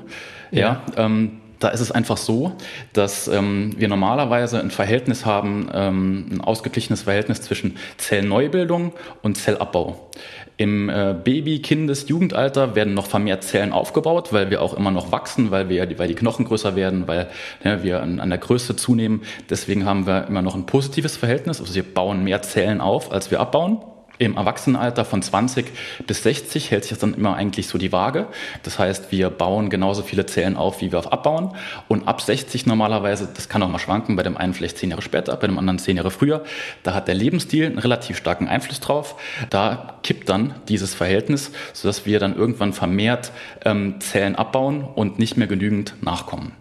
Ja, 0.51 0.81
ja 0.95 1.05
ähm, 1.05 1.41
da 1.59 1.69
ist 1.69 1.79
es 1.79 1.91
einfach 1.91 2.17
so, 2.17 2.55
dass 2.93 3.27
ähm, 3.27 3.73
wir 3.77 3.87
normalerweise 3.87 4.59
ein 4.59 4.71
Verhältnis 4.71 5.25
haben, 5.25 5.69
ähm, 5.73 6.27
ein 6.31 6.41
ausgeglichenes 6.41 7.03
Verhältnis 7.03 7.41
zwischen 7.41 7.77
Zellneubildung 7.97 8.93
und 9.21 9.37
Zellabbau. 9.37 10.09
Im 10.57 10.89
äh, 10.89 11.15
Baby-, 11.23 11.61
Kindes-, 11.61 12.09
Jugendalter 12.09 12.75
werden 12.75 12.95
noch 12.95 13.05
vermehrt 13.05 13.43
Zellen 13.43 13.71
aufgebaut, 13.71 14.33
weil 14.33 14.49
wir 14.49 14.61
auch 14.61 14.73
immer 14.73 14.91
noch 14.91 15.11
wachsen, 15.11 15.51
weil, 15.51 15.69
wir, 15.69 15.87
weil 15.99 16.07
die 16.07 16.15
Knochen 16.15 16.45
größer 16.45 16.75
werden, 16.75 17.07
weil 17.07 17.29
ja, 17.63 17.83
wir 17.83 18.01
an, 18.01 18.19
an 18.19 18.29
der 18.29 18.39
Größe 18.39 18.75
zunehmen. 18.75 19.21
Deswegen 19.49 19.85
haben 19.85 20.07
wir 20.07 20.27
immer 20.27 20.41
noch 20.41 20.55
ein 20.55 20.65
positives 20.65 21.15
Verhältnis. 21.15 21.59
Also 21.59 21.75
wir 21.75 21.83
bauen 21.83 22.23
mehr 22.23 22.41
Zellen 22.41 22.81
auf, 22.81 23.11
als 23.11 23.29
wir 23.29 23.39
abbauen. 23.39 23.79
Im 24.19 24.35
Erwachsenenalter 24.35 25.05
von 25.05 25.21
20 25.21 25.67
bis 26.07 26.23
60 26.23 26.71
hält 26.71 26.83
sich 26.83 26.89
das 26.91 26.99
dann 26.99 27.13
immer 27.13 27.35
eigentlich 27.35 27.67
so 27.67 27.77
die 27.77 27.91
Waage. 27.91 28.27
Das 28.63 28.79
heißt, 28.79 29.11
wir 29.11 29.29
bauen 29.29 29.69
genauso 29.69 30.01
viele 30.01 30.25
Zellen 30.25 30.57
auf, 30.57 30.81
wie 30.81 30.91
wir 30.91 30.99
auf 30.99 31.11
abbauen. 31.11 31.51
Und 31.87 32.07
ab 32.07 32.21
60 32.21 32.65
normalerweise, 32.65 33.29
das 33.33 33.47
kann 33.47 33.61
auch 33.61 33.69
mal 33.69 33.79
schwanken, 33.79 34.15
bei 34.15 34.23
dem 34.23 34.35
einen 34.35 34.53
vielleicht 34.53 34.79
zehn 34.79 34.89
Jahre 34.89 35.03
später, 35.03 35.35
bei 35.35 35.45
dem 35.45 35.59
anderen 35.59 35.77
zehn 35.77 35.97
Jahre 35.97 36.09
früher, 36.09 36.43
da 36.83 36.93
hat 36.93 37.07
der 37.07 37.15
Lebensstil 37.15 37.67
einen 37.67 37.79
relativ 37.79 38.17
starken 38.17 38.47
Einfluss 38.47 38.79
drauf. 38.79 39.15
Da 39.49 39.99
kippt 40.01 40.29
dann 40.29 40.55
dieses 40.67 40.95
Verhältnis, 40.95 41.51
sodass 41.73 42.05
wir 42.05 42.19
dann 42.19 42.35
irgendwann 42.35 42.73
vermehrt 42.73 43.31
ähm, 43.65 43.99
Zellen 43.99 44.35
abbauen 44.35 44.83
und 44.83 45.19
nicht 45.19 45.37
mehr 45.37 45.47
genügend 45.47 45.93
nachkommen. 46.01 46.53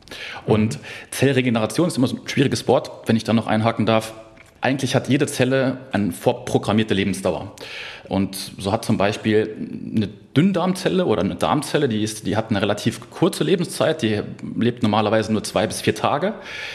Und 0.45 0.79
Zellregeneration 1.11 1.89
ist 1.89 1.97
immer 1.97 2.07
so 2.07 2.17
ein 2.17 2.29
schwieriges 2.29 2.69
Wort, 2.69 2.91
wenn 3.07 3.17
ich 3.17 3.25
da 3.25 3.33
noch 3.33 3.47
einhaken 3.47 3.87
darf 3.87 4.13
eigentlich 4.61 4.95
hat 4.95 5.09
jede 5.09 5.27
Zelle 5.27 5.79
eine 5.93 6.13
vorprogrammierte 6.13 6.95
Lebensdauer. 6.95 7.53
Und 8.09 8.37
so 8.59 8.73
hat 8.73 8.85
zum 8.85 8.99
Beispiel 8.99 9.57
eine 9.97 10.09
Dünndarmzelle 10.37 11.07
oder 11.07 11.23
eine 11.23 11.35
Darmzelle, 11.35 11.89
die, 11.89 12.03
ist, 12.03 12.27
die 12.27 12.37
hat 12.37 12.51
eine 12.51 12.63
relativ 12.63 13.11
kurze 13.11 13.43
Lebenszeit, 13.43 14.03
die 14.03 14.23
lebt 14.57 14.83
normalerweise 14.83 15.33
nur 15.33 15.43
zwei 15.43 15.67
bis 15.67 15.81
vier 15.81 15.95
Tage. 15.95 16.35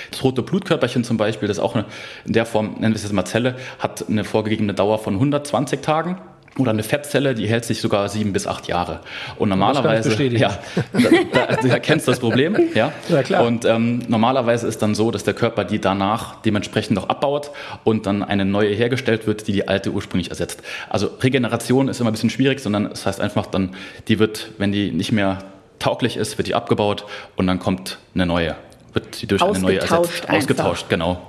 Das 0.09 0.23
rote 0.23 0.41
Blutkörperchen 0.41 1.03
zum 1.03 1.17
Beispiel, 1.17 1.47
das 1.47 1.57
ist 1.57 1.63
auch 1.63 1.75
eine, 1.75 1.85
in 2.25 2.33
der 2.33 2.45
Form, 2.45 2.73
nennen 2.79 2.93
wir 2.93 2.95
es 2.95 3.03
jetzt 3.03 3.13
mal 3.13 3.25
Zelle, 3.25 3.55
hat 3.79 4.07
eine 4.09 4.23
vorgegebene 4.23 4.73
Dauer 4.73 4.99
von 4.99 5.13
120 5.13 5.81
Tagen. 5.81 6.17
Oder 6.57 6.71
eine 6.71 6.83
Fettzelle, 6.83 7.33
die 7.33 7.47
hält 7.47 7.63
sich 7.63 7.79
sogar 7.79 8.09
sieben 8.09 8.33
bis 8.33 8.45
acht 8.45 8.67
Jahre. 8.67 8.99
Und 9.37 9.49
normalerweise, 9.49 10.21
ja, 10.23 10.59
da, 10.91 11.45
da, 11.45 11.67
da 11.67 11.79
kennst 11.79 12.07
du 12.07 12.11
das 12.11 12.19
Problem, 12.19 12.57
ja. 12.73 12.91
ja 13.07 13.23
klar. 13.23 13.45
Und 13.45 13.63
ähm, 13.63 14.03
normalerweise 14.09 14.67
ist 14.67 14.81
dann 14.81 14.93
so, 14.93 15.11
dass 15.11 15.23
der 15.23 15.33
Körper 15.33 15.63
die 15.63 15.79
danach 15.79 16.41
dementsprechend 16.41 16.97
auch 16.99 17.07
abbaut 17.07 17.51
und 17.85 18.05
dann 18.05 18.21
eine 18.21 18.43
neue 18.43 18.73
hergestellt 18.73 19.27
wird, 19.27 19.47
die 19.47 19.53
die 19.53 19.69
alte 19.69 19.91
ursprünglich 19.91 20.29
ersetzt. 20.29 20.61
Also 20.89 21.09
Regeneration 21.21 21.87
ist 21.87 22.01
immer 22.01 22.09
ein 22.09 22.13
bisschen 22.13 22.29
schwierig, 22.29 22.59
sondern 22.59 22.87
es 22.87 23.01
das 23.01 23.05
heißt 23.05 23.21
einfach 23.21 23.45
dann, 23.45 23.75
die 24.09 24.19
wird, 24.19 24.49
wenn 24.57 24.73
die 24.73 24.91
nicht 24.91 25.13
mehr 25.13 25.39
tauglich 25.79 26.17
ist, 26.17 26.37
wird 26.37 26.49
die 26.49 26.55
abgebaut 26.55 27.05
und 27.37 27.47
dann 27.47 27.59
kommt 27.59 27.97
eine 28.13 28.25
neue, 28.25 28.55
wird 28.93 29.15
sie 29.15 29.25
durch 29.25 29.41
eine 29.41 29.57
neue 29.57 29.79
ersetzt, 29.79 30.23
einfach. 30.23 30.35
ausgetauscht, 30.35 30.89
genau. 30.89 31.21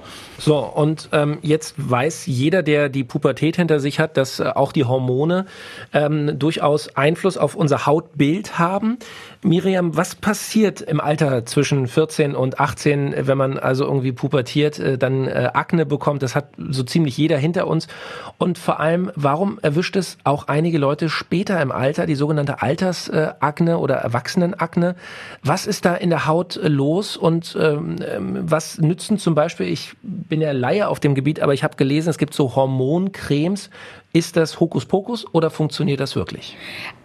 So, 0.45 0.59
und 0.59 1.09
ähm, 1.13 1.39
jetzt 1.43 1.75
weiß 1.77 2.27
jeder, 2.27 2.65
der 2.65 2.89
die 2.89 3.05
Pubertät 3.05 3.55
hinter 3.55 3.79
sich 3.79 4.01
hat, 4.01 4.17
dass 4.17 4.41
äh, 4.41 4.51
auch 4.57 4.73
die 4.73 4.85
Hormone 4.85 5.47
ähm, 5.93 6.37
durchaus 6.37 6.97
Einfluss 6.97 7.39
auf 7.39 7.55
unser 7.55 7.87
Hautbild 7.87 8.59
haben. 8.59 8.99
Miriam, 9.45 9.97
was 9.97 10.17
passiert 10.17 10.81
im 10.81 11.01
Alter 11.01 11.47
zwischen 11.47 11.87
14 11.87 12.35
und 12.35 12.59
18, 12.59 13.15
wenn 13.29 13.39
man 13.39 13.57
also 13.57 13.85
irgendwie 13.85 14.11
pubertiert, 14.11 14.81
äh, 14.81 14.99
dann 14.99 15.29
äh, 15.29 15.51
Akne 15.55 15.87
bekommt? 15.87 16.25
Das 16.25 16.35
hat 16.35 16.49
so 16.71 16.83
ziemlich 16.83 17.17
jeder 17.17 17.39
hinter 17.39 17.69
uns. 17.69 17.87
Und 18.37 18.59
vor 18.59 18.81
allem, 18.81 19.13
warum 19.15 19.61
erwischt 19.63 19.95
es 19.95 20.19
auch 20.25 20.49
einige 20.49 20.79
Leute 20.79 21.09
später 21.09 21.63
im 21.63 21.71
Alter, 21.71 22.05
die 22.05 22.17
sogenannte 22.17 22.63
Altersakne 22.63 23.79
oder 23.79 23.95
Erwachsenenakne? 23.95 24.97
Was 25.45 25.69
ist 25.69 25.85
da 25.85 25.95
in 25.95 26.11
der 26.11 26.27
Haut 26.27 26.59
los 26.61 27.17
und 27.17 27.57
ähm, 27.61 27.95
ähm, 28.05 28.39
was 28.43 28.79
nützen 28.79 29.19
zum 29.19 29.37
Beispiel, 29.37 29.69
ich 29.69 29.95
bin 30.33 30.41
ja 30.41 30.53
Laie 30.53 30.89
auf 30.89 30.99
dem 30.99 31.15
Gebiet, 31.15 31.41
aber 31.41 31.53
ich 31.53 31.63
habe 31.63 31.77
gelesen, 31.77 32.09
es 32.09 32.17
gibt 32.17 32.33
so 32.33 32.57
Hormoncremes 32.57 33.69
ist 34.13 34.37
das 34.37 34.61
Hokuspokus 34.61 35.27
oder 35.33 35.51
funktioniert 35.51 36.01
das 36.01 36.17
wirklich? 36.17 36.57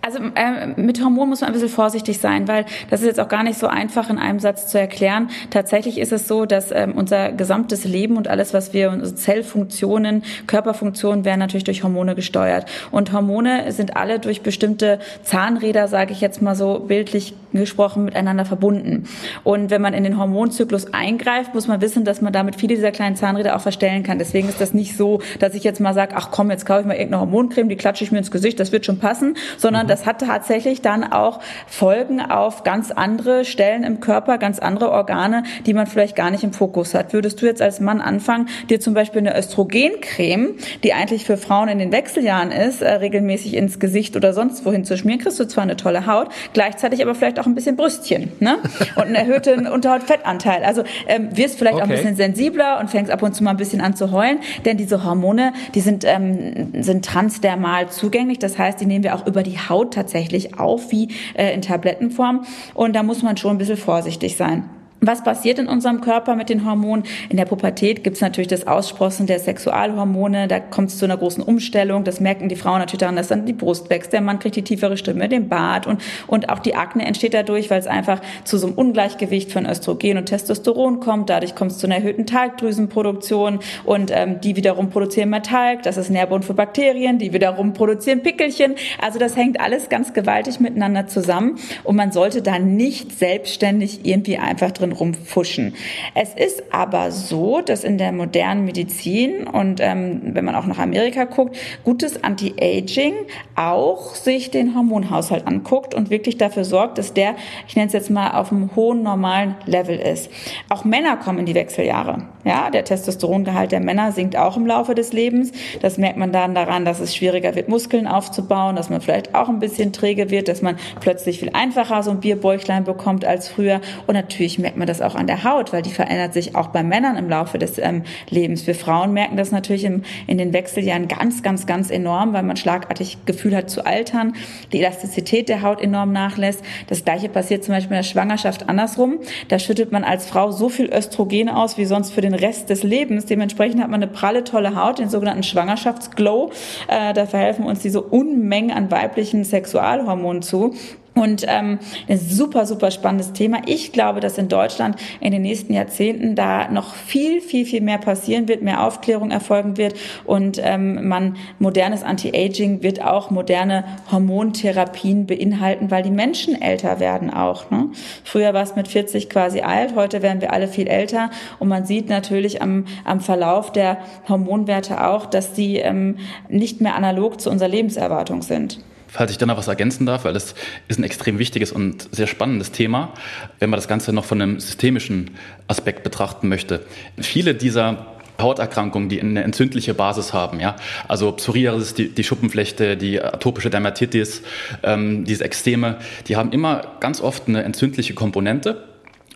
Also 0.01 0.19
äh, 0.35 0.67
mit 0.77 1.03
Hormonen 1.03 1.29
muss 1.29 1.41
man 1.41 1.49
ein 1.49 1.53
bisschen 1.53 1.69
vorsichtig 1.69 2.19
sein, 2.19 2.47
weil 2.47 2.65
das 2.89 3.01
ist 3.01 3.07
jetzt 3.07 3.19
auch 3.19 3.27
gar 3.27 3.43
nicht 3.43 3.59
so 3.59 3.67
einfach 3.67 4.09
in 4.09 4.17
einem 4.17 4.39
Satz 4.39 4.67
zu 4.67 4.79
erklären. 4.79 5.29
Tatsächlich 5.49 5.97
ist 5.97 6.13
es 6.13 6.27
so, 6.27 6.45
dass 6.45 6.71
ähm, 6.71 6.93
unser 6.95 7.31
gesamtes 7.33 7.83
Leben 7.83 8.15
und 8.15 8.27
alles, 8.27 8.53
was 8.53 8.73
wir, 8.73 8.89
unsere 8.91 9.15
Zellfunktionen, 9.15 10.23
Körperfunktionen 10.47 11.25
werden 11.25 11.39
natürlich 11.39 11.65
durch 11.65 11.83
Hormone 11.83 12.15
gesteuert. 12.15 12.69
Und 12.91 13.11
Hormone 13.11 13.71
sind 13.71 13.97
alle 13.97 14.19
durch 14.19 14.41
bestimmte 14.41 14.99
Zahnräder, 15.23 15.87
sage 15.87 16.13
ich 16.13 16.21
jetzt 16.21 16.41
mal 16.41 16.55
so 16.55 16.79
bildlich 16.79 17.33
gesprochen, 17.51 18.05
miteinander 18.05 18.45
verbunden. 18.45 19.07
Und 19.43 19.69
wenn 19.69 19.81
man 19.81 19.93
in 19.93 20.03
den 20.03 20.17
Hormonzyklus 20.17 20.93
eingreift, 20.93 21.53
muss 21.53 21.67
man 21.67 21.81
wissen, 21.81 22.05
dass 22.05 22.21
man 22.21 22.31
damit 22.31 22.55
viele 22.55 22.75
dieser 22.75 22.91
kleinen 22.91 23.15
Zahnräder 23.15 23.55
auch 23.55 23.61
verstellen 23.61 24.03
kann. 24.03 24.19
Deswegen 24.19 24.47
ist 24.47 24.61
das 24.61 24.73
nicht 24.73 24.95
so, 24.95 25.21
dass 25.39 25.53
ich 25.53 25.63
jetzt 25.63 25.79
mal 25.79 25.93
sage, 25.93 26.13
ach 26.15 26.29
komm, 26.31 26.51
jetzt 26.51 26.65
kaufe 26.65 26.81
ich 26.81 26.87
mal 26.87 26.96
irgendeine 26.97 27.21
Hormoncreme, 27.21 27.69
die 27.69 27.75
klatsche 27.75 28.03
ich 28.03 28.11
mir 28.11 28.19
ins 28.19 28.31
Gesicht, 28.31 28.59
das 28.59 28.71
wird 28.71 28.85
schon 28.85 28.99
passen, 28.99 29.35
sondern 29.57 29.85
mhm. 29.85 29.89
das 29.89 30.05
hat 30.05 30.19
tatsächlich 30.21 30.81
dann 30.81 31.03
auch 31.03 31.39
Folgen 31.67 32.21
auf 32.21 32.63
ganz 32.63 32.91
andere 32.91 33.45
Stellen 33.45 33.83
im 33.83 33.99
Körper, 33.99 34.37
ganz 34.37 34.59
andere 34.59 34.91
Organe, 34.91 35.43
die 35.65 35.73
man 35.73 35.87
vielleicht 35.87 36.15
gar 36.15 36.31
nicht 36.31 36.43
im 36.43 36.53
Fokus 36.53 36.93
hat. 36.93 37.13
Würdest 37.13 37.41
du 37.41 37.45
jetzt 37.45 37.61
als 37.61 37.79
Mann 37.79 38.01
anfangen, 38.01 38.49
dir 38.69 38.79
zum 38.79 38.93
Beispiel 38.93 39.19
eine 39.19 39.37
Östrogencreme, 39.37 40.55
die 40.83 40.93
eigentlich 40.93 41.25
für 41.25 41.37
Frauen 41.37 41.69
in 41.69 41.79
den 41.79 41.91
Wechseljahren 41.91 42.51
ist, 42.51 42.81
äh, 42.81 42.89
regelmäßig 42.89 43.55
ins 43.55 43.79
Gesicht 43.79 44.15
oder 44.15 44.33
sonst 44.33 44.65
wohin 44.65 44.85
zu 44.85 44.97
schmieren, 44.97 45.19
kriegst 45.19 45.39
du 45.39 45.47
zwar 45.47 45.63
eine 45.63 45.77
tolle 45.77 46.05
Haut, 46.05 46.29
gleichzeitig 46.53 47.01
aber 47.01 47.15
vielleicht 47.15 47.39
auch 47.39 47.45
ein 47.45 47.55
bisschen 47.55 47.75
Brüstchen 47.75 48.31
ne? 48.39 48.57
und 48.95 49.03
einen 49.03 49.15
erhöhten 49.15 49.67
Unterhautfettanteil. 49.67 50.63
Also 50.63 50.83
ähm, 51.07 51.35
wirst 51.35 51.57
vielleicht 51.57 51.75
okay. 51.75 51.83
auch 51.83 51.89
ein 51.89 51.95
bisschen 51.95 52.15
sensibler 52.15 52.79
und 52.79 52.89
fängst 52.89 53.11
ab 53.11 53.23
und 53.23 53.33
zu 53.33 53.43
mal 53.43 53.51
ein 53.51 53.57
bisschen 53.57 53.81
an 53.81 53.95
zu 53.95 54.11
heulen, 54.11 54.39
denn 54.65 54.77
diese 54.77 55.03
Hormone, 55.03 55.53
die 55.75 55.81
sind 55.81 56.03
ähm, 56.05 56.71
sind 56.87 57.05
transdermal 57.05 57.89
zugänglich. 57.89 58.39
Das 58.39 58.57
heißt, 58.57 58.81
die 58.81 58.87
nehmen 58.87 59.03
wir 59.03 59.13
auch 59.13 59.27
über 59.27 59.43
die 59.43 59.59
Haut 59.59 59.93
tatsächlich 59.93 60.59
auf, 60.59 60.91
wie 60.91 61.09
äh, 61.35 61.53
in 61.53 61.61
Tablettenform. 61.61 62.45
Und 62.73 62.95
da 62.95 63.03
muss 63.03 63.21
man 63.21 63.37
schon 63.37 63.51
ein 63.51 63.57
bisschen 63.59 63.77
vorsichtig 63.77 64.35
sein. 64.35 64.67
Was 64.99 65.23
passiert 65.23 65.59
in 65.59 65.67
unserem 65.67 66.01
Körper 66.01 66.35
mit 66.35 66.49
den 66.49 66.65
Hormonen? 66.65 67.05
In 67.29 67.37
der 67.37 67.45
Pubertät 67.45 68.03
gibt 68.03 68.15
es 68.15 68.21
natürlich 68.21 68.47
das 68.47 68.65
Aussprossen 68.65 69.27
der 69.27 69.37
Sexualhormone. 69.37 70.47
Da 70.47 70.59
kommt 70.59 70.89
es 70.89 70.97
zu 70.97 71.05
einer 71.05 71.17
großen 71.17 71.43
Umstellung. 71.43 72.03
Das 72.03 72.19
merken 72.19 72.49
die 72.49 72.55
Frauen 72.55 72.79
natürlich 72.79 73.01
daran, 73.01 73.15
dass 73.15 73.27
dann 73.27 73.45
die 73.45 73.53
Brust 73.53 73.91
wächst. 73.91 74.11
Der 74.11 74.21
Mann 74.21 74.39
kriegt 74.39 74.55
die 74.55 74.63
tiefere 74.63 74.97
Stimme, 74.97 75.29
den 75.29 75.49
Bart 75.49 75.85
und, 75.85 76.01
und 76.25 76.49
auch 76.49 76.57
die 76.57 76.73
Akne 76.73 77.05
entsteht 77.05 77.35
dadurch, 77.35 77.69
weil 77.69 77.79
es 77.79 77.85
einfach 77.85 78.21
zu 78.43 78.57
so 78.57 78.65
einem 78.65 78.75
Ungleichgewicht 78.75 79.51
von 79.51 79.67
Östrogen 79.67 80.17
und 80.17 80.25
Testosteron 80.25 80.99
kommt. 80.99 81.29
Dadurch 81.29 81.53
kommt 81.53 81.73
es 81.73 81.77
zu 81.77 81.85
einer 81.85 81.97
erhöhten 81.97 82.25
Talgdrüsenproduktion 82.25 83.59
und 83.83 84.09
ähm, 84.11 84.41
die 84.41 84.55
wiederum 84.55 84.89
produzieren 84.89 85.29
mehr 85.29 85.43
Talg. 85.43 85.83
Das 85.83 85.97
ist 85.97 86.09
Nährboden 86.09 86.41
für 86.41 86.55
Bakterien. 86.55 87.19
Die 87.19 87.33
wiederum 87.33 87.73
produzieren 87.73 88.23
Pickelchen. 88.23 88.73
Also 88.99 89.19
das 89.19 89.35
hängt 89.35 89.59
alles 89.59 89.89
ganz 89.89 90.13
gewaltig 90.13 90.59
miteinander 90.59 91.05
zusammen 91.05 91.59
und 91.83 91.95
man 91.95 92.11
sollte 92.11 92.41
da 92.41 92.57
nicht 92.57 93.17
selbstständig 93.17 93.99
irgendwie 94.03 94.39
einfach 94.39 94.71
drin 94.71 94.86
drin 94.87 94.91
rumfuschen. 94.91 95.75
Es 96.13 96.33
ist 96.33 96.63
aber 96.71 97.11
so, 97.11 97.61
dass 97.61 97.83
in 97.83 97.97
der 97.97 98.11
modernen 98.11 98.65
Medizin 98.65 99.47
und 99.47 99.79
ähm, 99.79 100.21
wenn 100.33 100.45
man 100.45 100.55
auch 100.55 100.65
nach 100.65 100.79
Amerika 100.79 101.25
guckt, 101.25 101.57
gutes 101.83 102.23
Anti-Aging 102.23 103.13
auch 103.55 104.15
sich 104.15 104.51
den 104.51 104.75
Hormonhaushalt 104.75 105.47
anguckt 105.47 105.93
und 105.93 106.09
wirklich 106.09 106.37
dafür 106.37 106.65
sorgt, 106.65 106.97
dass 106.97 107.13
der, 107.13 107.35
ich 107.67 107.75
nenne 107.75 107.87
es 107.87 107.93
jetzt 107.93 108.09
mal, 108.09 108.31
auf 108.31 108.51
einem 108.51 108.75
hohen 108.75 109.03
normalen 109.03 109.55
Level 109.65 109.97
ist. 109.97 110.29
Auch 110.69 110.83
Männer 110.83 111.17
kommen 111.17 111.39
in 111.39 111.45
die 111.45 111.55
Wechseljahre. 111.55 112.23
Ja, 112.47 112.69
der 112.69 112.85
Testosterongehalt 112.85 113.73
der 113.73 113.81
Männer 113.81 114.13
sinkt 114.13 114.37
auch 114.37 114.55
im 114.55 114.65
Laufe 114.65 114.95
des 114.95 115.11
Lebens. 115.11 115.51
Das 115.81 115.97
merkt 115.97 116.15
man 116.15 116.31
dann 116.31 116.55
daran, 116.55 116.85
dass 116.85 117.01
es 117.01 117.13
schwieriger 117.13 117.55
wird, 117.55 117.67
Muskeln 117.67 118.07
aufzubauen, 118.07 118.77
dass 118.77 118.89
man 118.89 119.01
vielleicht 119.01 119.35
auch 119.35 119.49
ein 119.49 119.59
bisschen 119.59 119.91
träge 119.91 120.31
wird, 120.31 120.47
dass 120.47 120.61
man 120.61 120.77
plötzlich 121.01 121.39
viel 121.39 121.49
einfacher 121.51 122.03
so 122.03 122.11
ein 122.11 122.21
Bierbäuchlein 122.21 122.85
bekommt 122.85 123.25
als 123.25 123.49
früher. 123.49 123.81
Und 124.07 124.13
natürlich 124.13 124.59
merkt 124.59 124.77
man 124.77 124.87
das 124.87 125.01
auch 125.01 125.15
an 125.15 125.27
der 125.27 125.43
Haut, 125.43 125.73
weil 125.73 125.81
die 125.81 125.89
verändert 125.89 126.31
sich 126.31 126.55
auch 126.55 126.67
bei 126.67 126.83
Männern 126.83 127.17
im 127.17 127.29
Laufe 127.29 127.57
des 127.57 127.79
ähm, 127.79 128.03
Lebens. 128.29 128.65
Wir 128.65 128.75
Frauen 128.75 129.11
merken 129.11 129.35
das 129.35 129.51
natürlich 129.51 129.83
im, 129.83 130.03
in 130.25 130.37
den 130.37 130.53
Wechseljahren 130.53 131.09
ganz, 131.09 131.43
ganz, 131.43 131.65
ganz 131.65 131.89
enorm, 131.89 132.31
weil 132.31 132.43
man 132.43 132.55
schlagartig 132.55 133.17
Gefühl 133.25 133.57
hat 133.57 133.69
zu 133.69 133.85
altern, 133.85 134.35
die 134.71 134.79
Elastizität 134.79 135.49
der 135.49 135.63
Haut 135.63 135.81
enorm 135.81 136.13
nachlässt. 136.13 136.63
Das 136.87 137.03
gleiche 137.03 137.27
passiert 137.27 137.65
zum 137.65 137.73
Beispiel 137.73 137.97
in 137.97 138.03
der 138.03 138.09
Schwangerschaft 138.09 138.69
andersrum. 138.69 139.19
Da 139.49 139.59
schüttet 139.59 139.91
man 139.91 140.05
als 140.05 140.27
Frau 140.27 140.51
so 140.51 140.69
viel 140.69 140.89
Östrogen 140.93 141.49
aus 141.49 141.77
wie 141.77 141.83
sonst 141.83 142.11
für 142.13 142.21
den 142.21 142.36
Rest 142.37 142.69
des 142.69 142.83
Lebens. 142.83 143.25
Dementsprechend 143.25 143.81
hat 143.81 143.89
man 143.89 144.01
eine 144.01 144.11
pralle, 144.11 144.43
tolle 144.43 144.75
Haut, 144.75 144.99
den 144.99 145.09
sogenannten 145.09 145.43
Schwangerschaftsglow. 145.43 146.51
Äh, 146.87 147.13
da 147.13 147.25
verhelfen 147.25 147.65
uns 147.65 147.79
diese 147.79 148.01
Unmengen 148.01 148.71
an 148.71 148.89
weiblichen 148.89 149.43
Sexualhormonen 149.43 150.41
zu. 150.41 150.73
Und 151.17 151.45
ähm, 151.47 151.79
ein 152.07 152.19
super, 152.19 152.67
super 152.67 152.91
spannendes 152.91 153.33
Thema. 153.33 153.61
Ich 153.65 153.91
glaube, 153.91 154.19
dass 154.19 154.37
in 154.37 154.49
Deutschland 154.49 154.97
in 155.19 155.31
den 155.31 155.41
nächsten 155.41 155.73
Jahrzehnten 155.73 156.35
da 156.35 156.69
noch 156.69 156.93
viel, 156.93 157.41
viel, 157.41 157.65
viel 157.65 157.81
mehr 157.81 157.97
passieren 157.97 158.47
wird, 158.47 158.61
mehr 158.61 158.83
Aufklärung 158.83 159.31
erfolgen 159.31 159.77
wird 159.77 159.95
und 160.25 160.61
ähm, 160.63 161.07
man 161.07 161.37
modernes 161.57 162.03
Anti-Aging 162.03 162.83
wird 162.83 163.03
auch 163.03 163.31
moderne 163.31 163.83
Hormontherapien 164.11 165.25
beinhalten, 165.25 165.89
weil 165.89 166.03
die 166.03 166.11
Menschen 166.11 166.61
älter 166.61 166.99
werden 166.99 167.33
auch. 167.33 167.71
Ne? 167.71 167.89
Früher 168.23 168.53
war 168.53 168.61
es 168.61 168.75
mit 168.75 168.87
40 168.87 169.27
quasi 169.27 169.61
alt, 169.61 169.95
heute 169.95 170.21
werden 170.21 170.41
wir 170.41 170.53
alle 170.53 170.67
viel 170.67 170.87
älter 170.87 171.31
und 171.57 171.67
man 171.67 171.85
sieht 171.85 172.09
natürlich 172.09 172.61
am, 172.61 172.85
am 173.05 173.21
Verlauf 173.21 173.71
der 173.71 173.97
Hormonwerte 174.29 175.03
auch, 175.07 175.25
dass 175.25 175.53
die 175.53 175.77
ähm, 175.77 176.17
nicht 176.47 176.79
mehr 176.79 176.93
analog 176.93 177.41
zu 177.41 177.49
unserer 177.49 177.69
Lebenserwartung 177.69 178.43
sind 178.43 178.79
falls 179.17 179.31
ich 179.31 179.39
da 179.39 179.47
noch 179.47 179.57
was 179.57 179.67
ergänzen 179.67 180.05
darf, 180.05 180.25
weil 180.25 180.33
das 180.33 180.53
ist 180.87 180.99
ein 180.99 181.03
extrem 181.03 181.39
wichtiges 181.39 181.71
und 181.71 182.07
sehr 182.11 182.27
spannendes 182.27 182.71
Thema, 182.71 183.13
wenn 183.57 183.71
man 183.71 183.77
das 183.77 183.87
Ganze 183.87 184.13
noch 184.13 184.25
von 184.25 184.39
einem 184.39 184.59
systemischen 184.59 185.31
Aspekt 185.67 186.03
betrachten 186.03 186.47
möchte. 186.47 186.85
Viele 187.19 187.55
dieser 187.55 188.13
Hauterkrankungen, 188.39 189.09
die 189.09 189.19
eine 189.19 189.43
entzündliche 189.43 189.95
Basis 189.95 190.33
haben. 190.33 190.59
Ja? 190.59 190.75
Also 191.07 191.31
Psoriasis, 191.31 191.95
die, 191.95 192.09
die 192.09 192.23
Schuppenflechte, 192.23 192.95
die 192.95 193.19
atopische 193.19 193.71
Dermatitis, 193.71 194.43
ähm, 194.83 195.25
diese 195.25 195.43
Extreme, 195.43 195.97
die 196.27 196.35
haben 196.35 196.51
immer 196.51 196.83
ganz 196.99 197.19
oft 197.19 197.47
eine 197.47 197.63
entzündliche 197.63 198.13
Komponente. 198.13 198.83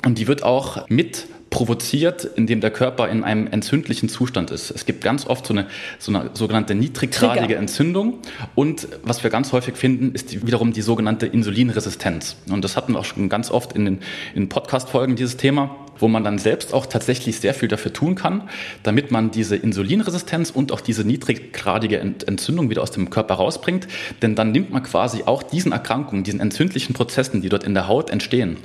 Und 0.05 0.19
die 0.19 0.27
wird 0.27 0.43
auch 0.43 0.87
mit 0.89 1.25
provoziert, 1.51 2.23
indem 2.23 2.61
der 2.61 2.71
Körper 2.71 3.09
in 3.09 3.23
einem 3.23 3.45
entzündlichen 3.45 4.09
Zustand 4.09 4.49
ist. 4.49 4.71
Es 4.71 4.85
gibt 4.85 5.03
ganz 5.03 5.27
oft 5.27 5.45
so 5.45 5.53
eine, 5.53 5.67
so 5.99 6.11
eine 6.11 6.31
sogenannte 6.33 6.73
niedriggradige 6.73 7.41
Trigger. 7.41 7.59
Entzündung 7.59 8.19
und 8.55 8.87
was 9.03 9.21
wir 9.21 9.29
ganz 9.29 9.51
häufig 9.51 9.75
finden, 9.75 10.15
ist 10.15 10.31
die, 10.31 10.47
wiederum 10.47 10.71
die 10.71 10.81
sogenannte 10.81 11.27
Insulinresistenz. 11.27 12.37
Und 12.49 12.63
das 12.63 12.77
hatten 12.77 12.93
wir 12.93 12.99
auch 12.99 13.05
schon 13.05 13.27
ganz 13.29 13.51
oft 13.51 13.73
in 13.73 13.85
den 13.85 13.99
in 14.33 14.49
Podcast-Folgen 14.49 15.15
dieses 15.17 15.37
Thema 15.37 15.75
wo 16.01 16.07
man 16.07 16.23
dann 16.23 16.37
selbst 16.37 16.73
auch 16.73 16.85
tatsächlich 16.85 17.39
sehr 17.39 17.53
viel 17.53 17.69
dafür 17.69 17.93
tun 17.93 18.15
kann, 18.15 18.49
damit 18.83 19.11
man 19.11 19.31
diese 19.31 19.55
Insulinresistenz 19.55 20.49
und 20.49 20.71
auch 20.71 20.81
diese 20.81 21.03
niedriggradige 21.05 21.99
Entzündung 21.99 22.69
wieder 22.69 22.81
aus 22.81 22.91
dem 22.91 23.09
Körper 23.09 23.35
rausbringt. 23.35 23.87
Denn 24.21 24.35
dann 24.35 24.51
nimmt 24.51 24.71
man 24.71 24.83
quasi 24.83 25.23
auch 25.25 25.43
diesen 25.43 25.71
Erkrankungen, 25.71 26.23
diesen 26.23 26.39
entzündlichen 26.39 26.93
Prozessen, 26.93 27.41
die 27.41 27.49
dort 27.49 27.63
in 27.63 27.73
der 27.73 27.87
Haut 27.87 28.09
entstehen, 28.09 28.57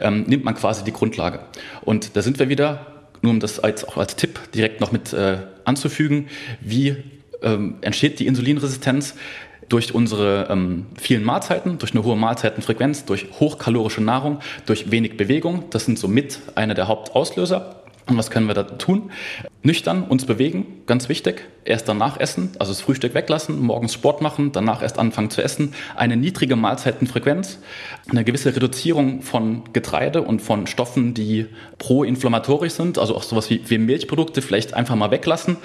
ähm, 0.00 0.24
nimmt 0.26 0.44
man 0.44 0.54
quasi 0.54 0.84
die 0.84 0.92
Grundlage. 0.92 1.40
Und 1.82 2.16
da 2.16 2.22
sind 2.22 2.38
wir 2.38 2.48
wieder, 2.48 2.86
nur 3.22 3.32
um 3.32 3.40
das 3.40 3.58
als, 3.58 3.84
auch 3.86 3.96
als 3.96 4.16
Tipp 4.16 4.38
direkt 4.54 4.80
noch 4.80 4.92
mit 4.92 5.12
äh, 5.12 5.38
anzufügen, 5.64 6.28
wie 6.60 6.96
ähm, 7.42 7.76
entsteht 7.82 8.18
die 8.18 8.26
Insulinresistenz? 8.26 9.14
Durch 9.68 9.94
unsere 9.94 10.48
ähm, 10.50 10.86
vielen 10.98 11.24
Mahlzeiten, 11.24 11.78
durch 11.78 11.92
eine 11.92 12.04
hohe 12.04 12.16
Mahlzeitenfrequenz, 12.16 13.04
durch 13.04 13.26
hochkalorische 13.40 14.02
Nahrung, 14.02 14.40
durch 14.66 14.90
wenig 14.90 15.16
Bewegung. 15.16 15.64
Das 15.70 15.84
sind 15.84 15.98
somit 15.98 16.40
einer 16.54 16.74
der 16.74 16.88
Hauptauslöser. 16.88 17.76
Und 18.06 18.18
was 18.18 18.30
können 18.30 18.46
wir 18.46 18.54
da 18.54 18.64
tun? 18.64 19.10
Nüchtern 19.62 20.04
uns 20.04 20.26
bewegen, 20.26 20.66
ganz 20.84 21.08
wichtig. 21.08 21.46
Erst 21.64 21.88
danach 21.88 22.20
essen, 22.20 22.50
also 22.58 22.70
das 22.70 22.82
Frühstück 22.82 23.14
weglassen, 23.14 23.58
morgens 23.62 23.94
Sport 23.94 24.20
machen, 24.20 24.52
danach 24.52 24.82
erst 24.82 24.98
anfangen 24.98 25.30
zu 25.30 25.42
essen. 25.42 25.72
Eine 25.96 26.18
niedrige 26.18 26.54
Mahlzeitenfrequenz, 26.54 27.60
eine 28.10 28.22
gewisse 28.22 28.54
Reduzierung 28.54 29.22
von 29.22 29.62
Getreide 29.72 30.20
und 30.20 30.42
von 30.42 30.66
Stoffen, 30.66 31.14
die 31.14 31.46
pro-inflammatorisch 31.78 32.74
sind, 32.74 32.98
also 32.98 33.16
auch 33.16 33.22
sowas 33.22 33.48
wie, 33.48 33.62
wie 33.70 33.78
Milchprodukte 33.78 34.42
vielleicht 34.42 34.74
einfach 34.74 34.96
mal 34.96 35.10
weglassen. 35.10 35.56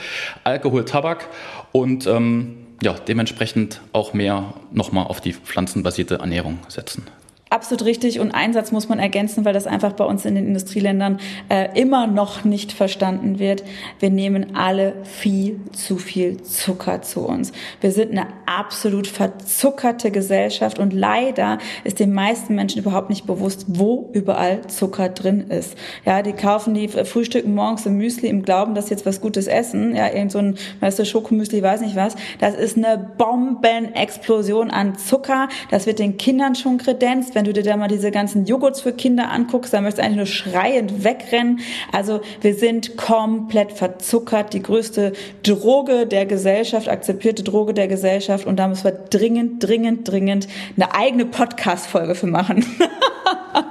Alkohol, 0.46 0.86
Tabak 0.86 1.28
und 1.74 2.08
ähm, 2.08 2.59
ja, 2.82 2.94
dementsprechend 2.94 3.82
auch 3.94 4.14
mehr 4.14 4.54
nochmal 4.72 5.08
auf 5.08 5.22
die 5.22 5.34
pflanzenbasierte 5.34 6.16
Ernährung 6.16 6.60
setzen. 6.68 7.08
Absolut 7.52 7.86
richtig 7.86 8.20
und 8.20 8.32
Einsatz 8.32 8.72
muss 8.72 8.90
man 8.90 9.00
ergänzen, 9.00 9.44
weil 9.44 9.54
das 9.54 9.66
einfach 9.66 9.94
bei 9.94 10.06
uns 10.06 10.24
in 10.24 10.36
den 10.36 10.46
Industrieländern 10.46 11.20
äh, 11.50 11.70
immer 11.80 12.06
noch 12.06 12.44
nicht 12.44 12.72
verstanden 12.72 13.40
wird. 13.40 13.64
Wir 14.00 14.12
nehmen 14.12 14.56
alle 14.56 14.94
viel 15.04 15.60
zu 15.72 15.98
viel 15.98 16.44
Zucker 16.44 17.02
zu 17.02 17.22
uns. 17.22 17.52
Wir 17.82 17.92
sind 17.92 18.12
eine 18.12 18.28
absolut 18.46 19.08
verzuckerte 19.08 20.12
Gesellschaft 20.12 20.78
und 20.78 20.94
leider 20.94 21.58
ist 21.84 22.00
den 22.00 22.14
meisten 22.14 22.54
Menschen 22.54 22.82
überhaupt 22.82 23.10
nicht 23.10 23.26
bewusst, 23.26 23.66
wo 23.68 24.12
überall 24.14 24.68
Zucker 24.68 25.10
drin 25.10 25.50
ist. 25.50 25.76
Ja, 26.06 26.22
die 26.22 26.34
kaufen 26.34 26.76
die 26.76 26.88
frühstücken 26.88 27.56
morgens 27.56 27.84
im 27.88 27.98
Müsli 27.98 28.30
im 28.30 28.44
Glauben, 28.44 28.76
dass 28.76 28.92
jetzt 28.92 29.08
was 29.08 29.22
Gutes 29.22 29.48
essen. 29.48 29.96
Ja, 29.96 30.08
irgend 30.14 30.32
so 30.32 30.38
ein, 30.38 30.56
weißt 30.82 31.00
du, 31.00 31.06
Schokomüsli, 31.06 31.64
weiß 31.64 31.82
nicht 31.82 31.96
was. 31.96 32.16
Das 32.40 32.54
ist 32.54 32.78
eine 32.78 33.10
Bombenexplosion 33.18 34.70
an 34.70 35.00
Zucker. 35.00 35.48
Das 35.72 35.88
wird 35.88 35.98
den 35.98 36.18
Kindern 36.18 36.54
schon 36.54 36.78
kredenzt 36.78 37.39
wenn 37.40 37.46
du 37.46 37.54
dir 37.54 37.64
da 37.64 37.78
mal 37.78 37.88
diese 37.88 38.12
ganzen 38.12 38.46
Joghurts 38.46 38.82
für 38.82 38.92
Kinder 38.92 39.32
anguckst, 39.32 39.72
dann 39.74 39.84
möchtest 39.84 40.00
du 40.00 40.04
eigentlich 40.04 40.18
nur 40.18 40.26
schreiend 40.26 41.06
wegrennen. 41.06 41.62
Also 41.94 42.20
wir 42.42 42.54
sind 42.54 42.98
komplett 42.98 43.72
verzuckert, 43.72 44.52
die 44.52 44.62
größte 44.62 45.14
Droge 45.44 46.06
der 46.06 46.26
Gesellschaft, 46.26 46.90
akzeptierte 46.90 47.46
Droge 47.46 47.74
der 47.74 47.88
Gesellschaft 47.88 48.46
und 48.46 48.58
da 48.58 48.68
müssen 48.68 48.84
wir 48.84 48.92
dringend, 48.92 49.64
dringend, 49.64 50.06
dringend 50.06 50.50
eine 50.76 50.94
eigene 50.94 51.26
Podcast-Folge 51.28 52.14
für 52.14 52.28
machen. 52.28 52.66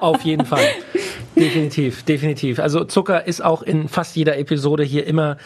Auf 0.00 0.22
jeden 0.22 0.44
Fall. 0.44 0.64
Definitiv, 1.38 2.02
definitiv. 2.02 2.58
Also 2.58 2.84
Zucker 2.84 3.26
ist 3.26 3.44
auch 3.44 3.62
in 3.62 3.88
fast 3.88 4.16
jeder 4.16 4.38
Episode 4.38 4.82
hier 4.82 5.06
immer 5.06 5.36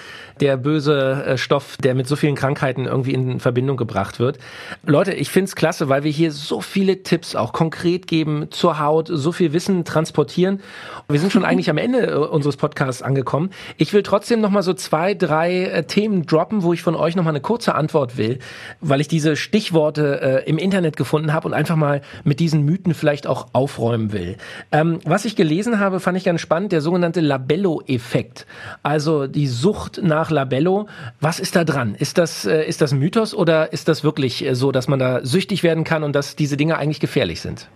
der 0.41 0.57
böse 0.57 1.25
äh, 1.25 1.39
Stoff, 1.39 1.77
der 1.77 1.95
mit 1.95 2.09
so 2.09 2.17
vielen 2.17 2.35
Krankheiten 2.35 2.87
irgendwie 2.87 3.13
in 3.13 3.41
Verbindung 3.41 3.77
gebracht 3.77 4.19
wird. 4.19 4.39
Leute, 4.85 5.13
ich 5.13 5.29
find's 5.29 5.55
klasse, 5.55 5.89
weil 5.89 6.03
wir 6.05 6.11
hier 6.11 6.33
so 6.33 6.61
viele 6.61 7.03
Tipps 7.03 7.37
auch 7.37 7.53
konkret 7.53 8.07
geben 8.07 8.51
zur 8.51 8.79
Haut, 8.79 9.09
so 9.13 9.33
viel 9.33 9.53
Wissen 9.53 9.85
transportieren. 9.85 10.61
Wir 11.09 11.21
sind 11.21 11.31
schon 11.31 11.45
eigentlich 11.45 11.69
am 11.69 11.79
Ende 11.79 12.07
äh, 12.07 12.15
unseres 12.15 12.57
Podcasts 12.57 13.03
angekommen. 13.03 13.51
Ich 13.77 13.93
will 13.93 14.03
trotzdem 14.03 14.41
noch 14.41 14.51
mal 14.51 14.63
so 14.63 14.73
zwei, 14.73 15.15
drei 15.15 15.65
äh, 15.65 15.85
Themen 15.85 16.25
droppen, 16.25 16.63
wo 16.63 16.73
ich 16.73 16.83
von 16.83 16.95
euch 16.95 17.17
noch 17.17 17.25
mal 17.25 17.31
eine 17.31 17.41
kurze 17.41 17.75
Antwort 17.75 18.17
will, 18.17 18.39
weil 18.81 19.01
ich 19.01 19.09
diese 19.09 19.37
Stichworte 19.37 20.21
äh, 20.45 20.49
im 20.49 20.59
Internet 20.59 20.97
gefunden 20.97 21.33
habe 21.33 21.49
und 21.49 21.55
einfach 21.55 21.77
mal 21.77 22.01
mit 22.25 22.41
diesen 22.41 22.65
Mythen 22.65 22.95
vielleicht 22.95 23.27
auch 23.27 23.49
aufräumen 23.53 24.02
will. 24.11 24.37
Ähm, 24.73 24.99
was 25.05 25.25
ich 25.27 25.37
gelesen 25.37 25.79
habe, 25.79 26.01
fand 26.01 26.19
ich 26.19 26.25
ganz 26.25 26.41
spannend, 26.41 26.73
der 26.73 26.81
sogenannte 26.81 27.21
Labello-Effekt. 27.21 28.47
Also 28.83 29.29
die 29.29 29.47
Sucht 29.47 30.01
nach 30.03 30.31
Labello. 30.31 30.89
Was 31.21 31.39
ist 31.39 31.55
da 31.55 31.63
dran? 31.63 31.95
Ist 31.95 32.19
das, 32.19 32.47
äh, 32.47 32.65
ist 32.65 32.81
das 32.81 32.93
Mythos 32.93 33.35
oder 33.35 33.73
ist 33.73 33.87
das 33.87 34.03
wirklich 34.03 34.45
äh, 34.45 34.55
so, 34.55 34.73
dass 34.73 34.89
man 34.89 34.99
da 34.99 35.25
süchtig 35.25 35.63
werden 35.63 35.85
kann 35.85 36.03
und 36.03 36.17
dass 36.17 36.35
diese 36.35 36.57
Dinge 36.57 36.79
eigentlich 36.79 37.01
gefährlich 37.01 37.41
sind? 37.41 37.69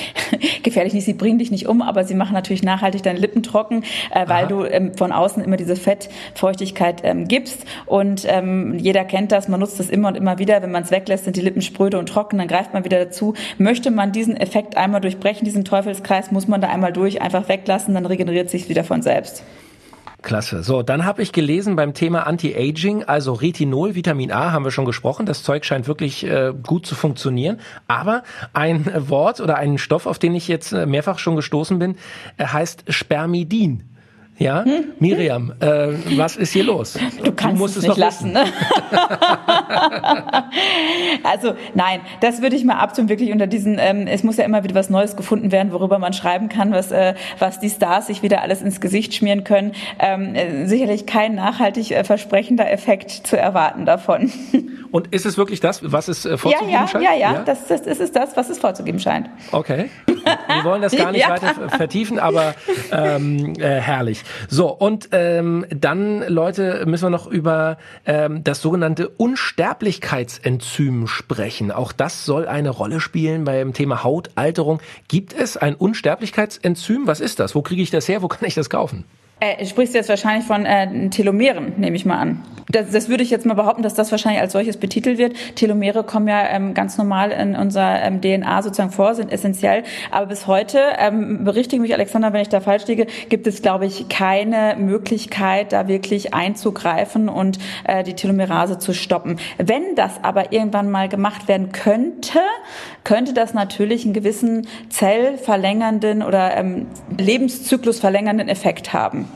gefährlich 0.62 0.92
nicht, 0.94 1.04
sie 1.04 1.14
bringen 1.14 1.38
dich 1.38 1.50
nicht 1.50 1.66
um, 1.68 1.82
aber 1.82 2.04
sie 2.04 2.14
machen 2.14 2.34
natürlich 2.34 2.62
nachhaltig 2.62 3.02
deine 3.02 3.18
Lippen 3.18 3.42
trocken, 3.42 3.84
äh, 4.10 4.28
weil 4.28 4.44
Aha. 4.44 4.46
du 4.46 4.64
ähm, 4.64 4.94
von 4.94 5.12
außen 5.12 5.42
immer 5.42 5.56
diese 5.56 5.76
Fettfeuchtigkeit 5.76 7.02
ähm, 7.04 7.28
gibst 7.28 7.64
und 7.86 8.26
ähm, 8.28 8.78
jeder 8.78 9.04
kennt 9.04 9.32
das, 9.32 9.48
man 9.48 9.60
nutzt 9.60 9.78
das 9.78 9.90
immer 9.90 10.08
und 10.08 10.16
immer 10.16 10.38
wieder, 10.38 10.62
wenn 10.62 10.70
man 10.70 10.82
es 10.82 10.90
weglässt, 10.90 11.24
sind 11.24 11.36
die 11.36 11.40
Lippen 11.40 11.62
spröde 11.62 11.98
und 11.98 12.08
trocken, 12.08 12.38
dann 12.38 12.48
greift 12.48 12.74
man 12.74 12.84
wieder 12.84 12.98
dazu. 12.98 13.34
Möchte 13.58 13.90
man 13.90 14.12
diesen 14.12 14.36
Effekt 14.36 14.76
einmal 14.76 15.00
durchbrechen, 15.00 15.44
diesen 15.44 15.64
Teufelskreis, 15.64 16.30
muss 16.30 16.48
man 16.48 16.60
da 16.60 16.68
einmal 16.68 16.92
durch, 16.92 17.20
einfach 17.22 17.48
weglassen, 17.48 17.94
dann 17.94 18.06
regeneriert 18.06 18.50
sich 18.50 18.68
wieder 18.68 18.84
von 18.84 19.02
selbst. 19.02 19.44
Klasse. 20.22 20.62
So, 20.62 20.82
dann 20.82 21.04
habe 21.04 21.22
ich 21.22 21.32
gelesen 21.32 21.76
beim 21.76 21.94
Thema 21.94 22.26
Anti-Aging, 22.26 23.04
also 23.04 23.32
Retinol, 23.32 23.94
Vitamin 23.94 24.32
A 24.32 24.52
haben 24.52 24.64
wir 24.64 24.70
schon 24.70 24.84
gesprochen. 24.84 25.26
Das 25.26 25.42
Zeug 25.42 25.64
scheint 25.64 25.86
wirklich 25.86 26.24
äh, 26.24 26.52
gut 26.62 26.86
zu 26.86 26.94
funktionieren. 26.94 27.60
Aber 27.88 28.22
ein 28.52 28.90
Wort 29.08 29.40
oder 29.40 29.56
ein 29.56 29.78
Stoff, 29.78 30.06
auf 30.06 30.18
den 30.18 30.34
ich 30.34 30.48
jetzt 30.48 30.72
äh, 30.72 30.86
mehrfach 30.86 31.18
schon 31.18 31.36
gestoßen 31.36 31.78
bin, 31.78 31.96
äh, 32.36 32.46
heißt 32.46 32.84
Spermidin. 32.88 33.91
Ja, 34.42 34.64
hm? 34.64 34.92
Miriam, 34.98 35.52
äh, 35.60 35.92
was 36.16 36.36
ist 36.36 36.52
hier 36.52 36.64
los? 36.64 36.98
Du 37.22 37.30
kannst 37.30 37.60
du 37.60 37.66
es, 37.66 37.76
es 37.76 37.86
nicht 37.86 37.96
lassen. 37.96 38.32
Ne? 38.32 38.44
also 41.22 41.54
nein, 41.74 42.00
das 42.20 42.42
würde 42.42 42.56
ich 42.56 42.64
mal 42.64 42.74
abtun, 42.74 43.08
wirklich 43.08 43.30
unter 43.30 43.46
diesen, 43.46 43.78
ähm, 43.78 44.08
es 44.08 44.24
muss 44.24 44.38
ja 44.38 44.44
immer 44.44 44.64
wieder 44.64 44.74
was 44.74 44.90
Neues 44.90 45.14
gefunden 45.14 45.52
werden, 45.52 45.70
worüber 45.70 46.00
man 46.00 46.12
schreiben 46.12 46.48
kann, 46.48 46.72
was, 46.72 46.90
äh, 46.90 47.14
was 47.38 47.60
die 47.60 47.70
Stars 47.70 48.08
sich 48.08 48.24
wieder 48.24 48.42
alles 48.42 48.62
ins 48.62 48.80
Gesicht 48.80 49.14
schmieren 49.14 49.44
können. 49.44 49.72
Ähm, 50.00 50.34
äh, 50.34 50.66
sicherlich 50.66 51.06
kein 51.06 51.36
nachhaltig 51.36 51.92
äh, 51.92 52.02
versprechender 52.02 52.68
Effekt 52.68 53.10
zu 53.12 53.38
erwarten 53.38 53.86
davon. 53.86 54.32
Und 54.90 55.14
ist 55.14 55.24
es 55.24 55.38
wirklich 55.38 55.60
das, 55.60 55.92
was 55.92 56.08
es 56.08 56.26
äh, 56.26 56.36
vorzugeben 56.36 56.72
ja, 56.72 56.80
ja, 56.80 56.88
scheint? 56.88 57.04
Ja, 57.04 57.12
ja, 57.12 57.32
ja, 57.34 57.42
das, 57.44 57.68
das 57.68 57.82
ist 57.82 58.00
es 58.00 58.10
das, 58.10 58.36
was 58.36 58.50
es 58.50 58.58
vorzugeben 58.58 58.98
scheint. 58.98 59.30
Okay. 59.52 59.88
Wir 60.24 60.64
wollen 60.64 60.82
das 60.82 60.96
gar 60.96 61.12
nicht 61.12 61.22
ja. 61.22 61.30
weiter 61.30 61.68
vertiefen, 61.68 62.18
aber 62.18 62.54
ähm, 62.90 63.54
äh, 63.58 63.80
herrlich. 63.80 64.24
So, 64.48 64.70
und 64.70 65.08
ähm, 65.12 65.66
dann, 65.70 66.26
Leute, 66.28 66.84
müssen 66.86 67.06
wir 67.06 67.10
noch 67.10 67.26
über 67.26 67.78
ähm, 68.06 68.44
das 68.44 68.60
sogenannte 68.62 69.08
Unsterblichkeitsenzym 69.08 71.06
sprechen. 71.06 71.70
Auch 71.70 71.92
das 71.92 72.24
soll 72.24 72.46
eine 72.46 72.70
Rolle 72.70 73.00
spielen 73.00 73.44
beim 73.44 73.72
Thema 73.72 74.04
Hautalterung. 74.04 74.80
Gibt 75.08 75.32
es 75.32 75.56
ein 75.56 75.74
Unsterblichkeitsenzym? 75.74 77.06
Was 77.06 77.20
ist 77.20 77.40
das? 77.40 77.54
Wo 77.54 77.62
kriege 77.62 77.82
ich 77.82 77.90
das 77.90 78.08
her? 78.08 78.22
Wo 78.22 78.28
kann 78.28 78.46
ich 78.46 78.54
das 78.54 78.70
kaufen? 78.70 79.04
Äh, 79.42 79.66
sprichst 79.66 79.92
du 79.92 79.98
jetzt 79.98 80.08
wahrscheinlich 80.08 80.46
von 80.46 80.64
äh, 80.64 81.10
Telomeren, 81.10 81.72
nehme 81.76 81.96
ich 81.96 82.04
mal 82.04 82.16
an. 82.16 82.44
Das, 82.70 82.90
das 82.92 83.08
würde 83.08 83.24
ich 83.24 83.30
jetzt 83.30 83.44
mal 83.44 83.54
behaupten, 83.54 83.82
dass 83.82 83.94
das 83.94 84.12
wahrscheinlich 84.12 84.40
als 84.40 84.52
solches 84.52 84.76
betitelt 84.76 85.18
wird. 85.18 85.34
Telomere 85.56 86.04
kommen 86.04 86.28
ja 86.28 86.46
ähm, 86.48 86.74
ganz 86.74 86.96
normal 86.96 87.32
in 87.32 87.56
unserer 87.56 88.02
ähm, 88.02 88.20
DNA 88.20 88.62
sozusagen 88.62 88.92
vor, 88.92 89.16
sind 89.16 89.32
essentiell. 89.32 89.82
Aber 90.12 90.26
bis 90.26 90.46
heute, 90.46 90.78
ähm, 90.96 91.42
berichtige 91.42 91.82
mich 91.82 91.92
Alexander, 91.92 92.32
wenn 92.32 92.40
ich 92.40 92.50
da 92.50 92.60
falsch 92.60 92.86
liege, 92.86 93.06
gibt 93.30 93.48
es, 93.48 93.62
glaube 93.62 93.86
ich, 93.86 94.08
keine 94.08 94.76
Möglichkeit, 94.78 95.72
da 95.72 95.88
wirklich 95.88 96.34
einzugreifen 96.34 97.28
und 97.28 97.58
äh, 97.82 98.04
die 98.04 98.14
Telomerase 98.14 98.78
zu 98.78 98.94
stoppen. 98.94 99.40
Wenn 99.58 99.96
das 99.96 100.22
aber 100.22 100.52
irgendwann 100.52 100.88
mal 100.88 101.08
gemacht 101.08 101.48
werden 101.48 101.72
könnte, 101.72 102.38
könnte 103.04 103.32
das 103.32 103.54
natürlich 103.54 104.04
einen 104.04 104.14
gewissen 104.14 104.66
zellverlängernden 104.88 106.22
oder 106.22 106.56
ähm, 106.56 106.86
Lebenszyklus 107.18 108.00
verlängernden 108.00 108.48
Effekt 108.48 108.92
haben. 108.92 109.28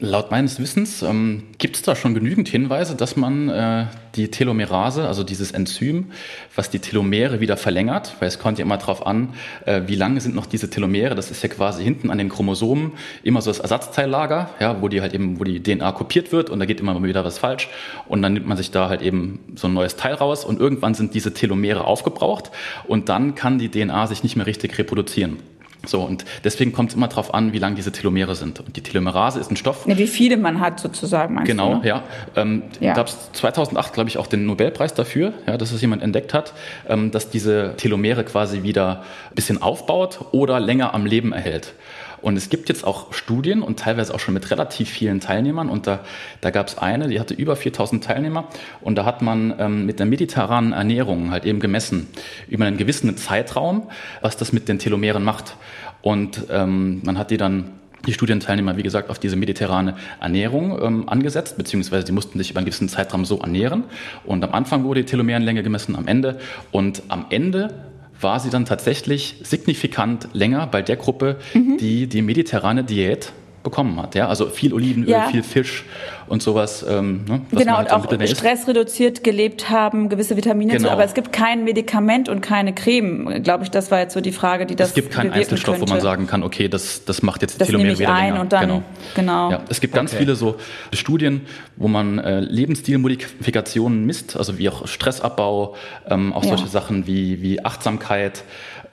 Laut 0.00 0.30
meines 0.30 0.60
Wissens 0.60 1.02
ähm, 1.02 1.42
gibt 1.58 1.74
es 1.74 1.82
da 1.82 1.96
schon 1.96 2.14
genügend 2.14 2.48
Hinweise, 2.48 2.94
dass 2.94 3.16
man 3.16 3.48
äh, 3.48 3.86
die 4.14 4.30
Telomerase, 4.30 5.08
also 5.08 5.24
dieses 5.24 5.50
Enzym, 5.50 6.12
was 6.54 6.70
die 6.70 6.78
Telomere 6.78 7.40
wieder 7.40 7.56
verlängert, 7.56 8.14
weil 8.20 8.28
es 8.28 8.38
kommt 8.38 8.60
ja 8.60 8.64
immer 8.64 8.76
darauf 8.76 9.04
an, 9.04 9.34
äh, 9.66 9.82
wie 9.86 9.96
lange 9.96 10.20
sind 10.20 10.36
noch 10.36 10.46
diese 10.46 10.70
Telomere. 10.70 11.16
Das 11.16 11.32
ist 11.32 11.42
ja 11.42 11.48
quasi 11.48 11.82
hinten 11.82 12.10
an 12.10 12.18
den 12.18 12.28
Chromosomen 12.28 12.92
immer 13.24 13.42
so 13.42 13.50
das 13.50 13.58
Ersatzteillager, 13.58 14.50
ja, 14.60 14.80
wo 14.80 14.86
die 14.86 15.00
halt 15.00 15.14
eben, 15.14 15.40
wo 15.40 15.42
die 15.44 15.60
DNA 15.60 15.90
kopiert 15.90 16.30
wird 16.30 16.48
und 16.48 16.60
da 16.60 16.66
geht 16.66 16.78
immer 16.78 17.02
wieder 17.02 17.24
was 17.24 17.38
falsch 17.38 17.68
und 18.06 18.22
dann 18.22 18.34
nimmt 18.34 18.46
man 18.46 18.56
sich 18.56 18.70
da 18.70 18.88
halt 18.88 19.02
eben 19.02 19.40
so 19.56 19.66
ein 19.66 19.74
neues 19.74 19.96
Teil 19.96 20.14
raus 20.14 20.44
und 20.44 20.60
irgendwann 20.60 20.94
sind 20.94 21.12
diese 21.14 21.34
Telomere 21.34 21.82
aufgebraucht 21.82 22.52
und 22.86 23.08
dann 23.08 23.34
kann 23.34 23.58
die 23.58 23.68
DNA 23.68 24.06
sich 24.06 24.22
nicht 24.22 24.36
mehr 24.36 24.46
richtig 24.46 24.78
reproduzieren. 24.78 25.38
So, 25.86 26.02
und 26.02 26.24
deswegen 26.44 26.72
kommt 26.72 26.90
es 26.90 26.96
immer 26.96 27.08
darauf 27.08 27.32
an, 27.32 27.52
wie 27.52 27.58
lang 27.58 27.76
diese 27.76 27.92
Telomere 27.92 28.34
sind. 28.34 28.60
Und 28.60 28.76
die 28.76 28.82
Telomerase 28.82 29.38
ist 29.38 29.50
ein 29.50 29.56
Stoff. 29.56 29.86
Ja, 29.86 29.96
wie 29.96 30.08
viele 30.08 30.36
man 30.36 30.60
hat 30.60 30.80
sozusagen, 30.80 31.42
genau, 31.44 31.74
du? 31.74 31.80
Genau, 31.80 31.86
ja. 31.86 32.02
Ähm, 32.36 32.62
ja. 32.80 32.94
gab 32.94 33.06
es 33.06 33.32
2008, 33.32 33.92
glaube 33.92 34.10
ich, 34.10 34.18
auch 34.18 34.26
den 34.26 34.44
Nobelpreis 34.44 34.94
dafür, 34.94 35.32
ja, 35.46 35.56
dass 35.56 35.70
es 35.70 35.80
jemand 35.80 36.02
entdeckt 36.02 36.34
hat, 36.34 36.52
ähm, 36.88 37.10
dass 37.10 37.30
diese 37.30 37.74
Telomere 37.76 38.24
quasi 38.24 38.64
wieder 38.64 39.04
ein 39.30 39.34
bisschen 39.34 39.62
aufbaut 39.62 40.20
oder 40.32 40.58
länger 40.58 40.94
am 40.94 41.06
Leben 41.06 41.32
erhält. 41.32 41.74
Und 42.22 42.36
es 42.36 42.50
gibt 42.50 42.68
jetzt 42.68 42.84
auch 42.84 43.12
Studien 43.12 43.62
und 43.62 43.78
teilweise 43.78 44.14
auch 44.14 44.20
schon 44.20 44.34
mit 44.34 44.50
relativ 44.50 44.88
vielen 44.88 45.20
Teilnehmern. 45.20 45.68
Und 45.68 45.86
da, 45.86 46.00
da 46.40 46.50
gab 46.50 46.68
es 46.68 46.78
eine, 46.78 47.08
die 47.08 47.20
hatte 47.20 47.34
über 47.34 47.56
4000 47.56 48.02
Teilnehmer. 48.02 48.48
Und 48.80 48.96
da 48.96 49.04
hat 49.04 49.22
man 49.22 49.54
ähm, 49.58 49.86
mit 49.86 49.98
der 49.98 50.06
mediterranen 50.06 50.72
Ernährung 50.72 51.30
halt 51.30 51.44
eben 51.44 51.60
gemessen, 51.60 52.08
über 52.48 52.64
einen 52.64 52.76
gewissen 52.76 53.16
Zeitraum, 53.16 53.88
was 54.20 54.36
das 54.36 54.52
mit 54.52 54.68
den 54.68 54.78
Telomeren 54.78 55.22
macht. 55.22 55.56
Und 56.02 56.46
ähm, 56.50 57.00
man 57.04 57.18
hat 57.18 57.30
die 57.30 57.36
dann 57.36 57.72
die 58.06 58.12
Studienteilnehmer, 58.12 58.76
wie 58.76 58.82
gesagt, 58.82 59.10
auf 59.10 59.18
diese 59.18 59.36
mediterrane 59.36 59.96
Ernährung 60.20 60.78
ähm, 60.80 61.08
angesetzt, 61.08 61.58
beziehungsweise 61.58 62.04
die 62.04 62.12
mussten 62.12 62.38
sich 62.38 62.50
über 62.50 62.58
einen 62.58 62.66
gewissen 62.66 62.88
Zeitraum 62.88 63.24
so 63.24 63.40
ernähren. 63.40 63.84
Und 64.24 64.44
am 64.44 64.52
Anfang 64.52 64.84
wurde 64.84 65.00
die 65.00 65.06
Telomerenlänge 65.06 65.62
gemessen, 65.62 65.96
am 65.96 66.06
Ende. 66.06 66.38
Und 66.70 67.02
am 67.08 67.26
Ende 67.30 67.74
war 68.20 68.40
sie 68.40 68.50
dann 68.50 68.64
tatsächlich 68.64 69.36
signifikant 69.42 70.28
länger 70.32 70.66
bei 70.66 70.82
der 70.82 70.96
Gruppe, 70.96 71.36
mhm. 71.54 71.78
die 71.78 72.06
die 72.06 72.22
mediterrane 72.22 72.84
Diät 72.84 73.32
bekommen 73.62 74.00
hat. 74.00 74.14
Ja? 74.14 74.28
Also 74.28 74.48
viel 74.48 74.72
Olivenöl, 74.72 75.10
ja. 75.10 75.28
viel 75.28 75.42
Fisch 75.42 75.84
und 76.28 76.42
sowas. 76.42 76.84
Ähm, 76.88 77.24
ne, 77.26 77.40
genau, 77.50 77.78
halt 77.78 77.92
und 77.92 78.22
auch 78.22 78.26
stressreduziert 78.26 79.24
gelebt 79.24 79.70
haben, 79.70 80.08
gewisse 80.08 80.36
Vitamine 80.36 80.74
genau. 80.74 80.88
zu, 80.88 80.92
aber 80.92 81.04
es 81.04 81.14
gibt 81.14 81.32
kein 81.32 81.64
Medikament 81.64 82.28
und 82.28 82.40
keine 82.40 82.74
Creme. 82.74 83.42
Glaube 83.42 83.64
ich, 83.64 83.70
das 83.70 83.90
war 83.90 84.00
jetzt 84.00 84.14
so 84.14 84.20
die 84.20 84.32
Frage, 84.32 84.66
die 84.66 84.76
das 84.76 84.88
Es 84.88 84.94
gibt 84.94 85.10
keinen 85.10 85.32
Einzelstoff, 85.32 85.76
könnte. 85.76 85.90
wo 85.90 85.94
man 85.94 86.00
sagen 86.00 86.26
kann, 86.26 86.42
okay, 86.42 86.68
das, 86.68 87.04
das 87.04 87.22
macht 87.22 87.42
jetzt 87.42 87.60
die 87.60 87.64
Telomere 87.64 87.98
wieder 87.98 88.14
ein 88.14 88.28
länger. 88.28 88.40
Und 88.40 88.52
dann, 88.52 88.68
genau. 88.68 88.82
genau. 89.14 89.50
Ja, 89.50 89.60
es 89.68 89.80
gibt 89.80 89.94
ganz 89.94 90.12
okay. 90.12 90.20
viele 90.20 90.36
so 90.36 90.56
Studien, 90.92 91.42
wo 91.76 91.88
man 91.88 92.18
äh, 92.18 92.40
Lebensstilmodifikationen 92.40 94.04
misst, 94.04 94.36
also 94.36 94.58
wie 94.58 94.68
auch 94.68 94.86
Stressabbau, 94.86 95.74
ähm, 96.08 96.32
auch 96.32 96.44
ja. 96.44 96.50
solche 96.50 96.68
Sachen 96.68 97.06
wie, 97.06 97.42
wie 97.42 97.64
Achtsamkeit 97.64 98.44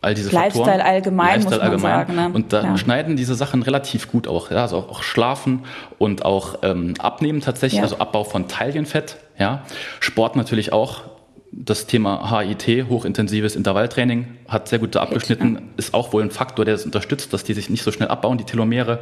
all 0.06 0.14
diese 0.14 0.30
Lifestyle 0.30 0.66
Faktoren. 0.66 0.82
allgemein, 0.82 1.42
Lifestyle 1.42 1.72
muss 1.72 1.82
man 1.82 1.92
allgemein. 1.92 2.08
sagen. 2.08 2.16
Ne? 2.32 2.36
Und 2.36 2.54
da 2.54 2.64
ja. 2.64 2.78
schneiden 2.78 3.16
diese 3.18 3.36
Sachen 3.36 3.64
relativ 3.64 4.12
gut 4.12 4.28
auch. 4.28 4.52
Ja? 4.52 4.62
Also 4.62 4.78
auch, 4.78 4.90
auch 4.90 5.04
Schlafen 5.04 5.64
und 5.98 6.24
auch 6.24 6.60
ähm, 6.62 6.94
Abnehmen 7.00 7.42
tatsächlich, 7.42 7.80
ja. 7.80 7.84
also 7.84 7.98
Abbau 7.98 8.24
von 8.24 8.48
Taillenfett. 8.48 9.18
Ja? 9.38 9.64
Sport 10.00 10.36
natürlich 10.36 10.72
auch. 10.72 11.02
Das 11.58 11.88
Thema 11.88 12.38
HIT, 12.42 12.90
hochintensives 12.90 13.56
Intervalltraining, 13.56 14.28
hat 14.50 14.68
sehr 14.68 14.80
gut 14.80 14.94
da 14.96 15.02
abgeschnitten, 15.02 15.70
ist 15.78 15.94
auch 15.94 16.12
wohl 16.12 16.22
ein 16.22 16.32
Faktor, 16.32 16.66
der 16.66 16.74
das 16.74 16.84
unterstützt, 16.86 17.32
dass 17.32 17.46
die 17.46 17.54
sich 17.54 17.70
nicht 17.70 17.82
so 17.82 17.94
schnell 17.94 18.10
abbauen, 18.10 18.38
die 18.38 18.44
Telomere. 18.44 19.00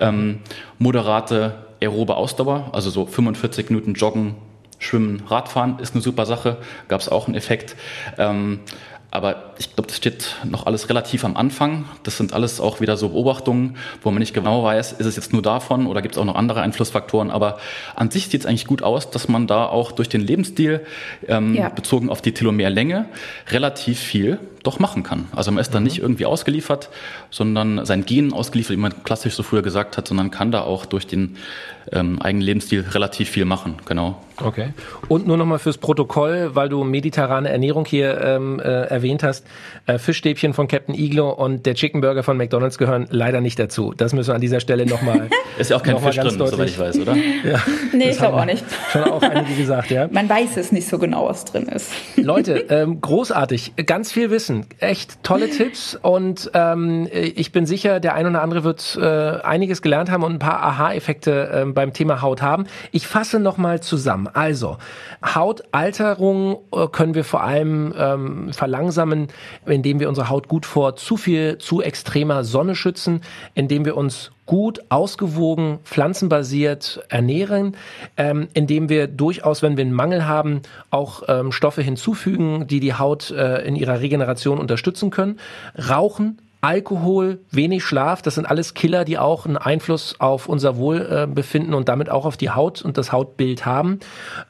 Ähm, 0.00 0.40
moderate 0.78 1.54
aerobe 1.80 2.16
Ausdauer, 2.16 2.70
also 2.72 2.90
so 2.90 3.06
45 3.06 3.70
Minuten 3.70 3.94
Joggen, 3.94 4.34
Schwimmen, 4.78 5.22
Radfahren 5.26 5.78
ist 5.78 5.94
eine 5.94 6.02
super 6.02 6.26
Sache, 6.26 6.58
gab 6.88 7.00
es 7.00 7.08
auch 7.08 7.26
einen 7.26 7.36
Effekt. 7.36 7.76
Ähm, 8.18 8.60
aber 9.14 9.54
ich 9.58 9.72
glaube, 9.76 9.86
das 9.86 9.96
steht 9.96 10.34
noch 10.44 10.66
alles 10.66 10.88
relativ 10.88 11.24
am 11.24 11.36
Anfang. 11.36 11.84
Das 12.02 12.16
sind 12.16 12.32
alles 12.32 12.60
auch 12.60 12.80
wieder 12.80 12.96
so 12.96 13.10
Beobachtungen, 13.10 13.76
wo 14.02 14.10
man 14.10 14.18
nicht 14.18 14.34
genau 14.34 14.64
weiß, 14.64 14.90
ist 14.90 15.06
es 15.06 15.14
jetzt 15.14 15.32
nur 15.32 15.40
davon 15.40 15.86
oder 15.86 16.02
gibt 16.02 16.16
es 16.16 16.18
auch 16.18 16.24
noch 16.24 16.34
andere 16.34 16.62
Einflussfaktoren. 16.62 17.30
Aber 17.30 17.58
an 17.94 18.10
sich 18.10 18.26
sieht 18.26 18.40
es 18.40 18.46
eigentlich 18.46 18.66
gut 18.66 18.82
aus, 18.82 19.10
dass 19.10 19.28
man 19.28 19.46
da 19.46 19.66
auch 19.66 19.92
durch 19.92 20.08
den 20.08 20.20
Lebensstil 20.20 20.84
ähm, 21.28 21.54
ja. 21.54 21.68
bezogen 21.68 22.10
auf 22.10 22.22
die 22.22 22.32
Telomerlänge 22.32 23.06
relativ 23.50 24.00
viel 24.00 24.40
doch 24.64 24.80
machen 24.80 25.04
kann. 25.04 25.28
Also 25.30 25.52
man 25.52 25.60
ist 25.60 25.70
mhm. 25.70 25.74
da 25.74 25.80
nicht 25.80 25.98
irgendwie 25.98 26.26
ausgeliefert, 26.26 26.88
sondern 27.30 27.86
sein 27.86 28.04
Gen 28.06 28.32
ausgeliefert, 28.32 28.76
wie 28.76 28.80
man 28.80 29.04
klassisch 29.04 29.34
so 29.34 29.44
früher 29.44 29.62
gesagt 29.62 29.96
hat, 29.96 30.08
sondern 30.08 30.32
kann 30.32 30.50
da 30.50 30.62
auch 30.62 30.86
durch 30.86 31.06
den 31.06 31.36
ähm, 31.92 32.20
eigenen 32.20 32.42
Lebensstil 32.42 32.80
relativ 32.80 33.28
viel 33.28 33.44
machen. 33.44 33.76
Genau. 33.84 34.20
Okay. 34.42 34.68
Und 35.08 35.26
nur 35.26 35.36
nochmal 35.36 35.58
fürs 35.58 35.78
Protokoll, 35.78 36.54
weil 36.54 36.68
du 36.68 36.82
mediterrane 36.84 37.48
Ernährung 37.48 37.84
hier 37.84 38.20
ähm, 38.20 38.60
äh, 38.60 38.62
erwähnt 38.62 39.22
hast. 39.22 39.46
Äh, 39.86 39.98
Fischstäbchen 39.98 40.54
von 40.54 40.66
Captain 40.66 40.94
Iglo 40.94 41.30
und 41.30 41.66
der 41.66 41.74
Chicken 41.74 42.00
Burger 42.00 42.22
von 42.22 42.36
McDonalds 42.36 42.78
gehören 42.78 43.06
leider 43.10 43.40
nicht 43.40 43.58
dazu. 43.58 43.94
Das 43.96 44.12
müssen 44.12 44.30
wir 44.30 44.34
an 44.34 44.40
dieser 44.40 44.60
Stelle 44.60 44.86
nochmal. 44.86 45.28
ist 45.58 45.70
ja 45.70 45.76
auch 45.76 45.82
kein 45.82 45.98
Fisch 45.98 46.16
drin, 46.16 46.30
soweit 46.30 46.68
ich 46.68 46.78
weiß, 46.78 46.98
oder? 47.00 47.14
Ja, 47.44 47.60
nee, 47.92 48.10
ich 48.10 48.16
glaube 48.16 48.38
auch 48.38 48.44
nicht. 48.44 48.64
Schon 48.90 49.04
auch 49.04 49.22
einige 49.22 49.54
gesagt, 49.54 49.90
ja. 49.90 50.08
Man 50.10 50.28
weiß 50.28 50.56
es 50.56 50.72
nicht 50.72 50.88
so 50.88 50.98
genau, 50.98 51.28
was 51.28 51.44
drin 51.44 51.66
ist. 51.66 51.92
Leute, 52.16 52.66
ähm, 52.70 53.00
großartig. 53.00 53.74
Ganz 53.86 54.12
viel 54.12 54.30
Wissen. 54.30 54.66
Echt 54.78 55.22
tolle 55.22 55.50
Tipps 55.50 55.98
und 56.00 56.50
ähm, 56.54 57.08
ich 57.12 57.52
bin 57.52 57.66
sicher, 57.66 58.00
der 58.00 58.14
ein 58.14 58.26
oder 58.26 58.42
andere 58.42 58.64
wird 58.64 58.98
äh, 59.00 59.04
einiges 59.42 59.82
gelernt 59.82 60.10
haben 60.10 60.22
und 60.22 60.32
ein 60.32 60.38
paar 60.38 60.62
Aha-Effekte 60.62 61.64
äh, 61.64 61.64
beim 61.66 61.92
Thema 61.92 62.22
Haut 62.22 62.40
haben. 62.40 62.66
Ich 62.92 63.06
fasse 63.06 63.38
nochmal 63.38 63.80
zusammen. 63.80 64.28
Also, 64.34 64.78
Hautalterung 65.24 66.58
äh, 66.72 66.88
können 66.88 67.14
wir 67.14 67.22
vor 67.22 67.44
allem 67.44 67.94
ähm, 67.96 68.52
verlangsamen, 68.52 69.28
indem 69.64 70.00
wir 70.00 70.08
unsere 70.08 70.28
Haut 70.28 70.48
gut 70.48 70.66
vor 70.66 70.96
zu 70.96 71.16
viel, 71.16 71.58
zu 71.58 71.80
extremer 71.80 72.42
Sonne 72.42 72.74
schützen, 72.74 73.20
indem 73.54 73.84
wir 73.84 73.96
uns 73.96 74.32
gut, 74.44 74.80
ausgewogen, 74.88 75.78
pflanzenbasiert 75.84 77.04
ernähren, 77.08 77.76
ähm, 78.16 78.48
indem 78.54 78.88
wir 78.88 79.06
durchaus, 79.06 79.62
wenn 79.62 79.76
wir 79.76 79.84
einen 79.84 79.94
Mangel 79.94 80.26
haben, 80.26 80.62
auch 80.90 81.22
ähm, 81.28 81.52
Stoffe 81.52 81.82
hinzufügen, 81.82 82.66
die 82.66 82.80
die 82.80 82.94
Haut 82.94 83.30
äh, 83.30 83.62
in 83.64 83.76
ihrer 83.76 84.00
Regeneration 84.00 84.58
unterstützen 84.58 85.10
können. 85.10 85.38
Rauchen, 85.88 86.38
Alkohol, 86.64 87.40
wenig 87.50 87.84
Schlaf, 87.84 88.22
das 88.22 88.36
sind 88.36 88.46
alles 88.46 88.72
Killer, 88.72 89.04
die 89.04 89.18
auch 89.18 89.44
einen 89.44 89.58
Einfluss 89.58 90.16
auf 90.18 90.48
unser 90.48 90.78
Wohlbefinden 90.78 91.74
und 91.74 91.90
damit 91.90 92.08
auch 92.08 92.24
auf 92.24 92.38
die 92.38 92.48
Haut 92.48 92.80
und 92.80 92.96
das 92.96 93.12
Hautbild 93.12 93.66
haben. 93.66 94.00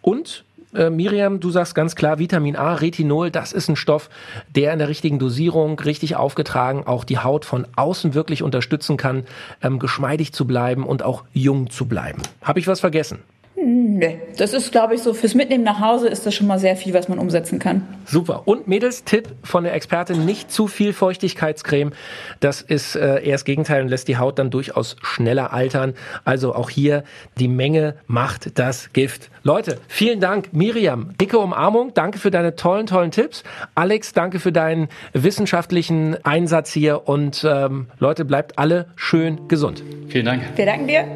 Und 0.01 0.45
äh, 0.77 0.91
Miriam, 0.91 1.41
du 1.41 1.51
sagst 1.51 1.75
ganz 1.75 1.97
klar, 1.97 2.21
Vitamin 2.21 2.55
A, 2.55 2.75
Retinol, 2.75 3.33
das 3.33 3.53
ist 3.53 3.69
ein 3.69 3.75
Stoff, 3.75 4.11
der 4.55 4.73
in 4.73 4.79
der 4.79 4.89
richtigen 4.89 5.19
Dosierung, 5.19 5.77
richtig 5.81 6.15
aufgetragen, 6.15 6.87
auch 6.87 7.03
die 7.03 7.19
Haut 7.19 7.45
von 7.45 7.67
außen 7.75 8.15
wirklich 8.15 8.45
unterstützen 8.45 8.97
kann, 8.97 9.25
ähm, 9.61 9.81
geschmeidig 9.81 10.33
zu 10.33 10.47
bleiben 10.47 10.87
und 10.87 11.03
auch 11.03 11.25
jung 11.33 11.69
zu 11.69 11.87
bleiben. 11.87 12.23
Habe 12.43 12.61
ich 12.61 12.69
was 12.69 12.79
vergessen? 12.79 13.25
Nee, 13.67 14.19
das 14.37 14.53
ist, 14.53 14.73
glaube 14.73 14.95
ich, 14.95 15.01
so 15.01 15.15
fürs 15.15 15.35
Mitnehmen 15.35 15.65
nach 15.65 15.81
Hause 15.81 16.09
ist 16.09 16.27
das 16.27 16.35
schon 16.35 16.47
mal 16.47 16.59
sehr 16.59 16.77
viel, 16.77 16.93
was 16.93 17.09
man 17.09 17.19
umsetzen 17.19 17.59
kann. 17.59 17.83
Super. 18.05 18.43
Und 18.45 18.69
Mädels, 18.69 19.05
Tipp 19.05 19.29
von 19.43 19.65
der 19.65 19.73
Expertin, 19.73 20.27
nicht 20.27 20.53
zu 20.53 20.69
viel 20.69 20.93
Feuchtigkeitscreme. 20.93 21.93
Das 22.41 22.61
ist 22.61 22.95
äh, 22.95 23.23
eher 23.23 23.33
das 23.33 23.45
Gegenteil 23.45 23.83
und 23.83 23.89
lässt 23.89 24.09
die 24.09 24.19
Haut 24.19 24.39
dann 24.39 24.51
durchaus 24.51 24.97
schneller 25.03 25.55
altern. 25.55 25.95
Also 26.25 26.55
auch 26.55 26.69
hier, 26.69 27.05
die 27.39 27.49
Menge 27.49 27.95
macht 28.07 28.59
das 28.59 28.93
Gift. 28.93 29.31
Leute, 29.43 29.79
vielen 29.89 30.21
Dank. 30.21 30.53
Miriam, 30.53 31.15
dicke 31.19 31.39
Umarmung. 31.39 31.95
Danke 31.95 32.19
für 32.19 32.31
deine 32.31 32.57
tollen, 32.57 32.87
tollen 32.87 33.13
Tipps. 33.13 33.45
Alex, 33.75 34.13
danke 34.13 34.41
für 34.41 34.53
deinen 34.53 34.89
wissenschaftlichen 35.15 36.23
Einsatz 36.25 36.71
hier. 36.71 37.09
Und 37.09 37.47
ähm, 37.49 37.87
Leute, 37.99 38.27
bleibt 38.27 38.59
alle 38.59 38.89
schön 38.97 39.49
gesund. 39.49 39.83
Vielen 40.09 40.27
Dank. 40.27 40.43
Wir 40.57 40.67
danken 40.67 40.87
dir. 40.87 41.07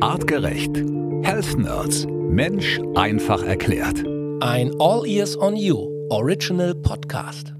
Artgerecht. 0.00 1.13
Health 1.24 1.56
Nerds. 1.56 2.06
Mensch 2.06 2.78
einfach 2.94 3.42
erklärt. 3.42 4.04
Ein 4.40 4.72
All 4.78 5.06
Ears 5.06 5.38
on 5.38 5.56
You 5.56 5.88
Original 6.10 6.74
Podcast. 6.74 7.54